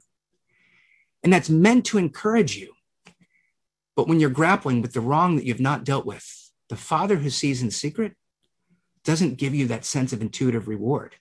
And 1.22 1.32
that's 1.32 1.48
meant 1.48 1.86
to 1.86 1.98
encourage 1.98 2.54
you. 2.54 2.74
But 3.96 4.08
when 4.08 4.20
you're 4.20 4.28
grappling 4.28 4.82
with 4.82 4.92
the 4.92 5.00
wrong 5.00 5.36
that 5.36 5.46
you've 5.46 5.60
not 5.60 5.84
dealt 5.84 6.04
with, 6.04 6.41
the 6.72 6.76
Father 6.78 7.16
who 7.16 7.28
sees 7.28 7.60
in 7.60 7.70
secret 7.70 8.14
doesn't 9.04 9.36
give 9.36 9.54
you 9.54 9.66
that 9.66 9.84
sense 9.84 10.14
of 10.14 10.22
intuitive 10.22 10.68
reward. 10.68 11.16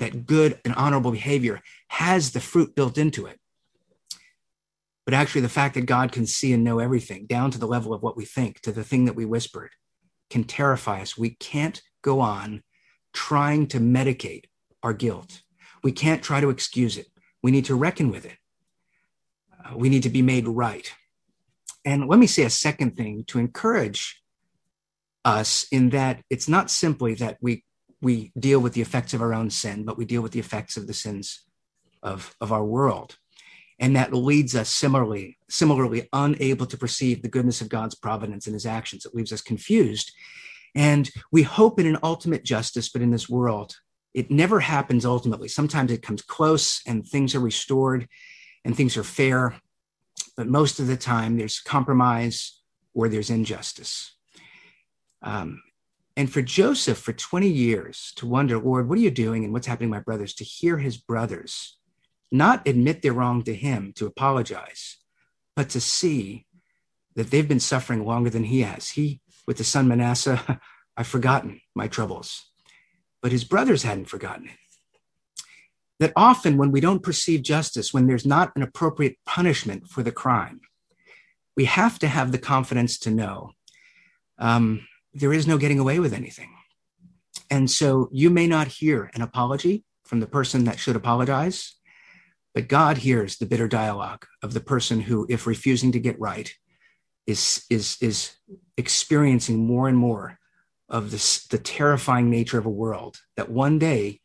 That 0.00 0.26
good 0.26 0.60
and 0.66 0.74
honorable 0.74 1.12
behavior 1.12 1.62
has 1.88 2.32
the 2.32 2.40
fruit 2.40 2.74
built 2.74 2.98
into 2.98 3.24
it. 3.24 3.40
But 5.06 5.14
actually, 5.14 5.40
the 5.40 5.48
fact 5.48 5.76
that 5.76 5.86
God 5.86 6.12
can 6.12 6.26
see 6.26 6.52
and 6.52 6.62
know 6.62 6.78
everything, 6.78 7.24
down 7.24 7.50
to 7.52 7.58
the 7.58 7.66
level 7.66 7.94
of 7.94 8.02
what 8.02 8.18
we 8.18 8.26
think, 8.26 8.60
to 8.60 8.70
the 8.70 8.84
thing 8.84 9.06
that 9.06 9.14
we 9.14 9.24
whispered, 9.24 9.70
can 10.28 10.44
terrify 10.44 11.00
us. 11.00 11.16
We 11.16 11.30
can't 11.30 11.80
go 12.02 12.20
on 12.20 12.62
trying 13.14 13.68
to 13.68 13.80
medicate 13.80 14.44
our 14.82 14.92
guilt. 14.92 15.40
We 15.82 15.92
can't 15.92 16.22
try 16.22 16.42
to 16.42 16.50
excuse 16.50 16.98
it. 16.98 17.06
We 17.42 17.50
need 17.50 17.64
to 17.64 17.74
reckon 17.74 18.10
with 18.10 18.26
it. 18.26 18.36
Uh, 19.64 19.78
we 19.78 19.88
need 19.88 20.02
to 20.02 20.10
be 20.10 20.20
made 20.20 20.46
right. 20.46 20.92
And 21.82 22.08
let 22.08 22.18
me 22.18 22.26
say 22.26 22.42
a 22.42 22.50
second 22.50 22.94
thing 22.94 23.24
to 23.28 23.38
encourage 23.38 24.20
us 25.26 25.66
in 25.70 25.90
that 25.90 26.22
it's 26.30 26.48
not 26.48 26.70
simply 26.70 27.14
that 27.14 27.36
we 27.42 27.64
we 28.00 28.30
deal 28.38 28.60
with 28.60 28.74
the 28.74 28.82
effects 28.82 29.14
of 29.14 29.22
our 29.22 29.34
own 29.34 29.50
sin, 29.50 29.84
but 29.84 29.98
we 29.98 30.04
deal 30.04 30.22
with 30.22 30.32
the 30.32 30.38
effects 30.38 30.76
of 30.76 30.86
the 30.86 30.94
sins 30.94 31.42
of, 32.02 32.36
of 32.40 32.52
our 32.52 32.64
world. 32.64 33.16
And 33.78 33.96
that 33.96 34.12
leads 34.12 34.54
us 34.54 34.68
similarly, 34.68 35.38
similarly 35.48 36.08
unable 36.12 36.66
to 36.66 36.76
perceive 36.76 37.22
the 37.22 37.28
goodness 37.28 37.62
of 37.62 37.70
God's 37.70 37.94
providence 37.94 38.46
and 38.46 38.54
his 38.54 38.66
actions. 38.66 39.06
It 39.06 39.14
leaves 39.14 39.32
us 39.32 39.40
confused 39.40 40.12
and 40.76 41.10
we 41.32 41.42
hope 41.42 41.80
in 41.80 41.86
an 41.86 41.98
ultimate 42.02 42.44
justice, 42.44 42.90
but 42.90 43.00
in 43.00 43.10
this 43.10 43.30
world, 43.30 43.76
it 44.12 44.30
never 44.30 44.60
happens 44.60 45.06
ultimately. 45.06 45.48
Sometimes 45.48 45.90
it 45.90 46.02
comes 46.02 46.20
close 46.20 46.82
and 46.86 47.04
things 47.04 47.34
are 47.34 47.40
restored 47.40 48.06
and 48.62 48.76
things 48.76 48.96
are 48.98 49.02
fair. 49.02 49.58
But 50.36 50.48
most 50.48 50.78
of 50.78 50.86
the 50.86 50.98
time, 50.98 51.38
there's 51.38 51.60
compromise 51.60 52.60
or 52.92 53.08
there's 53.08 53.30
injustice. 53.30 54.15
Um, 55.22 55.62
and 56.16 56.32
for 56.32 56.40
Joseph, 56.40 56.98
for 56.98 57.12
20 57.12 57.48
years, 57.48 58.12
to 58.16 58.26
wonder, 58.26 58.58
Lord, 58.58 58.88
what 58.88 58.98
are 58.98 59.02
you 59.02 59.10
doing 59.10 59.44
and 59.44 59.52
what's 59.52 59.66
happening 59.66 59.90
to 59.90 59.96
my 59.96 60.02
brothers? 60.02 60.34
To 60.34 60.44
hear 60.44 60.78
his 60.78 60.96
brothers 60.96 61.76
not 62.32 62.66
admit 62.66 63.02
their 63.02 63.12
wrong 63.12 63.42
to 63.42 63.54
him, 63.54 63.92
to 63.96 64.06
apologize, 64.06 64.96
but 65.54 65.68
to 65.70 65.80
see 65.80 66.46
that 67.14 67.30
they've 67.30 67.48
been 67.48 67.60
suffering 67.60 68.04
longer 68.04 68.30
than 68.30 68.44
he 68.44 68.62
has. 68.62 68.90
He 68.90 69.20
with 69.46 69.58
the 69.58 69.64
son 69.64 69.88
Manasseh, 69.88 70.60
I've 70.96 71.06
forgotten 71.06 71.60
my 71.74 71.88
troubles. 71.88 72.46
But 73.22 73.32
his 73.32 73.44
brothers 73.44 73.82
hadn't 73.82 74.08
forgotten 74.08 74.46
it. 74.46 74.56
That 75.98 76.12
often, 76.14 76.58
when 76.58 76.72
we 76.72 76.80
don't 76.80 77.02
perceive 77.02 77.42
justice, 77.42 77.92
when 77.94 78.06
there's 78.06 78.26
not 78.26 78.52
an 78.54 78.62
appropriate 78.62 79.16
punishment 79.24 79.88
for 79.88 80.02
the 80.02 80.12
crime, 80.12 80.60
we 81.56 81.64
have 81.64 81.98
to 82.00 82.08
have 82.08 82.32
the 82.32 82.38
confidence 82.38 82.98
to 82.98 83.10
know 83.10 83.52
um, 84.38 84.86
there 85.16 85.32
is 85.32 85.46
no 85.46 85.56
getting 85.56 85.78
away 85.78 85.98
with 85.98 86.12
anything. 86.12 86.50
And 87.50 87.70
so 87.70 88.08
you 88.12 88.28
may 88.28 88.46
not 88.46 88.68
hear 88.68 89.10
an 89.14 89.22
apology 89.22 89.84
from 90.04 90.20
the 90.20 90.26
person 90.26 90.64
that 90.64 90.78
should 90.78 90.96
apologize, 90.96 91.74
but 92.54 92.68
God 92.68 92.98
hears 92.98 93.36
the 93.36 93.46
bitter 93.46 93.68
dialogue 93.68 94.26
of 94.42 94.52
the 94.52 94.60
person 94.60 95.00
who, 95.00 95.26
if 95.28 95.46
refusing 95.46 95.92
to 95.92 96.00
get 96.00 96.20
right, 96.20 96.52
is 97.26 97.64
is 97.70 97.96
is 98.00 98.36
experiencing 98.76 99.66
more 99.66 99.88
and 99.88 99.98
more 99.98 100.38
of 100.88 101.10
this 101.10 101.46
the 101.48 101.58
terrifying 101.58 102.30
nature 102.30 102.58
of 102.58 102.66
a 102.66 102.70
world 102.70 103.16
that 103.36 103.50
one 103.50 103.78
day 103.78 104.20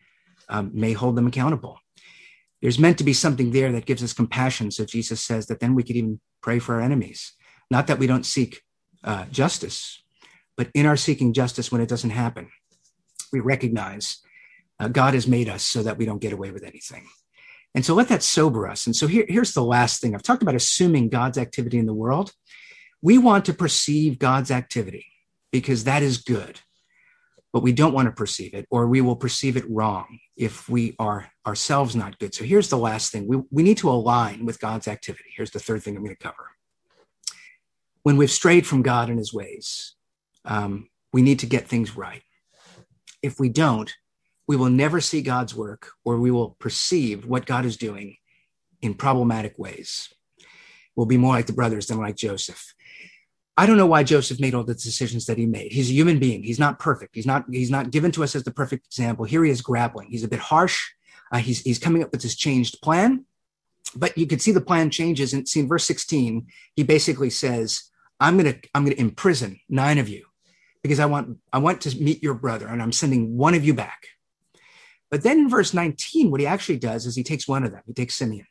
um, 0.50 0.72
may 0.74 0.94
hold 0.94 1.16
them 1.16 1.28
accountable. 1.28 1.80
There's 2.62 2.78
meant 2.78 3.00
to 3.00 3.04
be 3.04 3.14
something 3.14 3.52
there 3.52 3.72
that 3.72 3.88
gives 3.88 4.04
us 4.04 4.14
compassion. 4.14 4.70
So 4.70 4.86
jesus 4.86 5.24
says 5.24 5.48
that 5.48 5.60
then 5.60 5.74
we 5.74 5.84
could 5.84 5.96
even 5.96 6.20
pray 6.44 6.60
for 6.60 6.76
our 6.76 6.82
enemies. 6.82 7.34
Not 7.72 7.88
that 7.88 7.98
we 7.98 8.06
don't 8.06 8.26
seek 8.26 8.62
uh, 9.04 9.26
justice 9.32 10.01
but 10.62 10.70
in 10.76 10.86
our 10.86 10.98
seeking 10.98 11.34
justice 11.34 11.72
when 11.72 11.82
it 11.82 11.90
doesn't 11.90 12.12
happen 12.12 12.50
we 13.34 13.40
recognize 13.40 14.20
uh, 14.80 14.88
god 14.88 15.14
has 15.16 15.28
made 15.28 15.50
us 15.50 15.64
so 15.64 15.82
that 15.82 15.98
we 15.98 16.06
don't 16.06 16.22
get 16.22 16.34
away 16.34 16.52
with 16.52 16.64
anything 16.64 17.06
and 17.74 17.86
so 17.86 17.96
let 17.96 18.10
that 18.10 18.22
sober 18.22 18.68
us 18.68 18.86
and 18.86 18.96
so 18.96 19.08
here, 19.08 19.26
here's 19.28 19.54
the 19.54 19.64
last 19.64 20.02
thing 20.02 20.14
i've 20.14 20.24
talked 20.24 20.44
about 20.44 20.56
assuming 20.56 21.10
god's 21.10 21.38
activity 21.38 21.78
in 21.78 21.88
the 21.88 21.94
world 21.94 22.32
we 23.02 23.18
want 23.18 23.46
to 23.46 23.54
perceive 23.54 24.20
God's 24.20 24.52
activity 24.52 25.06
because 25.52 25.86
that 25.86 26.04
is 26.04 26.18
good, 26.18 26.60
but 27.52 27.64
we 27.64 27.74
don't 27.74 27.94
want 27.94 28.08
to 28.08 28.12
perceive 28.12 28.54
it, 28.54 28.66
or 28.70 28.88
we 28.88 29.02
will 29.02 29.16
perceive 29.16 29.58
it 29.58 29.70
wrong 29.70 30.20
if 30.38 30.70
we 30.70 30.96
are 31.00 31.32
ourselves 31.46 31.96
not 31.96 32.20
good. 32.20 32.34
So 32.34 32.44
here's 32.44 32.70
the 32.70 32.78
last 32.78 33.12
thing 33.12 33.28
we, 33.28 33.42
we 33.50 33.64
need 33.64 33.78
to 33.78 33.90
align 33.90 34.46
with 34.46 34.60
God's 34.60 34.88
activity. 34.88 35.32
Here's 35.36 35.52
the 35.52 35.60
third 35.60 35.84
thing 35.84 35.96
I'm 35.96 36.04
going 36.04 36.16
to 36.16 36.24
cover. 36.24 36.52
When 38.04 38.18
we've 38.18 38.32
strayed 38.32 38.66
from 38.66 38.82
God 38.82 39.10
and 39.10 39.18
his 39.18 39.34
ways, 39.34 39.96
um, 40.46 40.90
we 41.14 41.22
need 41.22 41.40
to 41.40 41.46
get 41.46 41.68
things 41.68 41.96
right. 41.96 42.24
If 43.22 43.40
we 43.40 43.50
don't, 43.50 43.94
we 44.48 44.56
will 44.58 44.70
never 44.70 45.00
see 45.00 45.22
God's 45.22 45.56
work 45.56 45.92
or 46.04 46.18
we 46.18 46.32
will 46.32 46.58
perceive 46.60 47.26
what 47.26 47.46
God 47.46 47.66
is 47.66 47.78
doing 47.78 48.18
in 48.82 48.96
problematic 48.96 49.58
ways. 49.58 50.10
We'll 50.96 51.06
be 51.06 51.18
more 51.18 51.34
like 51.34 51.46
the 51.46 51.54
brothers 51.54 51.88
than 51.88 52.00
like 52.00 52.16
Joseph. 52.16 52.74
I 53.58 53.66
don't 53.66 53.78
know 53.78 53.86
why 53.86 54.04
Joseph 54.04 54.40
made 54.40 54.54
all 54.54 54.64
the 54.64 54.74
decisions 54.74 55.26
that 55.26 55.38
he 55.38 55.46
made. 55.46 55.72
He's 55.72 55.90
a 55.90 55.94
human 55.94 56.20
being. 56.20 56.42
He's 56.42 56.60
not 56.60 56.80
perfect. 56.80 57.16
He's 57.16 57.26
not. 57.26 57.46
He's 57.52 57.70
not 57.70 57.92
given 57.92 58.12
to 58.14 58.24
us 58.24 58.36
as 58.36 58.44
the 58.44 58.52
perfect 58.52 58.88
example. 58.88 59.26
Here 59.26 59.44
he 59.44 59.52
is 59.52 59.62
grappling. 59.62 60.10
He's 60.10 60.24
a 60.24 60.30
bit 60.30 60.40
harsh. 60.40 60.82
Uh, 61.32 61.38
he's 61.38 61.62
he's 61.62 61.78
coming 61.78 62.02
up 62.02 62.12
with 62.12 62.22
this 62.22 62.36
changed 62.36 62.82
plan, 62.82 63.26
but 63.96 64.18
you 64.18 64.26
can 64.26 64.40
see 64.40 64.52
the 64.52 64.62
plan 64.62 64.90
changes. 64.90 65.34
And 65.34 65.48
see 65.48 65.60
in 65.60 65.68
verse 65.68 65.84
sixteen, 65.84 66.48
he 66.76 66.84
basically 66.84 67.30
says, 67.30 67.92
"I'm 68.20 68.38
gonna 68.38 68.56
I'm 68.74 68.84
gonna 68.84 68.96
imprison 68.96 69.60
nine 69.70 69.98
of 69.98 70.10
you 70.10 70.26
because 70.84 71.00
I 71.00 71.06
want 71.06 71.38
I 71.52 71.60
want 71.60 71.82
to 71.82 71.98
meet 72.02 72.24
your 72.24 72.34
brother, 72.34 72.68
and 72.68 72.82
I'm 72.82 72.92
sending 72.92 73.38
one 73.38 73.56
of 73.56 73.64
you 73.64 73.74
back." 73.74 74.08
But 75.10 75.24
then 75.24 75.40
in 75.40 75.50
verse 75.50 75.74
nineteen, 75.74 76.32
what 76.32 76.40
he 76.40 76.48
actually 76.48 76.78
does 76.78 77.06
is 77.06 77.16
he 77.16 77.24
takes 77.24 77.48
one 77.48 77.64
of 77.64 77.72
them. 77.72 77.82
He 77.86 77.94
takes 77.94 78.16
Simeon. 78.16 78.48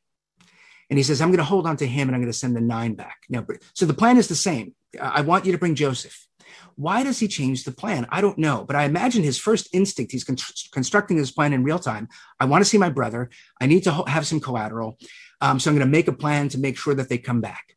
And 0.89 0.99
he 0.99 1.05
says, 1.05 1.21
I'm 1.21 1.29
going 1.29 1.39
to 1.39 1.45
hold 1.45 1.69
on 1.69 1.77
to 1.77 1.87
him 1.87 2.09
and 2.09 2.17
I'm 2.17 2.21
going 2.21 2.33
to 2.33 2.37
send 2.37 2.57
the 2.57 2.61
nine 2.61 2.95
back. 2.95 3.19
Now, 3.29 3.47
so 3.75 3.87
the 3.87 3.95
plan 3.95 4.19
is 4.19 4.27
the 4.27 4.35
same. 4.35 4.75
I 5.01 5.21
want 5.21 5.47
you 5.47 5.53
to 5.53 5.59
bring 5.59 5.77
Joseph. 5.77 6.27
Why 6.75 7.05
does 7.05 7.21
he 7.21 7.29
change 7.29 7.63
the 7.63 7.71
plan? 7.71 8.09
I 8.11 8.21
don't 8.21 8.39
know, 8.39 8.65
but 8.65 8.75
I 8.75 8.87
imagine 8.87 9.23
his 9.23 9.39
first 9.39 9.69
instinct, 9.73 10.11
he's 10.11 10.25
con- 10.25 10.37
constructing 10.73 11.17
his 11.17 11.31
plan 11.31 11.53
in 11.53 11.63
real 11.63 11.79
time. 11.79 12.09
I 12.41 12.47
want 12.47 12.65
to 12.65 12.69
see 12.69 12.77
my 12.77 12.91
brother. 12.91 13.31
I 13.61 13.67
need 13.67 13.85
to 13.85 13.93
ho- 13.93 14.05
have 14.09 14.27
some 14.27 14.41
collateral. 14.41 14.99
Um, 15.41 15.61
so 15.61 15.71
I'm 15.71 15.77
going 15.77 15.87
to 15.87 15.91
make 15.91 16.09
a 16.09 16.13
plan 16.13 16.49
to 16.49 16.59
make 16.59 16.77
sure 16.77 16.95
that 16.95 17.09
they 17.09 17.19
come 17.19 17.41
back. 17.41 17.77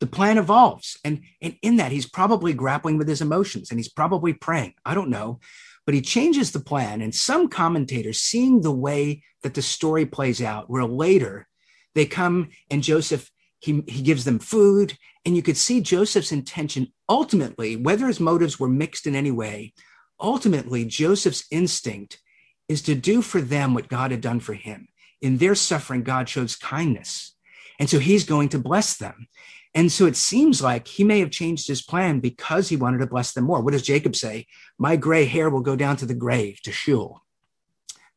The 0.00 0.06
plan 0.06 0.38
evolves. 0.38 0.98
And, 1.04 1.22
and 1.40 1.56
in 1.62 1.76
that, 1.76 1.92
he's 1.92 2.08
probably 2.08 2.52
grappling 2.52 2.98
with 2.98 3.08
his 3.08 3.20
emotions 3.20 3.70
and 3.70 3.78
he's 3.78 3.88
probably 3.88 4.32
praying. 4.32 4.74
I 4.84 4.94
don't 4.94 5.10
know. 5.10 5.40
But 5.86 5.94
he 5.94 6.00
changes 6.00 6.50
the 6.50 6.60
plan. 6.60 7.00
And 7.00 7.14
some 7.14 7.48
commentators, 7.48 8.18
seeing 8.20 8.60
the 8.60 8.72
way 8.72 9.22
that 9.42 9.54
the 9.54 9.62
story 9.62 10.06
plays 10.06 10.42
out, 10.42 10.70
where 10.70 10.84
later 10.84 11.46
they 11.94 12.06
come 12.06 12.48
and 12.70 12.82
Joseph, 12.82 13.30
he, 13.60 13.84
he 13.86 14.02
gives 14.02 14.24
them 14.24 14.38
food. 14.38 14.96
And 15.24 15.36
you 15.36 15.42
could 15.42 15.56
see 15.56 15.80
Joseph's 15.80 16.32
intention 16.32 16.92
ultimately, 17.08 17.76
whether 17.76 18.06
his 18.06 18.20
motives 18.20 18.58
were 18.58 18.68
mixed 18.68 19.06
in 19.06 19.14
any 19.14 19.30
way, 19.30 19.74
ultimately, 20.20 20.84
Joseph's 20.84 21.44
instinct 21.50 22.20
is 22.68 22.82
to 22.82 22.94
do 22.94 23.22
for 23.22 23.40
them 23.40 23.74
what 23.74 23.88
God 23.88 24.10
had 24.10 24.20
done 24.20 24.40
for 24.40 24.54
him, 24.54 24.88
in 25.20 25.38
their 25.38 25.54
suffering, 25.54 26.02
God 26.02 26.28
shows 26.28 26.56
kindness. 26.56 27.34
And 27.78 27.90
so 27.90 27.98
he's 27.98 28.24
going 28.24 28.50
to 28.50 28.58
bless 28.58 28.96
them. 28.96 29.28
And 29.74 29.90
so 29.90 30.06
it 30.06 30.16
seems 30.16 30.62
like 30.62 30.86
he 30.86 31.02
may 31.02 31.18
have 31.18 31.32
changed 31.32 31.66
his 31.66 31.82
plan 31.82 32.20
because 32.20 32.68
he 32.68 32.76
wanted 32.76 32.98
to 32.98 33.08
bless 33.08 33.32
them 33.32 33.44
more. 33.44 33.60
What 33.60 33.72
does 33.72 33.82
Jacob 33.82 34.14
say? 34.14 34.46
My 34.78 34.94
gray 34.94 35.24
hair 35.24 35.50
will 35.50 35.62
go 35.62 35.74
down 35.74 35.96
to 35.96 36.06
the 36.06 36.14
grave, 36.14 36.62
to 36.62 36.70
Sheol. 36.70 37.22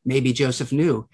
Maybe 0.04 0.32
Joseph 0.32 0.72
knew, 0.72 1.08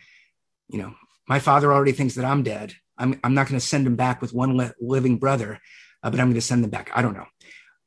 you 0.68 0.78
know, 0.78 0.94
my 1.26 1.38
father 1.38 1.72
already 1.72 1.92
thinks 1.92 2.14
that 2.16 2.26
I'm 2.26 2.42
dead. 2.42 2.74
I'm, 2.98 3.18
I'm 3.24 3.34
not 3.34 3.48
going 3.48 3.58
to 3.58 3.66
send 3.66 3.86
him 3.86 3.96
back 3.96 4.20
with 4.20 4.34
one 4.34 4.56
li- 4.56 4.70
living 4.78 5.16
brother, 5.16 5.58
uh, 6.02 6.10
but 6.10 6.20
I'm 6.20 6.26
going 6.26 6.34
to 6.34 6.40
send 6.42 6.62
them 6.62 6.70
back. 6.70 6.90
I 6.94 7.00
don't 7.00 7.14
know. 7.14 7.26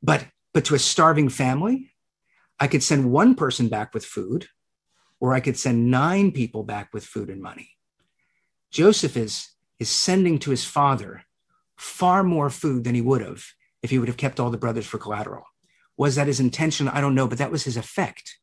But, 0.02 0.26
but 0.52 0.64
to 0.66 0.74
a 0.74 0.80
starving 0.80 1.28
family, 1.28 1.92
I 2.58 2.66
could 2.66 2.82
send 2.82 3.12
one 3.12 3.36
person 3.36 3.68
back 3.68 3.94
with 3.94 4.04
food, 4.04 4.48
or 5.20 5.32
I 5.32 5.40
could 5.40 5.56
send 5.56 5.90
nine 5.90 6.32
people 6.32 6.64
back 6.64 6.92
with 6.92 7.04
food 7.04 7.30
and 7.30 7.40
money. 7.40 7.70
Joseph 8.72 9.16
is, 9.16 9.48
is 9.78 9.88
sending 9.88 10.38
to 10.40 10.50
his 10.50 10.64
father 10.64 11.24
far 11.78 12.22
more 12.22 12.50
food 12.50 12.84
than 12.84 12.94
he 12.94 13.00
would 13.00 13.22
have 13.22 13.44
if 13.82 13.90
he 13.90 13.98
would 13.98 14.08
have 14.08 14.16
kept 14.16 14.38
all 14.38 14.50
the 14.50 14.58
brothers 14.58 14.86
for 14.86 14.98
collateral. 14.98 15.44
Was 15.96 16.16
that 16.16 16.26
his 16.26 16.40
intention? 16.40 16.88
I 16.88 17.00
don't 17.00 17.14
know, 17.14 17.26
but 17.26 17.38
that 17.38 17.50
was 17.50 17.64
his 17.64 17.76
effect. 17.76 18.38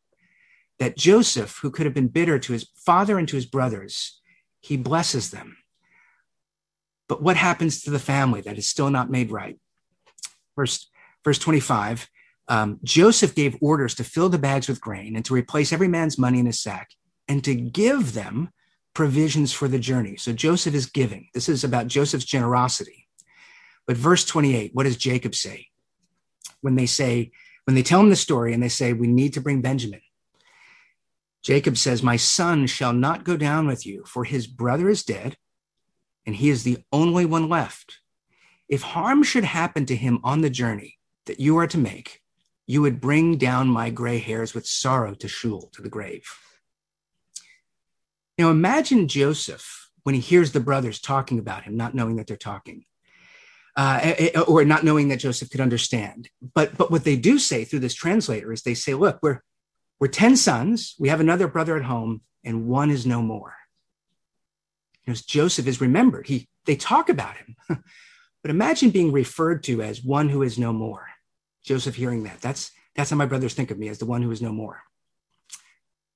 That 0.80 0.98
Joseph, 0.98 1.60
who 1.62 1.72
could 1.72 1.86
have 1.86 1.94
been 1.94 2.08
bitter 2.08 2.40
to 2.40 2.54
his 2.54 2.68
father 2.76 3.18
and 3.18 3.28
to 3.28 3.36
his 3.36 3.46
brothers, 3.46 4.20
he 4.60 4.78
blesses 4.78 5.32
them. 5.32 5.58
But 7.08 7.22
what 7.22 7.38
happens 7.38 7.82
to 7.82 7.92
the 7.92 8.00
family 8.00 8.42
that 8.42 8.58
is 8.58 8.68
still 8.68 8.90
not 8.90 9.12
made 9.12 9.32
right? 9.32 9.60
Verse, 10.56 10.90
verse 11.24 11.38
25 11.38 12.10
um, 12.48 12.80
Joseph 12.84 13.34
gave 13.34 13.58
orders 13.60 13.96
to 13.96 14.04
fill 14.04 14.30
the 14.30 14.38
bags 14.38 14.68
with 14.68 14.82
grain 14.82 15.16
and 15.16 15.26
to 15.26 15.34
replace 15.34 15.74
every 15.74 15.88
man's 15.88 16.18
money 16.18 16.40
in 16.40 16.46
his 16.46 16.62
sack 16.62 16.92
and 17.28 17.44
to 17.44 17.56
give 17.56 18.14
them 18.14 18.50
provisions 18.94 19.52
for 19.52 19.68
the 19.68 19.80
journey. 19.80 20.16
So 20.16 20.32
Joseph 20.32 20.76
is 20.76 20.86
giving. 20.86 21.28
This 21.34 21.50
is 21.50 21.64
about 21.64 21.88
Joseph's 21.88 22.26
generosity. 22.26 23.05
But 23.88 23.98
verse 23.98 24.26
28, 24.26 24.72
what 24.74 24.84
does 24.84 24.98
Jacob 24.98 25.36
say? 25.36 25.68
When 26.62 26.76
they 26.76 26.86
say, 26.86 27.32
when 27.66 27.76
they 27.76 27.84
tell 27.84 28.00
him 28.00 28.10
the 28.10 28.16
story 28.16 28.54
and 28.54 28.62
they 28.62 28.70
say, 28.70 28.94
we 28.94 29.08
need 29.08 29.34
to 29.34 29.42
bring 29.42 29.62
Benjamin, 29.62 30.02
Jacob 31.44 31.78
says, 31.78 32.02
My 32.02 32.16
son 32.16 32.66
shall 32.66 32.94
not 32.94 33.24
go 33.24 33.38
down 33.38 33.68
with 33.68 33.86
you, 33.86 34.04
for 34.06 34.24
his 34.24 34.48
brother 34.48 34.90
is 34.90 35.04
dead, 35.04 35.38
and 36.26 36.36
he 36.36 36.50
is 36.50 36.64
the 36.64 36.80
only 36.92 37.26
one 37.26 37.48
left. 37.48 38.00
If 38.68 38.82
harm 38.82 39.22
should 39.22 39.44
happen 39.44 39.86
to 39.86 39.96
him 39.96 40.20
on 40.24 40.42
the 40.42 40.50
journey 40.50 40.98
that 41.28 41.40
you 41.40 41.58
are 41.58 41.68
to 41.68 41.78
make, 41.78 42.24
you 42.66 42.82
would 42.82 43.00
bring 43.00 43.38
down 43.38 43.68
my 43.68 43.92
gray 43.92 44.18
hairs 44.18 44.56
with 44.56 44.66
sorrow 44.66 45.14
to 45.14 45.28
Sheol, 45.28 45.70
to 45.74 45.84
the 45.84 45.90
grave. 45.90 46.28
Now 48.40 48.50
imagine 48.50 49.08
Joseph 49.08 49.92
when 50.02 50.16
he 50.16 50.22
hears 50.22 50.52
the 50.52 50.60
brothers 50.60 51.00
talking 51.00 51.38
about 51.38 51.64
him, 51.64 51.78
not 51.78 51.94
knowing 51.94 52.16
that 52.16 52.26
they're 52.26 52.38
talking 52.38 52.86
uh, 53.76 54.42
or 54.48 54.64
not 54.64 54.84
knowing 54.84 55.10
that 55.10 55.20
Joseph 55.20 55.50
could 55.50 55.62
understand. 55.62 56.30
But 56.54 56.78
but 56.78 56.92
what 56.92 57.04
they 57.04 57.16
do 57.16 57.40
say 57.40 57.66
through 57.66 57.80
this 57.80 57.94
translator 57.94 58.52
is 58.52 58.62
they 58.62 58.74
say, 58.74 58.94
"Look, 58.94 59.20
we're 59.22 59.42
we're 60.00 60.08
ten 60.08 60.38
sons. 60.38 60.96
We 61.00 61.10
have 61.10 61.20
another 61.20 61.48
brother 61.48 61.76
at 61.76 61.84
home, 61.84 62.22
and 62.44 62.68
one 62.68 62.90
is 62.90 63.06
no 63.06 63.22
more." 63.22 63.56
You 65.06 65.14
know, 65.14 65.20
Joseph 65.28 65.68
is 65.68 65.82
remembered. 65.82 66.28
He 66.28 66.48
they 66.66 66.76
talk 66.76 67.10
about 67.10 67.36
him, 67.38 67.56
but 67.68 68.52
imagine 68.52 68.90
being 68.92 69.12
referred 69.12 69.64
to 69.64 69.82
as 69.82 70.04
one 70.04 70.30
who 70.30 70.42
is 70.42 70.58
no 70.58 70.72
more. 70.72 71.08
Joseph 71.64 71.96
hearing 71.96 72.24
that. 72.24 72.42
That's 72.42 72.72
that's 72.96 73.10
how 73.10 73.18
my 73.18 73.26
brothers 73.26 73.54
think 73.54 73.72
of 73.72 73.78
me 73.78 73.90
as 73.90 74.00
the 74.00 74.06
one 74.06 74.22
who 74.22 74.32
is 74.32 74.42
no 74.42 74.52
more. 74.52 74.82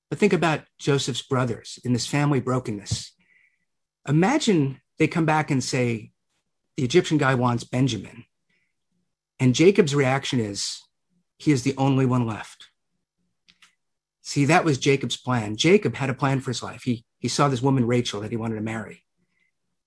But 0.10 0.18
think 0.18 0.34
about 0.34 0.62
Joseph's 0.80 1.22
brothers 1.22 1.78
in 1.84 1.94
this 1.94 2.08
family 2.08 2.40
brokenness. 2.40 3.12
Imagine 4.08 4.82
they 4.98 5.08
come 5.08 5.26
back 5.26 5.52
and 5.52 5.64
say, 5.64 6.12
the 6.80 6.86
Egyptian 6.86 7.18
guy 7.18 7.36
wants 7.36 7.66
Benjamin. 7.66 8.24
And 9.38 9.54
Jacob's 9.54 9.94
reaction 9.94 10.40
is, 10.40 10.82
he 11.38 11.52
is 11.52 11.64
the 11.64 11.76
only 11.78 12.06
one 12.06 12.26
left. 12.26 12.68
See, 14.22 14.46
that 14.46 14.64
was 14.64 14.78
Jacob's 14.78 15.18
plan. 15.18 15.58
Jacob 15.58 15.96
had 15.96 16.10
a 16.10 16.14
plan 16.14 16.40
for 16.40 16.52
his 16.52 16.64
life. 16.64 16.84
He, 16.84 17.04
he 17.18 17.28
saw 17.28 17.50
this 17.50 17.62
woman, 17.62 17.86
Rachel, 17.86 18.22
that 18.22 18.32
he 18.32 18.38
wanted 18.38 18.56
to 18.56 18.62
marry 18.62 19.04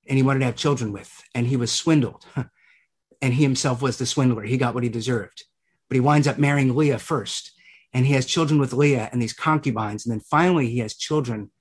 and 0.07 0.19
he 0.19 0.23
wanted 0.23 0.41
to 0.41 0.45
have 0.47 0.57
children 0.57 0.93
with, 0.93 1.23
and 1.35 1.47
he 1.47 1.57
was 1.57 1.73
swindled. 1.73 2.27
and 3.23 3.33
he 3.33 3.43
himself 3.43 3.81
was 3.81 3.97
the 3.97 4.05
swindler. 4.05 4.43
He 4.43 4.59
got 4.59 4.75
what 4.75 4.83
he 4.83 4.91
deserved. 4.91 5.45
But 5.89 5.95
he 5.95 6.01
winds 6.01 6.27
up 6.29 6.39
marrying 6.39 6.77
Leah 6.77 6.99
first, 6.99 7.53
and 7.95 8.05
he 8.05 8.13
has 8.13 8.27
children 8.27 8.61
with 8.61 8.75
Leah 8.75 9.09
and 9.13 9.23
these 9.23 9.33
concubines. 9.33 10.05
And 10.05 10.13
then 10.13 10.21
finally, 10.21 10.69
he 10.69 10.81
has 10.81 10.95
children 10.95 11.53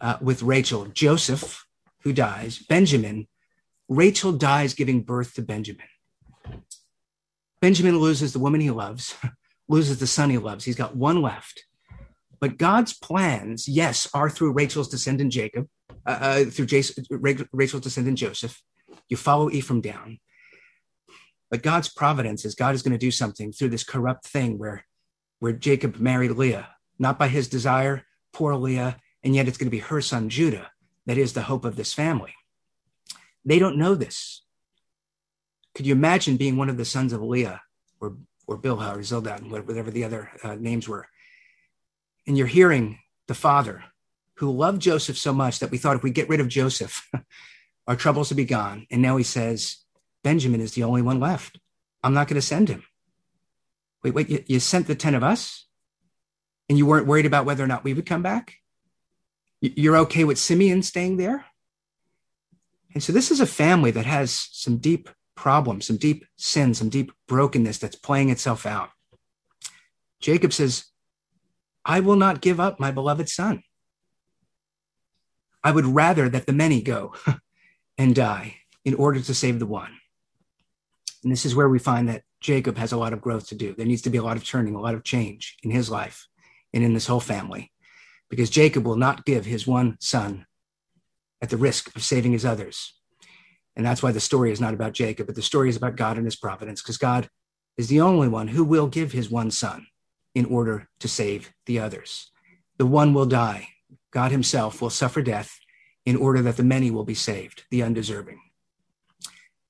uh, 0.00 0.16
with 0.22 0.42
Rachel, 0.42 0.86
Joseph, 0.86 1.66
who 2.04 2.14
dies, 2.14 2.58
Benjamin, 2.58 3.26
Rachel 3.88 4.32
dies 4.32 4.74
giving 4.74 5.02
birth 5.02 5.34
to 5.34 5.42
Benjamin. 5.42 5.86
Benjamin 7.60 7.98
loses 7.98 8.32
the 8.32 8.38
woman 8.38 8.60
he 8.60 8.70
loves, 8.70 9.16
loses 9.68 9.98
the 9.98 10.06
son 10.06 10.30
he 10.30 10.38
loves. 10.38 10.64
He's 10.64 10.76
got 10.76 10.96
one 10.96 11.22
left. 11.22 11.64
But 12.40 12.58
God's 12.58 12.92
plans, 12.92 13.66
yes, 13.66 14.08
are 14.14 14.30
through 14.30 14.52
Rachel's 14.52 14.88
descendant 14.88 15.32
Jacob, 15.32 15.68
uh, 16.06 16.18
uh, 16.20 16.44
through 16.44 16.66
Jason, 16.66 17.04
Rachel's 17.10 17.82
descendant 17.82 18.18
Joseph. 18.18 18.62
You 19.08 19.16
follow 19.16 19.50
Ephraim 19.50 19.80
down. 19.80 20.20
But 21.50 21.62
God's 21.62 21.88
providence 21.88 22.44
is 22.44 22.54
God 22.54 22.74
is 22.74 22.82
going 22.82 22.92
to 22.92 22.98
do 22.98 23.10
something 23.10 23.52
through 23.52 23.70
this 23.70 23.84
corrupt 23.84 24.26
thing 24.26 24.58
where, 24.58 24.84
where 25.40 25.52
Jacob 25.52 25.96
married 25.98 26.32
Leah, 26.32 26.68
not 26.98 27.18
by 27.18 27.28
his 27.28 27.48
desire, 27.48 28.04
poor 28.32 28.54
Leah, 28.54 28.98
and 29.24 29.34
yet 29.34 29.48
it's 29.48 29.58
going 29.58 29.66
to 29.66 29.70
be 29.70 29.78
her 29.78 30.00
son 30.00 30.28
Judah 30.28 30.70
that 31.06 31.18
is 31.18 31.32
the 31.32 31.42
hope 31.42 31.64
of 31.64 31.76
this 31.76 31.94
family. 31.94 32.34
They 33.44 33.58
don't 33.58 33.78
know 33.78 33.94
this. 33.94 34.42
Could 35.74 35.86
you 35.86 35.94
imagine 35.94 36.36
being 36.36 36.56
one 36.56 36.68
of 36.68 36.76
the 36.76 36.84
sons 36.84 37.12
of 37.12 37.22
Leah 37.22 37.62
or, 38.00 38.16
or 38.46 38.58
Bilhah 38.58 38.96
or 38.96 39.00
Zildad, 39.00 39.48
whatever 39.48 39.90
the 39.90 40.04
other 40.04 40.30
uh, 40.42 40.56
names 40.56 40.88
were? 40.88 41.06
And 42.26 42.36
you're 42.36 42.46
hearing 42.46 42.98
the 43.26 43.34
father 43.34 43.84
who 44.34 44.50
loved 44.50 44.82
Joseph 44.82 45.16
so 45.16 45.32
much 45.32 45.58
that 45.58 45.70
we 45.70 45.78
thought 45.78 45.96
if 45.96 46.02
we 46.02 46.10
get 46.10 46.28
rid 46.28 46.40
of 46.40 46.48
Joseph, 46.48 47.08
our 47.86 47.96
troubles 47.96 48.30
would 48.30 48.36
be 48.36 48.44
gone. 48.44 48.86
And 48.90 49.02
now 49.02 49.16
he 49.16 49.24
says, 49.24 49.78
Benjamin 50.22 50.60
is 50.60 50.72
the 50.72 50.84
only 50.84 51.02
one 51.02 51.20
left. 51.20 51.58
I'm 52.02 52.14
not 52.14 52.28
going 52.28 52.40
to 52.40 52.46
send 52.46 52.68
him. 52.68 52.84
Wait, 54.02 54.14
wait, 54.14 54.28
you, 54.28 54.44
you 54.46 54.60
sent 54.60 54.86
the 54.86 54.94
10 54.94 55.14
of 55.14 55.22
us 55.22 55.66
and 56.68 56.78
you 56.78 56.86
weren't 56.86 57.06
worried 57.06 57.26
about 57.26 57.46
whether 57.46 57.64
or 57.64 57.66
not 57.66 57.84
we 57.84 57.94
would 57.94 58.06
come 58.06 58.22
back? 58.22 58.54
You're 59.60 59.96
okay 59.98 60.24
with 60.24 60.38
Simeon 60.38 60.82
staying 60.82 61.16
there? 61.16 61.44
And 62.94 63.02
so 63.02 63.12
this 63.12 63.30
is 63.30 63.40
a 63.40 63.46
family 63.46 63.90
that 63.90 64.06
has 64.06 64.48
some 64.52 64.78
deep 64.78 65.08
problems, 65.34 65.86
some 65.86 65.96
deep 65.96 66.24
sin, 66.36 66.74
some 66.74 66.88
deep 66.88 67.12
brokenness 67.28 67.78
that's 67.78 67.96
playing 67.96 68.30
itself 68.30 68.66
out. 68.66 68.90
Jacob 70.20 70.52
says, 70.52 70.86
I 71.84 72.00
will 72.00 72.16
not 72.16 72.40
give 72.40 72.58
up 72.58 72.80
my 72.80 72.90
beloved 72.90 73.28
son. 73.28 73.62
I 75.62 75.70
would 75.70 75.86
rather 75.86 76.28
that 76.28 76.46
the 76.46 76.52
many 76.52 76.82
go 76.82 77.14
and 77.98 78.14
die 78.14 78.56
in 78.84 78.94
order 78.94 79.20
to 79.20 79.34
save 79.34 79.58
the 79.58 79.66
one. 79.66 79.92
And 81.22 81.32
this 81.32 81.44
is 81.44 81.54
where 81.54 81.68
we 81.68 81.78
find 81.78 82.08
that 82.08 82.22
Jacob 82.40 82.76
has 82.78 82.92
a 82.92 82.96
lot 82.96 83.12
of 83.12 83.20
growth 83.20 83.48
to 83.48 83.54
do. 83.54 83.74
There 83.74 83.86
needs 83.86 84.02
to 84.02 84.10
be 84.10 84.18
a 84.18 84.22
lot 84.22 84.36
of 84.36 84.44
turning, 84.44 84.74
a 84.74 84.80
lot 84.80 84.94
of 84.94 85.04
change 85.04 85.56
in 85.62 85.70
his 85.70 85.90
life 85.90 86.26
and 86.72 86.84
in 86.84 86.94
this 86.94 87.06
whole 87.06 87.20
family, 87.20 87.72
because 88.28 88.50
Jacob 88.50 88.86
will 88.86 88.96
not 88.96 89.24
give 89.24 89.44
his 89.44 89.66
one 89.66 89.96
son 90.00 90.46
at 91.40 91.50
the 91.50 91.56
risk 91.56 91.94
of 91.96 92.02
saving 92.02 92.32
his 92.32 92.44
others. 92.44 92.94
And 93.76 93.86
that's 93.86 94.02
why 94.02 94.12
the 94.12 94.20
story 94.20 94.50
is 94.50 94.60
not 94.60 94.74
about 94.74 94.92
Jacob, 94.92 95.26
but 95.26 95.36
the 95.36 95.42
story 95.42 95.68
is 95.68 95.76
about 95.76 95.96
God 95.96 96.16
and 96.16 96.26
his 96.26 96.36
providence, 96.36 96.82
because 96.82 96.98
God 96.98 97.28
is 97.76 97.88
the 97.88 98.00
only 98.00 98.26
one 98.28 98.48
who 98.48 98.64
will 98.64 98.88
give 98.88 99.12
his 99.12 99.30
one 99.30 99.50
son 99.50 99.86
in 100.34 100.44
order 100.46 100.88
to 100.98 101.08
save 101.08 101.52
the 101.66 101.78
others. 101.78 102.30
The 102.76 102.86
one 102.86 103.14
will 103.14 103.26
die. 103.26 103.68
God 104.10 104.32
himself 104.32 104.82
will 104.82 104.90
suffer 104.90 105.22
death 105.22 105.58
in 106.04 106.16
order 106.16 106.42
that 106.42 106.56
the 106.56 106.64
many 106.64 106.90
will 106.90 107.04
be 107.04 107.14
saved, 107.14 107.64
the 107.70 107.82
undeserving. 107.82 108.40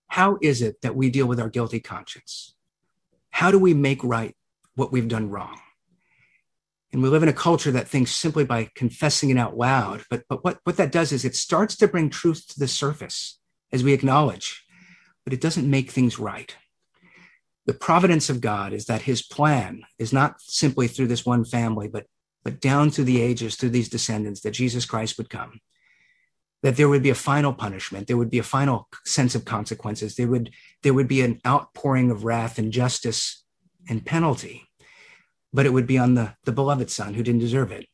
How 0.08 0.38
is 0.40 0.62
it 0.62 0.80
that 0.82 0.96
we 0.96 1.10
deal 1.10 1.26
with 1.26 1.40
our 1.40 1.50
guilty 1.50 1.80
conscience? 1.80 2.54
How 3.30 3.50
do 3.50 3.58
we 3.58 3.74
make 3.74 4.02
right 4.02 4.34
what 4.74 4.90
we've 4.90 5.08
done 5.08 5.30
wrong? 5.30 5.60
And 6.92 7.02
we 7.02 7.08
live 7.08 7.22
in 7.22 7.28
a 7.28 7.34
culture 7.34 7.70
that 7.72 7.86
thinks 7.86 8.12
simply 8.12 8.44
by 8.44 8.70
confessing 8.74 9.30
it 9.30 9.36
out 9.36 9.56
loud. 9.56 10.04
But, 10.08 10.24
but 10.28 10.42
what, 10.42 10.58
what 10.64 10.78
that 10.78 10.92
does 10.92 11.12
is 11.12 11.24
it 11.24 11.36
starts 11.36 11.76
to 11.76 11.88
bring 11.88 12.08
truth 12.08 12.46
to 12.48 12.58
the 12.58 12.68
surface 12.68 13.38
as 13.72 13.84
we 13.84 13.92
acknowledge, 13.92 14.64
but 15.24 15.34
it 15.34 15.40
doesn't 15.40 15.68
make 15.68 15.90
things 15.90 16.18
right. 16.18 16.56
The 17.66 17.74
providence 17.74 18.30
of 18.30 18.40
God 18.40 18.72
is 18.72 18.86
that 18.86 19.02
his 19.02 19.20
plan 19.20 19.82
is 19.98 20.12
not 20.12 20.40
simply 20.40 20.88
through 20.88 21.08
this 21.08 21.26
one 21.26 21.44
family, 21.44 21.88
but, 21.88 22.06
but 22.42 22.60
down 22.60 22.90
through 22.90 23.04
the 23.04 23.20
ages, 23.20 23.56
through 23.56 23.70
these 23.70 23.90
descendants, 23.90 24.40
that 24.40 24.52
Jesus 24.52 24.86
Christ 24.86 25.18
would 25.18 25.28
come, 25.28 25.60
that 26.62 26.78
there 26.78 26.88
would 26.88 27.02
be 27.02 27.10
a 27.10 27.14
final 27.14 27.52
punishment, 27.52 28.06
there 28.06 28.16
would 28.16 28.30
be 28.30 28.38
a 28.38 28.42
final 28.42 28.88
sense 29.04 29.34
of 29.34 29.44
consequences, 29.44 30.16
there 30.16 30.28
would, 30.28 30.50
there 30.82 30.94
would 30.94 31.08
be 31.08 31.20
an 31.20 31.42
outpouring 31.46 32.10
of 32.10 32.24
wrath 32.24 32.58
and 32.58 32.72
justice 32.72 33.44
and 33.86 34.06
penalty 34.06 34.67
but 35.52 35.66
it 35.66 35.72
would 35.72 35.86
be 35.86 35.98
on 35.98 36.14
the, 36.14 36.34
the 36.44 36.52
beloved 36.52 36.90
son 36.90 37.14
who 37.14 37.22
didn't 37.22 37.40
deserve 37.40 37.72
it, 37.72 37.86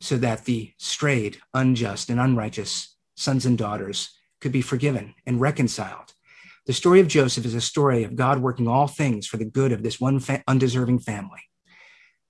so 0.00 0.16
that 0.18 0.44
the 0.44 0.72
strayed, 0.78 1.38
unjust, 1.54 2.10
and 2.10 2.20
unrighteous 2.20 2.96
sons 3.16 3.46
and 3.46 3.58
daughters 3.58 4.10
could 4.40 4.52
be 4.52 4.62
forgiven 4.62 5.14
and 5.26 5.40
reconciled. 5.40 6.14
The 6.66 6.72
story 6.72 7.00
of 7.00 7.08
Joseph 7.08 7.44
is 7.44 7.54
a 7.54 7.60
story 7.60 8.04
of 8.04 8.16
God 8.16 8.40
working 8.40 8.68
all 8.68 8.86
things 8.86 9.26
for 9.26 9.36
the 9.36 9.44
good 9.44 9.72
of 9.72 9.82
this 9.82 10.00
one 10.00 10.20
fa- 10.20 10.44
undeserving 10.46 11.00
family. 11.00 11.40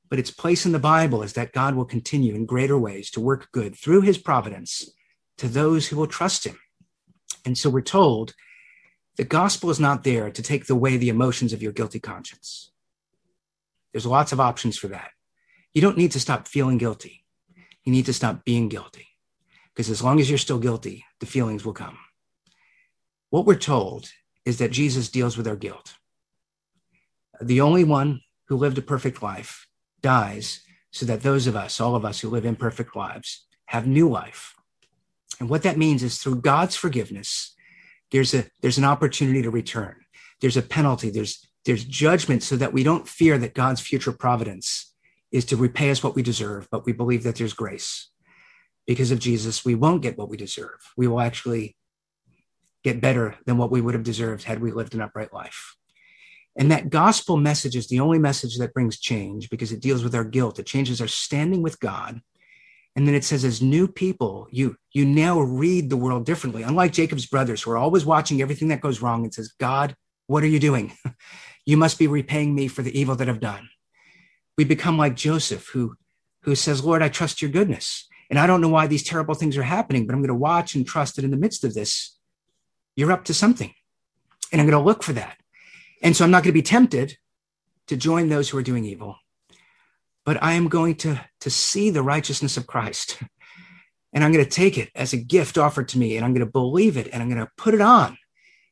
But 0.08 0.18
its 0.18 0.30
place 0.30 0.66
in 0.66 0.72
the 0.72 0.78
Bible 0.78 1.22
is 1.22 1.34
that 1.34 1.52
God 1.52 1.74
will 1.74 1.84
continue 1.84 2.34
in 2.34 2.46
greater 2.46 2.78
ways 2.78 3.10
to 3.12 3.20
work 3.20 3.48
good 3.52 3.76
through 3.76 4.02
his 4.02 4.18
providence 4.18 4.90
to 5.38 5.48
those 5.48 5.88
who 5.88 5.96
will 5.96 6.06
trust 6.06 6.46
him. 6.46 6.58
And 7.44 7.56
so 7.56 7.70
we're 7.70 7.82
told 7.82 8.34
the 9.16 9.24
gospel 9.24 9.70
is 9.70 9.80
not 9.80 10.04
there 10.04 10.30
to 10.30 10.42
take 10.42 10.68
away 10.70 10.96
the 10.96 11.08
emotions 11.10 11.52
of 11.52 11.62
your 11.62 11.72
guilty 11.72 12.00
conscience. 12.00 12.71
There's 13.93 14.07
lots 14.07 14.32
of 14.32 14.40
options 14.40 14.76
for 14.78 14.88
that. 14.88 15.11
You 15.74 15.82
don't 15.82 15.99
need 15.99 16.12
to 16.12 16.20
stop 16.20 16.49
feeling 16.49 16.78
guilty. 16.78 17.24
You 17.84 17.93
need 17.93 18.07
to 18.07 18.12
stop 18.12 18.45
being 18.45 18.68
guilty. 18.68 19.09
Because 19.74 19.90
as 19.90 20.03
long 20.03 20.20
as 20.20 20.28
you're 20.28 20.38
still 20.38 20.59
guilty, 20.59 21.05
the 21.20 21.26
feelings 21.26 21.64
will 21.64 21.72
come. 21.72 21.99
What 23.30 23.47
we're 23.47 23.57
told 23.57 24.11
is 24.45 24.59
that 24.59 24.70
Jesus 24.70 25.09
deals 25.09 25.36
with 25.36 25.49
our 25.49 25.57
guilt. 25.57 25.95
The 27.40 27.61
only 27.61 27.84
one 27.84 28.20
who 28.49 28.57
lived 28.57 28.78
a 28.78 28.82
perfect 28.82 29.22
life 29.22 29.66
dies 30.03 30.61
so 30.90 31.07
that 31.07 31.22
those 31.22 31.47
of 31.47 31.57
us, 31.57 31.80
all 31.80 31.97
of 31.97 32.05
us 32.05 32.20
who 32.20 32.28
live 32.28 32.45
imperfect 32.45 32.95
lives, 32.95 33.47
have 33.66 33.86
new 33.86 34.09
life. 34.09 34.55
And 35.40 35.49
what 35.49 35.62
that 35.62 35.78
means 35.78 36.03
is 36.03 36.18
through 36.18 36.43
God's 36.43 36.76
forgiveness, 36.76 37.55
there's 38.11 38.34
a 38.34 38.45
there's 38.61 38.78
an 38.78 38.84
opportunity 38.84 39.43
to 39.43 39.51
return. 39.51 39.97
There's 40.40 40.59
a 40.59 40.62
penalty. 40.62 41.09
There's 41.09 41.47
there's 41.64 41.84
judgment 41.84 42.42
so 42.42 42.56
that 42.56 42.72
we 42.72 42.82
don't 42.82 43.08
fear 43.08 43.38
that 43.38 43.54
God's 43.54 43.80
future 43.80 44.12
providence 44.12 44.92
is 45.30 45.44
to 45.46 45.56
repay 45.56 45.90
us 45.90 46.02
what 46.02 46.14
we 46.14 46.22
deserve, 46.22 46.68
but 46.70 46.84
we 46.84 46.92
believe 46.92 47.22
that 47.22 47.36
there's 47.36 47.54
grace. 47.54 48.10
Because 48.86 49.10
of 49.10 49.20
Jesus, 49.20 49.64
we 49.64 49.74
won't 49.74 50.02
get 50.02 50.18
what 50.18 50.28
we 50.28 50.36
deserve. 50.36 50.92
We 50.96 51.06
will 51.06 51.20
actually 51.20 51.76
get 52.82 53.00
better 53.00 53.36
than 53.46 53.56
what 53.56 53.70
we 53.70 53.80
would 53.80 53.94
have 53.94 54.02
deserved 54.02 54.42
had 54.44 54.60
we 54.60 54.72
lived 54.72 54.94
an 54.94 55.00
upright 55.00 55.32
life. 55.32 55.76
And 56.56 56.70
that 56.70 56.90
gospel 56.90 57.36
message 57.36 57.76
is 57.76 57.88
the 57.88 58.00
only 58.00 58.18
message 58.18 58.58
that 58.58 58.74
brings 58.74 58.98
change 58.98 59.48
because 59.48 59.72
it 59.72 59.80
deals 59.80 60.04
with 60.04 60.14
our 60.14 60.24
guilt. 60.24 60.58
It 60.58 60.66
changes 60.66 61.00
our 61.00 61.08
standing 61.08 61.62
with 61.62 61.80
God. 61.80 62.20
And 62.94 63.08
then 63.08 63.14
it 63.14 63.24
says, 63.24 63.42
as 63.44 63.62
new 63.62 63.88
people, 63.88 64.48
you, 64.50 64.76
you 64.92 65.06
now 65.06 65.40
read 65.40 65.88
the 65.88 65.96
world 65.96 66.26
differently. 66.26 66.62
Unlike 66.62 66.92
Jacob's 66.92 67.24
brothers, 67.24 67.62
who 67.62 67.70
are 67.70 67.78
always 67.78 68.04
watching 68.04 68.42
everything 68.42 68.68
that 68.68 68.82
goes 68.82 69.00
wrong 69.00 69.24
and 69.24 69.32
says, 69.32 69.54
God, 69.58 69.96
what 70.26 70.42
are 70.42 70.48
you 70.48 70.58
doing? 70.58 70.92
you 71.64 71.76
must 71.76 71.98
be 71.98 72.06
repaying 72.06 72.54
me 72.54 72.68
for 72.68 72.82
the 72.82 72.98
evil 72.98 73.14
that 73.16 73.28
I've 73.28 73.40
done. 73.40 73.68
We 74.56 74.64
become 74.64 74.98
like 74.98 75.14
Joseph, 75.14 75.68
who, 75.68 75.96
who 76.42 76.54
says, 76.54 76.84
Lord, 76.84 77.02
I 77.02 77.08
trust 77.08 77.40
your 77.40 77.50
goodness. 77.50 78.08
And 78.30 78.38
I 78.38 78.46
don't 78.46 78.60
know 78.60 78.68
why 78.68 78.86
these 78.86 79.02
terrible 79.02 79.34
things 79.34 79.56
are 79.56 79.62
happening, 79.62 80.06
but 80.06 80.14
I'm 80.14 80.20
going 80.20 80.28
to 80.28 80.34
watch 80.34 80.74
and 80.74 80.86
trust 80.86 81.16
that 81.16 81.24
in 81.24 81.30
the 81.30 81.36
midst 81.36 81.64
of 81.64 81.74
this, 81.74 82.16
you're 82.96 83.12
up 83.12 83.24
to 83.24 83.34
something. 83.34 83.72
And 84.50 84.60
I'm 84.60 84.66
going 84.66 84.80
to 84.80 84.84
look 84.84 85.02
for 85.02 85.12
that. 85.12 85.38
And 86.02 86.16
so 86.16 86.24
I'm 86.24 86.30
not 86.30 86.42
going 86.42 86.52
to 86.52 86.52
be 86.52 86.62
tempted 86.62 87.16
to 87.88 87.96
join 87.96 88.28
those 88.28 88.48
who 88.48 88.58
are 88.58 88.62
doing 88.62 88.84
evil, 88.84 89.16
but 90.24 90.42
I 90.42 90.54
am 90.54 90.68
going 90.68 90.96
to, 90.96 91.20
to 91.40 91.50
see 91.50 91.90
the 91.90 92.02
righteousness 92.02 92.56
of 92.56 92.66
Christ. 92.66 93.18
And 94.14 94.22
I'm 94.22 94.30
going 94.30 94.44
to 94.44 94.50
take 94.50 94.76
it 94.76 94.90
as 94.94 95.14
a 95.14 95.16
gift 95.16 95.56
offered 95.56 95.88
to 95.88 95.98
me, 95.98 96.16
and 96.16 96.24
I'm 96.26 96.34
going 96.34 96.44
to 96.44 96.52
believe 96.52 96.98
it, 96.98 97.08
and 97.10 97.22
I'm 97.22 97.30
going 97.30 97.40
to 97.40 97.50
put 97.56 97.72
it 97.72 97.80
on 97.80 98.18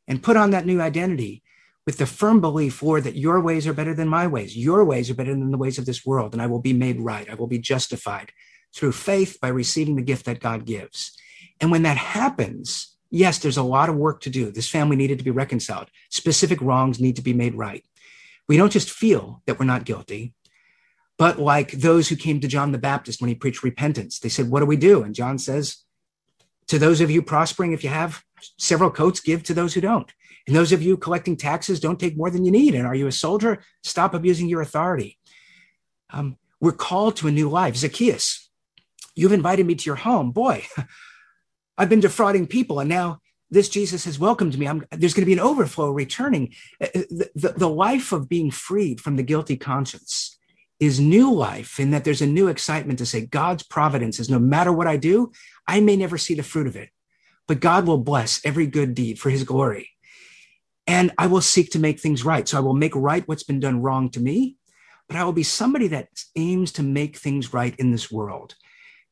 and 0.07 0.23
put 0.23 0.37
on 0.37 0.51
that 0.51 0.67
new 0.67 0.83
identity 0.83 1.43
with 1.91 1.99
the 1.99 2.07
firm 2.07 2.41
belief, 2.41 2.85
Lord, 2.85 3.03
that 3.03 3.17
your 3.17 3.41
ways 3.41 3.67
are 3.67 3.73
better 3.73 3.95
than 3.95 4.07
my 4.07 4.25
ways. 4.29 4.57
Your 4.57 4.85
ways 4.85 5.11
are 5.11 5.15
better 5.15 5.33
than 5.33 5.51
the 5.51 5.59
ways 5.59 5.77
of 5.77 5.87
this 5.87 6.07
world, 6.07 6.33
and 6.33 6.41
I 6.41 6.47
will 6.47 6.61
be 6.61 6.73
made 6.73 7.01
right. 7.01 7.29
I 7.29 7.35
will 7.35 7.49
be 7.49 7.59
justified 7.59 8.31
through 8.73 8.93
faith 8.93 9.39
by 9.43 9.49
receiving 9.49 9.97
the 9.97 10.03
gift 10.03 10.25
that 10.27 10.39
God 10.39 10.65
gives. 10.65 11.19
And 11.61 11.73
when 11.73 11.83
that 11.83 11.97
happens, 11.97 12.95
yes, 13.11 13.39
there's 13.39 13.57
a 13.57 13.65
lot 13.65 13.89
of 13.89 13.97
work 13.97 14.21
to 14.21 14.31
do. 14.31 14.53
This 14.53 14.71
family 14.71 14.95
needed 14.95 15.19
to 15.19 15.25
be 15.25 15.33
reconciled. 15.33 15.89
Specific 16.11 16.61
wrongs 16.61 17.01
need 17.01 17.17
to 17.17 17.23
be 17.23 17.33
made 17.33 17.57
right. 17.57 17.85
We 18.47 18.57
don't 18.57 18.71
just 18.71 18.89
feel 18.89 19.43
that 19.47 19.59
we're 19.59 19.67
not 19.67 19.85
guilty, 19.85 20.33
but 21.19 21.41
like 21.41 21.73
those 21.73 22.09
who 22.09 22.15
came 22.15 22.39
to 22.39 22.47
John 22.47 22.71
the 22.71 22.79
Baptist 22.79 23.21
when 23.21 23.27
he 23.27 23.35
preached 23.35 23.65
repentance, 23.65 24.21
they 24.21 24.29
said, 24.29 24.49
What 24.49 24.61
do 24.61 24.67
we 24.67 24.77
do? 24.77 25.03
And 25.03 25.13
John 25.13 25.39
says, 25.39 25.79
To 26.71 26.79
those 26.79 27.01
of 27.01 27.11
you 27.11 27.21
prospering, 27.21 27.73
if 27.73 27.83
you 27.83 27.91
have 27.91 28.23
several 28.57 28.93
coats, 28.93 29.19
give 29.19 29.43
to 29.43 29.55
those 29.55 29.75
who 29.75 29.81
don't. 29.81 30.09
And 30.47 30.55
those 30.55 30.71
of 30.71 30.81
you 30.81 30.97
collecting 30.97 31.37
taxes, 31.37 31.81
don't 31.81 31.99
take 31.99 32.17
more 32.17 32.31
than 32.31 32.45
you 32.45 32.53
need. 32.53 32.77
And 32.77 32.87
are 32.87 32.95
you 32.95 33.09
a 33.09 33.13
soldier? 33.13 33.65
Stop 33.83 34.15
abusing 34.15 34.49
your 34.49 34.61
authority. 34.61 35.19
Um, 36.11 36.37
we're 36.61 36.71
called 36.71 37.17
to 37.17 37.27
a 37.27 37.33
new 37.33 37.51
life. 37.51 37.75
Zacchaeus, 37.75 38.49
you've 39.17 39.33
invited 39.33 39.67
me 39.67 39.75
to 39.75 39.85
your 39.85 39.97
home. 39.97 40.31
Boy, 40.31 40.65
I've 41.77 41.89
been 41.89 41.99
defrauding 41.99 42.47
people, 42.47 42.79
and 42.79 42.89
now 42.89 43.19
this 43.51 43.69
Jesus 43.69 44.05
has 44.05 44.21
welcomed 44.21 44.57
me. 44.57 44.69
I'm, 44.69 44.85
there's 44.93 45.13
going 45.13 45.23
to 45.23 45.27
be 45.27 45.33
an 45.33 45.41
overflow 45.41 45.91
returning. 45.91 46.55
Uh, 46.81 46.87
uh, 46.95 47.03
the, 47.11 47.31
the, 47.35 47.49
the 47.49 47.69
life 47.69 48.13
of 48.13 48.29
being 48.29 48.53
freed 48.53 49.01
from 49.01 49.17
the 49.17 49.25
guilty 49.25 49.57
conscience 49.57 50.39
is 50.81 50.99
new 50.99 51.33
life 51.33 51.79
in 51.79 51.91
that 51.91 52.05
there's 52.05 52.23
a 52.23 52.27
new 52.27 52.49
excitement 52.49 52.99
to 52.99 53.07
say 53.07 53.27
God's 53.27 53.63
providence 53.63 54.19
is 54.19 54.31
no 54.31 54.39
matter 54.39 54.73
what 54.73 54.87
I 54.87 54.97
do, 54.97 55.31
I 55.69 55.81
may 55.81 55.95
never 55.95 56.17
see 56.17 56.35
the 56.35 56.43
fruit 56.43 56.67
of 56.67 56.75
it, 56.75 56.89
but 57.47 57.61
God 57.61 57.87
will 57.87 57.99
bless 57.99 58.45
every 58.45 58.67
good 58.67 58.95
deed 58.95 59.19
for 59.19 59.29
his 59.29 59.45
glory. 59.45 59.91
And 60.87 61.13
I 61.19 61.27
will 61.27 61.43
seek 61.43 61.71
to 61.73 61.79
make 61.79 62.01
things 62.01 62.25
right. 62.25 62.49
So 62.49 62.57
I 62.57 62.63
will 62.63 62.75
make 62.75 62.97
right 62.97 63.27
what's 63.29 63.45
been 63.45 63.61
done 63.61 63.83
wrong 63.83 64.11
to 64.11 64.21
me, 64.21 64.57
but 65.07 65.17
I 65.17 65.25
will 65.25 65.35
be 65.35 65.43
somebody 65.43 65.89
that 65.89 66.09
aims 66.35 66.73
to 66.73 66.83
make 66.83 67.17
things 67.17 67.53
right 67.53 67.77
in 67.77 67.93
this 67.93 68.11
world 68.11 68.55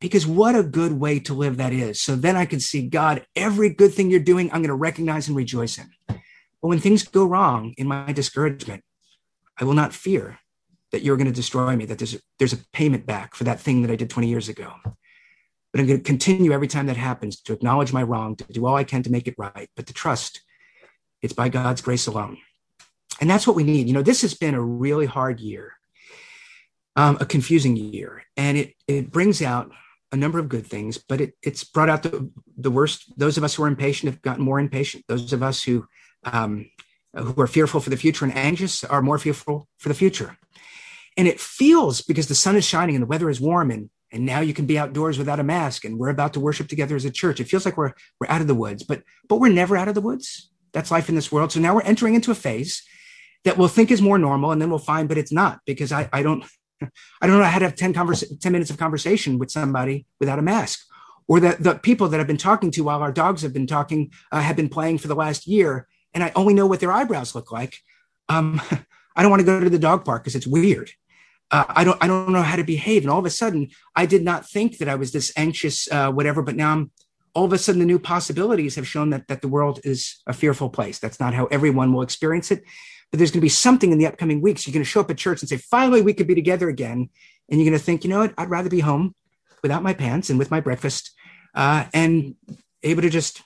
because 0.01 0.27
what 0.27 0.55
a 0.55 0.63
good 0.63 0.93
way 0.93 1.19
to 1.21 1.35
live 1.35 1.59
that 1.59 1.73
is. 1.73 2.01
So 2.01 2.17
then 2.17 2.37
I 2.37 2.47
can 2.47 2.61
see 2.61 2.89
God, 2.89 3.27
every 3.37 3.69
good 3.69 3.93
thing 3.93 4.11
you're 4.11 4.21
doing, 4.21 4.47
I'm 4.51 4.63
going 4.63 4.69
to 4.69 4.75
recognize 4.75 5.29
and 5.29 5.37
rejoice 5.37 5.77
in. 5.77 5.91
But 6.07 6.69
when 6.69 6.81
things 6.81 7.03
go 7.05 7.25
wrong 7.25 7.75
in 7.77 7.87
my 7.87 8.13
discouragement, 8.13 8.83
I 9.59 9.65
will 9.65 9.75
not 9.75 9.93
fear 9.93 10.39
that 10.93 11.03
you're 11.03 11.17
going 11.17 11.27
to 11.27 11.33
destroy 11.33 11.77
me, 11.77 11.85
that 11.87 11.99
there's 11.99 12.15
a, 12.15 12.19
there's 12.39 12.53
a 12.53 12.59
payment 12.73 13.07
back 13.07 13.35
for 13.35 13.45
that 13.45 13.61
thing 13.61 13.83
that 13.83 13.91
I 13.91 13.97
did 13.97 14.11
20 14.11 14.29
years 14.29 14.49
ago. 14.49 14.73
But 15.73 15.81
I'm 15.81 15.87
going 15.87 15.99
to 15.99 16.05
continue 16.05 16.53
every 16.53 16.69
time 16.69 16.87
that 16.87 16.97
happens 16.97 17.41
to 17.43 17.53
acknowledge 17.53 17.93
my 17.93 18.03
wrong, 18.03 18.37
to 18.37 18.45
do 18.45 18.65
all 18.65 18.77
I 18.77 18.85
can 18.85 19.03
to 19.03 19.13
make 19.13 19.29
it 19.29 19.35
right, 19.37 19.69
but 19.77 19.87
to 19.87 19.93
trust 19.93 20.41
it's 21.23 21.33
by 21.33 21.49
God's 21.49 21.81
grace 21.81 22.07
alone. 22.07 22.39
And 23.21 23.29
that's 23.29 23.47
what 23.47 23.57
we 23.57 23.65
need. 23.65 23.89
You 23.89 23.95
know, 23.95 24.03
this 24.03 24.23
has 24.23 24.35
been 24.35 24.55
a 24.55 24.63
really 24.63 25.07
hard 25.07 25.41
year, 25.41 25.73
um, 26.97 27.19
a 27.21 27.27
confusing 27.27 27.77
year, 27.77 28.23
and 28.37 28.57
it, 28.57 28.75
it 28.87 29.11
brings 29.11 29.43
out 29.43 29.73
a 30.13 30.17
number 30.17 30.39
of 30.39 30.49
good 30.49 30.67
things, 30.67 30.97
but 30.97 31.21
it, 31.21 31.35
it's 31.43 31.65
brought 31.65 31.91
out 31.91 32.03
the, 32.03 32.31
the 32.57 32.71
worst. 32.71 33.13
Those 33.19 33.37
of 33.37 33.45
us 33.45 33.55
who 33.55 33.65
are 33.65 33.69
impatient 33.69 34.13
have 34.13 34.23
gotten 34.23 34.45
more 34.45 34.61
impatient. 34.61 35.05
Those 35.09 35.33
of 35.33 35.43
us 35.43 35.63
who 35.63 35.87
um, 36.25 36.71
who 37.15 37.41
are 37.41 37.47
fearful 37.47 37.81
for 37.81 37.91
the 37.91 37.97
future 37.97 38.25
and 38.25 38.37
anxious 38.37 38.85
are 38.85 39.03
more 39.03 39.19
fearful 39.19 39.69
for 39.79 39.89
the 39.89 39.95
future. 39.95 40.37
And 41.17 41.27
it 41.27 41.41
feels 41.41 42.03
because 42.03 42.29
the 42.29 42.35
sun 42.35 42.57
is 42.57 42.65
shining 42.65 42.95
and 42.95 43.03
the 43.03 43.09
weather 43.09 43.31
is 43.31 43.41
warm 43.41 43.71
and 43.71 43.91
and 44.11 44.25
now 44.25 44.41
you 44.41 44.55
can 44.55 44.65
be 44.65 44.79
outdoors 44.79 45.19
without 45.19 45.41
a 45.41 45.45
mask 45.45 45.85
and 45.85 45.99
we're 45.99 46.09
about 46.09 46.33
to 46.33 46.41
worship 46.41 46.67
together 46.67 46.97
as 46.97 47.05
a 47.05 47.11
church. 47.11 47.41
It 47.41 47.49
feels 47.49 47.67
like 47.67 47.77
we're 47.77 47.93
we're 48.19 48.31
out 48.31 48.41
of 48.41 48.47
the 48.47 48.55
woods, 48.55 48.83
but 48.83 49.03
but 49.29 49.37
we're 49.37 49.53
never 49.53 49.77
out 49.77 49.89
of 49.89 49.95
the 49.95 50.01
woods. 50.01 50.51
That's 50.73 50.91
life 50.91 51.09
in 51.09 51.15
this 51.15 51.31
world. 51.31 51.53
So 51.53 51.61
now 51.61 51.75
we're 51.75 51.83
entering 51.83 52.15
into 52.15 52.31
a 52.31 52.35
phase 52.35 52.83
that 53.45 53.57
we'll 53.57 53.69
think 53.69 53.91
is 53.91 54.03
more 54.03 54.19
normal 54.19 54.51
and 54.51 54.61
then 54.61 54.71
we'll 54.71 54.79
find, 54.79 55.09
but 55.09 55.19
it's 55.19 55.33
not 55.33 55.61
because 55.67 55.93
I, 55.93 56.09
I 56.13 56.23
don't 56.23 56.45
I 57.21 57.27
don't 57.27 57.39
know 57.39 57.45
how 57.45 57.59
to 57.59 57.65
have 57.65 57.75
10, 57.75 57.93
converse, 57.93 58.25
10 58.41 58.53
minutes 58.53 58.71
of 58.71 58.79
conversation 58.79 59.39
with 59.39 59.51
somebody 59.51 60.07
without 60.21 60.39
a 60.39 60.43
mask. 60.43 60.81
Or 61.27 61.41
that 61.41 61.63
the 61.63 61.75
people 61.75 62.09
that 62.09 62.21
I've 62.21 62.27
been 62.27 62.39
talking 62.39 62.71
to 62.71 62.85
while 62.85 63.03
our 63.03 63.13
dogs 63.13 63.43
have 63.43 63.53
been 63.53 63.67
talking 63.67 64.13
uh, 64.33 64.41
have 64.41 64.57
been 64.57 64.71
playing 64.71 64.97
for 64.97 65.09
the 65.09 65.15
last 65.15 65.47
year, 65.47 65.87
and 66.15 66.25
I 66.25 66.33
only 66.35 66.55
know 66.55 66.67
what 66.67 66.81
their 66.81 66.93
eyebrows 66.93 67.35
look 67.35 67.53
like. 67.53 67.79
Um, 68.29 68.61
I 69.17 69.23
don't 69.23 69.31
want 69.31 69.41
to 69.41 69.47
go 69.47 69.59
to 69.59 69.71
the 69.71 69.79
dog 69.79 70.05
park 70.05 70.23
because 70.23 70.37
it's 70.37 70.47
weird. 70.47 70.91
Uh, 71.51 71.65
I 71.69 71.85
don't 71.85 72.03
I 72.03 72.07
don't 72.07 72.33
know 72.33 72.43
how 72.43 72.57
to 72.57 72.65
behave. 72.65 73.03
And 73.03 73.11
all 73.11 73.19
of 73.19 73.25
a 73.25 73.31
sudden, 73.31 73.71
I 73.97 74.07
did 74.07 74.23
not 74.23 74.49
think 74.49 74.79
that 74.79 74.89
I 74.89 74.95
was 74.95 75.13
this 75.13 75.33
anxious, 75.37 75.91
uh, 75.91 76.11
whatever. 76.13 76.43
But 76.43 76.57
now 76.57 76.73
I'm 76.73 76.91
all 77.35 77.45
of 77.45 77.53
a 77.53 77.59
sudden 77.59 77.79
the 77.79 77.87
new 77.87 77.99
possibilities 77.99 78.75
have 78.77 78.87
shown 78.87 79.11
that 79.11 79.29
that 79.29 79.43
the 79.43 79.49
world 79.49 79.81
is 79.83 80.23
a 80.27 80.33
fearful 80.33 80.71
place. 80.71 80.99
That's 80.99 81.21
not 81.21 81.35
how 81.35 81.47
everyone 81.47 81.93
will 81.93 82.03
experience 82.03 82.51
it 82.51 82.65
but 83.11 83.19
there's 83.19 83.31
going 83.31 83.41
to 83.41 83.45
be 83.45 83.49
something 83.49 83.91
in 83.93 83.99
the 83.99 84.07
upcoming 84.07 84.41
weeks. 84.41 84.67
You're 84.67 84.73
going 84.73 84.85
to 84.85 84.89
show 84.89 85.01
up 85.01 85.11
at 85.11 85.17
church 85.17 85.41
and 85.41 85.49
say, 85.49 85.57
finally, 85.57 86.03
we 86.03 86.13
could 86.13 86.27
be 86.27 86.35
together 86.35 86.69
again. 86.69 87.09
And 87.49 87.61
you're 87.61 87.69
going 87.69 87.79
to 87.79 87.85
think, 87.85 88.05
you 88.05 88.11
know 88.11 88.21
what? 88.21 88.35
I'd 88.37 88.51
rather 88.51 88.69
be 88.69 88.81
home 88.81 89.15
without 89.63 89.83
my 89.83 89.95
pants 89.95 90.29
and 90.29 90.39
with 90.39 90.51
my 90.51 90.61
breakfast 90.61 91.13
uh, 91.55 91.87
and 91.95 92.35
able 92.83 93.03
to 93.03 93.11
just, 93.11 93.41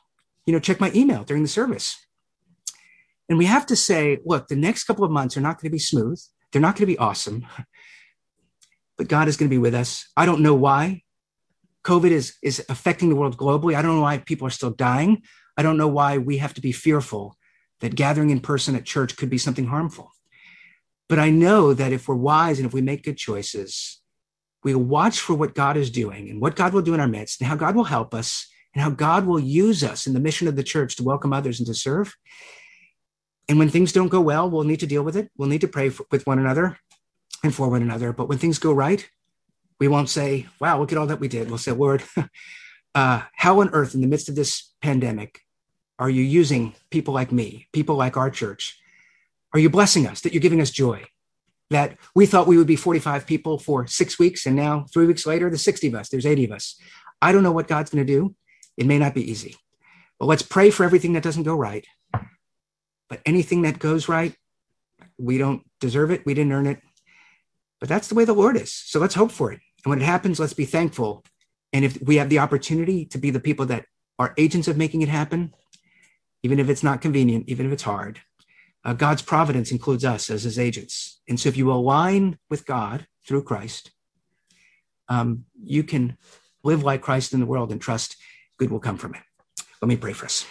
you 0.47 0.53
know, 0.53 0.59
check 0.59 0.81
my 0.81 0.91
email 0.95 1.23
during 1.23 1.43
the 1.43 1.49
service. 1.49 1.97
And 3.33 3.39
we 3.39 3.47
have 3.47 3.65
to 3.69 3.77
say, 3.77 4.19
look, 4.27 4.49
the 4.49 4.57
next 4.57 4.85
couple 4.85 5.07
of 5.07 5.11
months 5.11 5.39
are 5.39 5.41
not 5.41 5.59
going 5.59 5.71
to 5.71 5.75
be 5.75 5.79
smooth. 5.79 6.21
They're 6.53 6.61
not 6.61 6.77
going 6.77 6.83
to 6.83 6.93
be 6.93 6.99
awesome, 6.99 7.47
but 8.99 9.09
God 9.09 9.27
is 9.27 9.39
going 9.39 9.49
to 9.49 9.55
be 9.55 9.57
with 9.57 9.75
us. 9.75 10.07
I 10.19 10.27
don't 10.27 10.43
know 10.43 10.55
why. 10.55 11.01
COVID 11.83 12.11
is, 12.11 12.35
is 12.43 12.63
affecting 12.69 13.09
the 13.09 13.17
world 13.17 13.39
globally. 13.39 13.75
I 13.75 13.81
don't 13.81 13.97
know 13.97 14.03
why 14.03 14.19
people 14.19 14.47
are 14.47 14.51
still 14.51 14.69
dying. 14.69 15.23
I 15.57 15.63
don't 15.63 15.79
know 15.79 15.89
why 15.89 16.19
we 16.19 16.37
have 16.37 16.53
to 16.53 16.61
be 16.61 16.73
fearful 16.73 17.39
that 17.81 17.95
gathering 17.95 18.29
in 18.29 18.41
person 18.41 18.77
at 18.77 18.85
church 18.85 19.17
could 19.17 19.31
be 19.31 19.39
something 19.39 19.69
harmful. 19.69 20.11
But 21.09 21.19
I 21.19 21.31
know 21.31 21.73
that 21.73 21.91
if 21.91 22.09
we're 22.09 22.17
wise 22.17 22.59
and 22.59 22.67
if 22.67 22.75
we 22.75 22.83
make 22.83 23.03
good 23.03 23.17
choices, 23.17 24.03
we'll 24.63 24.79
watch 24.79 25.21
for 25.21 25.33
what 25.33 25.55
God 25.55 25.79
is 25.79 25.91
doing 25.91 26.29
and 26.29 26.39
what 26.39 26.55
God 26.55 26.75
will 26.75 26.83
do 26.83 26.93
in 26.93 27.01
our 27.01 27.09
midst 27.09 27.41
and 27.41 27.49
how 27.49 27.57
God 27.57 27.77
will 27.77 27.85
help 27.85 28.13
us 28.13 28.47
and 28.75 28.83
how 28.83 28.91
God 28.91 29.25
will 29.25 29.41
use 29.41 29.83
us 29.83 30.07
in 30.07 30.13
the 30.13 30.21
mission 30.21 30.49
of 30.49 30.57
the 30.57 30.63
church 30.63 30.97
to 30.97 31.03
welcome 31.03 31.33
others 31.33 31.61
and 31.61 31.67
to 31.69 31.73
serve. 31.73 32.15
And 33.49 33.59
when 33.59 33.69
things 33.69 33.93
don't 33.93 34.09
go 34.09 34.21
well, 34.21 34.49
we'll 34.49 34.65
need 34.65 34.81
to 34.81 34.87
deal 34.87 35.03
with 35.03 35.17
it. 35.17 35.31
We'll 35.37 35.49
need 35.49 35.61
to 35.63 35.69
pray 35.69 35.89
for, 35.89 36.07
with 36.11 36.27
one 36.27 36.39
another 36.39 36.79
and 37.43 37.55
for 37.55 37.69
one 37.69 37.83
another. 37.83 38.13
But 38.13 38.29
when 38.29 38.39
things 38.39 38.59
go 38.59 38.73
right, 38.73 39.09
we 39.81 39.89
won't 39.89 40.09
say, 40.09 40.47
wow, 40.61 40.79
look 40.79 40.93
at 40.93 40.99
all 40.99 41.09
that 41.09 41.21
we 41.21 41.29
did. 41.29 41.49
We'll 41.49 41.59
say, 41.59 41.73
Lord, 41.73 42.05
uh, 42.95 43.23
how 43.35 43.61
on 43.61 43.71
earth 43.71 43.95
in 43.95 44.01
the 44.01 44.07
midst 44.07 44.29
of 44.29 44.37
this 44.37 44.73
pandemic 44.81 45.41
are 45.99 46.11
you 46.11 46.23
using 46.23 46.75
people 46.91 47.15
like 47.15 47.33
me, 47.33 47.69
people 47.73 47.97
like 47.97 48.17
our 48.17 48.31
church? 48.31 48.81
Are 49.53 49.61
you 49.61 49.69
blessing 49.71 50.07
us 50.07 50.21
that 50.21 50.33
you're 50.33 50.41
giving 50.41 50.61
us 50.61 50.71
joy? 50.71 51.05
That 51.71 51.97
we 52.15 52.27
thought 52.27 52.47
we 52.47 52.59
would 52.59 52.67
be 52.67 52.77
45 52.77 53.27
people 53.27 53.59
for 53.59 53.87
six 53.87 54.19
weeks, 54.19 54.47
and 54.47 54.55
now 54.55 54.87
three 54.93 55.07
weeks 55.07 55.27
later, 55.27 55.49
there's 55.49 55.63
60 55.63 55.89
of 55.89 55.95
us, 55.95 56.09
there's 56.09 56.27
80 56.27 56.45
of 56.47 56.53
us. 56.53 56.81
I 57.21 57.33
don't 57.33 57.43
know 57.43 57.53
what 57.53 57.69
God's 57.69 57.91
going 57.91 58.07
to 58.07 58.13
do. 58.13 58.35
It 58.77 58.87
may 58.87 58.99
not 58.99 59.15
be 59.15 59.31
easy, 59.31 59.57
but 60.19 60.27
let's 60.27 60.43
pray 60.43 60.71
for 60.71 60.85
everything 60.85 61.15
that 61.15 61.23
doesn't 61.23 61.45
go 61.45 61.55
right. 61.55 61.87
But 63.13 63.21
anything 63.27 63.61
that 63.61 63.79
goes 63.79 64.09
right, 64.09 64.35
we 65.19 65.37
don't 65.37 65.63
deserve 65.81 66.11
it. 66.11 66.25
We 66.25 66.33
didn't 66.33 66.55
earn 66.55 66.67
it. 66.67 66.81
But 67.79 67.91
that's 67.91 68.09
the 68.09 68.15
way 68.15 68.25
the 68.25 68.33
Lord 68.33 68.57
is. 68.57 68.73
So 68.73 68.99
let's 68.99 69.17
hope 69.17 69.31
for 69.31 69.53
it. 69.53 69.61
And 69.85 69.91
when 69.91 70.01
it 70.01 70.07
happens, 70.07 70.41
let's 70.41 70.55
be 70.55 70.65
thankful. 70.65 71.23
And 71.75 71.85
if 71.85 72.01
we 72.01 72.17
have 72.17 72.31
the 72.31 72.39
opportunity 72.39 73.05
to 73.05 73.19
be 73.19 73.29
the 73.29 73.39
people 73.39 73.67
that 73.67 73.85
are 74.19 74.33
agents 74.39 74.67
of 74.67 74.79
making 74.79 75.03
it 75.03 75.11
happen, 75.11 75.53
even 76.43 76.59
if 76.59 76.71
it's 76.71 76.83
not 76.83 77.03
convenient, 77.03 77.45
even 77.49 77.67
if 77.67 77.73
it's 77.73 77.83
hard, 77.83 78.19
uh, 78.83 78.95
God's 78.95 79.21
providence 79.21 79.73
includes 79.73 80.07
us 80.07 80.31
as 80.31 80.45
his 80.45 80.59
agents. 80.59 81.21
And 81.29 81.39
so 81.39 81.51
if 81.51 81.57
you 81.59 81.71
align 81.71 82.39
with 82.49 82.65
God 82.65 83.07
through 83.29 83.43
Christ, 83.43 83.91
um, 85.11 85.45
you 85.63 85.85
can 85.85 86.17
live 86.65 86.83
like 86.83 87.03
Christ 87.03 87.35
in 87.35 87.41
the 87.41 87.47
world 87.47 87.73
and 87.73 87.81
trust 87.81 88.17
good 88.57 88.71
will 88.71 88.81
come 88.81 88.97
from 88.97 89.15
it. 89.15 89.21
Let 89.83 89.89
me 89.89 89.99
pray 89.99 90.15
for 90.15 90.25
us. 90.25 90.47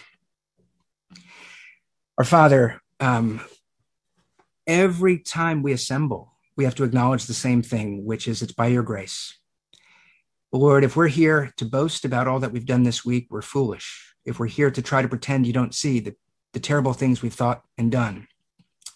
Our 2.21 2.25
Father, 2.25 2.79
um, 2.99 3.41
every 4.67 5.17
time 5.17 5.63
we 5.63 5.71
assemble, 5.71 6.35
we 6.55 6.65
have 6.65 6.75
to 6.75 6.83
acknowledge 6.83 7.25
the 7.25 7.33
same 7.33 7.63
thing, 7.63 8.05
which 8.05 8.27
is 8.27 8.43
it's 8.43 8.53
by 8.53 8.67
your 8.67 8.83
grace. 8.83 9.39
Lord, 10.51 10.83
if 10.83 10.95
we're 10.95 11.07
here 11.07 11.51
to 11.57 11.65
boast 11.65 12.05
about 12.05 12.27
all 12.27 12.39
that 12.41 12.51
we've 12.51 12.67
done 12.67 12.83
this 12.83 13.03
week, 13.03 13.25
we're 13.31 13.41
foolish. 13.41 14.13
If 14.23 14.39
we're 14.39 14.45
here 14.45 14.69
to 14.69 14.83
try 14.83 15.01
to 15.01 15.07
pretend 15.07 15.47
you 15.47 15.53
don't 15.53 15.73
see 15.73 15.99
the, 15.99 16.15
the 16.53 16.59
terrible 16.59 16.93
things 16.93 17.23
we've 17.23 17.33
thought 17.33 17.63
and 17.75 17.91
done, 17.91 18.27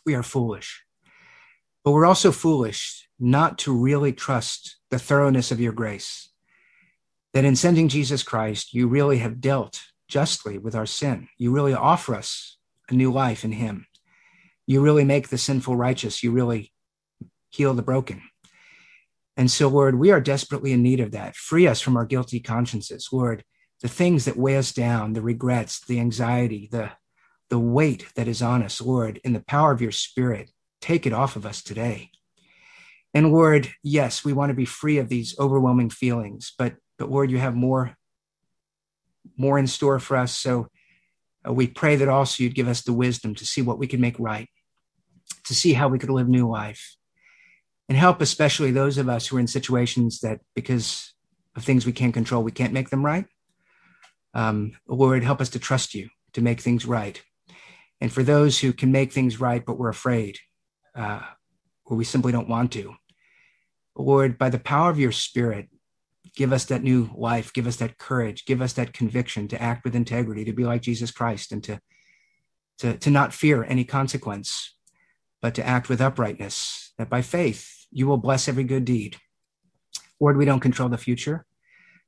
we 0.05 0.13
are 0.13 0.21
foolish. 0.21 0.84
But 1.84 1.93
we're 1.93 2.05
also 2.05 2.32
foolish 2.32 3.09
not 3.19 3.57
to 3.57 3.73
really 3.73 4.13
trust 4.13 4.78
the 4.91 4.99
thoroughness 4.99 5.51
of 5.51 5.59
your 5.59 5.73
grace. 5.73 6.30
That 7.34 7.43
in 7.43 7.55
sending 7.55 7.88
Jesus 7.88 8.21
Christ, 8.21 8.76
you 8.76 8.88
really 8.88 9.17
have 9.17 9.41
dealt 9.41 9.82
justly 10.07 10.59
with 10.59 10.76
our 10.76 10.86
sin. 10.86 11.28
You 11.39 11.49
really 11.49 11.73
offer 11.73 12.13
us 12.13 12.54
a 12.89 12.93
new 12.93 13.11
life 13.11 13.43
in 13.43 13.51
him. 13.51 13.88
You 14.67 14.81
really 14.81 15.03
make 15.03 15.29
the 15.29 15.38
sinful 15.38 15.75
righteous. 15.75 16.23
You 16.23 16.31
really 16.31 16.71
heal 17.49 17.73
the 17.73 17.81
broken. 17.81 18.21
And 19.38 19.51
so, 19.51 19.67
Lord, 19.67 19.95
we 19.95 20.11
are 20.11 20.21
desperately 20.21 20.71
in 20.71 20.81
need 20.81 20.99
of 20.99 21.11
that. 21.11 21.36
Free 21.36 21.67
us 21.67 21.81
from 21.81 21.97
our 21.97 22.05
guilty 22.05 22.39
consciences, 22.39 23.09
Lord. 23.11 23.43
The 23.81 23.88
things 23.89 24.25
that 24.25 24.38
weigh 24.38 24.57
us 24.57 24.71
down, 24.71 25.13
the 25.13 25.21
regrets, 25.21 25.86
the 25.86 25.99
anxiety, 25.99 26.69
the, 26.71 26.91
the 27.49 27.59
weight 27.59 28.07
that 28.15 28.27
is 28.27 28.41
on 28.41 28.63
us, 28.63 28.81
Lord, 28.81 29.19
in 29.23 29.33
the 29.33 29.43
power 29.45 29.71
of 29.71 29.81
your 29.81 29.91
spirit, 29.91 30.49
take 30.79 31.05
it 31.05 31.13
off 31.13 31.36
of 31.36 31.45
us 31.45 31.61
today. 31.61 32.11
And 33.13 33.31
Lord, 33.31 33.69
yes, 33.83 34.25
we 34.25 34.33
want 34.33 34.49
to 34.49 34.55
be 34.55 34.65
free 34.65 34.97
of 34.97 35.09
these 35.09 35.38
overwhelming 35.39 35.89
feelings, 35.89 36.53
but 36.57 36.75
but 36.97 37.09
Lord, 37.09 37.31
you 37.31 37.38
have 37.38 37.55
more 37.55 37.95
more 39.38 39.57
in 39.57 39.67
store 39.67 39.99
for 39.99 40.17
us. 40.17 40.33
So 40.33 40.67
we 41.53 41.67
pray 41.67 41.95
that 41.95 42.07
also 42.07 42.43
you'd 42.43 42.55
give 42.55 42.67
us 42.67 42.81
the 42.81 42.93
wisdom 42.93 43.35
to 43.35 43.45
see 43.45 43.61
what 43.61 43.77
we 43.77 43.87
can 43.87 44.01
make 44.01 44.19
right, 44.19 44.49
to 45.45 45.53
see 45.53 45.73
how 45.73 45.87
we 45.87 45.99
could 45.99 46.09
live 46.09 46.27
new 46.27 46.49
life, 46.49 46.95
and 47.87 47.97
help 47.97 48.21
especially 48.21 48.71
those 48.71 48.97
of 48.97 49.09
us 49.09 49.27
who 49.27 49.37
are 49.37 49.39
in 49.39 49.47
situations 49.47 50.19
that 50.21 50.39
because 50.55 51.13
of 51.55 51.63
things 51.63 51.85
we 51.85 51.91
can't 51.91 52.13
control, 52.13 52.43
we 52.43 52.51
can't 52.51 52.73
make 52.73 52.89
them 52.89 53.05
right. 53.05 53.25
Um, 54.33 54.73
Lord, 54.87 55.23
help 55.23 55.39
us 55.39 55.49
to 55.49 55.59
trust 55.59 55.93
you 55.93 56.09
to 56.33 56.41
make 56.41 56.59
things 56.59 56.85
right. 56.85 57.21
And 58.01 58.11
for 58.11 58.23
those 58.23 58.59
who 58.59 58.73
can 58.73 58.91
make 58.91 59.13
things 59.13 59.39
right, 59.39 59.65
but 59.65 59.77
we're 59.77 59.89
afraid, 59.89 60.39
uh, 60.95 61.21
or 61.85 61.95
we 61.95 62.03
simply 62.03 62.31
don't 62.31 62.49
want 62.49 62.73
to, 62.73 62.95
Lord, 63.95 64.37
by 64.37 64.49
the 64.49 64.59
power 64.59 64.89
of 64.89 64.99
your 64.99 65.13
Spirit, 65.13 65.69
give 66.36 66.53
us 66.53 66.65
that 66.65 66.83
new 66.83 67.09
life, 67.15 67.53
give 67.53 67.67
us 67.67 67.77
that 67.77 67.97
courage, 67.97 68.45
give 68.45 68.61
us 68.61 68.73
that 68.73 68.93
conviction 68.93 69.47
to 69.47 69.61
act 69.61 69.83
with 69.83 69.95
integrity, 69.95 70.45
to 70.45 70.53
be 70.53 70.65
like 70.65 70.81
Jesus 70.81 71.11
Christ, 71.11 71.51
and 71.51 71.63
to 71.63 71.79
to, 72.79 72.97
to 72.97 73.09
not 73.09 73.33
fear 73.33 73.63
any 73.63 73.83
consequence, 73.83 74.75
but 75.41 75.55
to 75.55 75.65
act 75.65 75.89
with 75.89 76.01
uprightness, 76.01 76.93
that 76.97 77.09
by 77.09 77.21
faith 77.21 77.86
you 77.91 78.07
will 78.07 78.17
bless 78.17 78.47
every 78.47 78.63
good 78.63 78.86
deed. 78.86 79.17
Lord, 80.19 80.38
we 80.38 80.45
don't 80.45 80.59
control 80.59 80.89
the 80.89 80.97
future. 80.97 81.45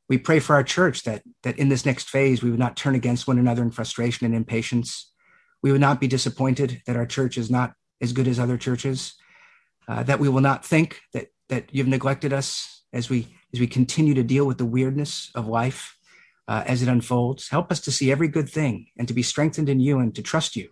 We 0.10 0.18
pray 0.18 0.40
for 0.40 0.56
our 0.56 0.64
church 0.64 1.04
that, 1.04 1.24
that 1.44 1.60
in 1.60 1.70
this 1.70 1.86
next 1.86 2.10
phase, 2.10 2.42
we 2.42 2.50
would 2.50 2.60
not 2.60 2.78
turn 2.78 2.96
against 2.96 3.28
one 3.28 3.38
another 3.38 3.62
in 3.62 3.72
frustration 3.72 4.26
and 4.26 4.34
impatience. 4.34 5.12
We 5.62 5.72
would 5.72 5.82
not 5.82 6.00
be 6.00 6.08
disappointed 6.08 6.82
that 6.86 6.96
our 6.96 7.06
church 7.06 7.38
is 7.38 7.52
not 7.52 7.74
as 8.02 8.14
good 8.14 8.28
as 8.28 8.40
other 8.40 8.58
churches, 8.58 9.16
uh, 9.88 10.04
that 10.04 10.20
we 10.20 10.30
will 10.30 10.42
not 10.42 10.66
think 10.66 11.02
that, 11.14 11.28
that 11.50 11.66
you've 11.72 11.88
neglected 11.88 12.32
us 12.32 12.84
as 12.94 13.10
we, 13.10 13.28
as 13.54 13.60
we 13.60 13.68
continue 13.68 14.14
to 14.14 14.24
deal 14.24 14.46
with 14.46 14.58
the 14.58 14.66
weirdness 14.66 15.32
of 15.36 15.48
life 15.48 15.98
uh, 16.48 16.64
as 16.66 16.82
it 16.82 16.90
unfolds. 16.90 17.50
Help 17.50 17.72
us 17.72 17.80
to 17.82 17.92
see 17.92 18.12
every 18.12 18.28
good 18.28 18.50
thing 18.50 18.88
and 18.98 19.08
to 19.08 19.14
be 19.14 19.24
strengthened 19.24 19.70
in 19.70 19.80
you 19.80 20.00
and 20.00 20.16
to 20.16 20.22
trust 20.22 20.56
you 20.56 20.70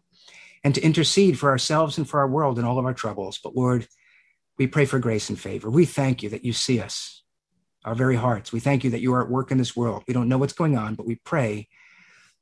and 0.63 0.73
to 0.73 0.83
intercede 0.83 1.37
for 1.37 1.49
ourselves 1.49 1.97
and 1.97 2.09
for 2.09 2.19
our 2.19 2.27
world 2.27 2.57
in 2.57 2.65
all 2.65 2.79
of 2.79 2.85
our 2.85 2.93
troubles. 2.93 3.39
But 3.43 3.55
Lord, 3.55 3.87
we 4.57 4.67
pray 4.67 4.85
for 4.85 4.99
grace 4.99 5.29
and 5.29 5.39
favor. 5.39 5.69
We 5.69 5.85
thank 5.85 6.23
you 6.23 6.29
that 6.29 6.45
you 6.45 6.53
see 6.53 6.79
us, 6.79 7.23
our 7.83 7.95
very 7.95 8.15
hearts. 8.15 8.51
We 8.51 8.59
thank 8.59 8.83
you 8.83 8.89
that 8.91 9.01
you 9.01 9.13
are 9.13 9.21
at 9.21 9.29
work 9.29 9.51
in 9.51 9.57
this 9.57 9.75
world. 9.75 10.03
We 10.07 10.13
don't 10.13 10.29
know 10.29 10.37
what's 10.37 10.53
going 10.53 10.77
on, 10.77 10.95
but 10.95 11.05
we 11.05 11.15
pray 11.15 11.67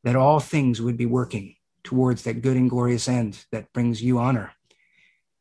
that 0.03 0.15
all 0.15 0.39
things 0.39 0.81
would 0.81 0.97
be 0.97 1.05
working 1.05 1.55
towards 1.84 2.23
that 2.23 2.41
good 2.41 2.55
and 2.55 2.69
glorious 2.69 3.07
end 3.07 3.45
that 3.51 3.73
brings 3.73 4.01
you 4.01 4.19
honor. 4.19 4.53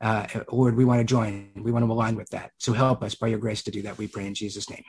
Uh, 0.03 0.27
Lord, 0.51 0.75
we 0.75 0.83
want 0.83 0.99
to 0.99 1.05
join. 1.05 1.49
We 1.55 1.71
want 1.71 1.85
to 1.85 1.91
align 1.91 2.17
with 2.17 2.29
that. 2.31 2.51
So 2.57 2.73
help 2.73 3.01
us 3.01 3.15
by 3.15 3.27
your 3.27 3.39
grace 3.39 3.63
to 3.63 3.71
do 3.71 3.81
that. 3.83 3.97
We 3.97 4.07
pray 4.07 4.27
in 4.27 4.35
Jesus' 4.35 4.69
name. 4.69 4.83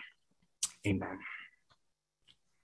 Amen. 0.87 1.19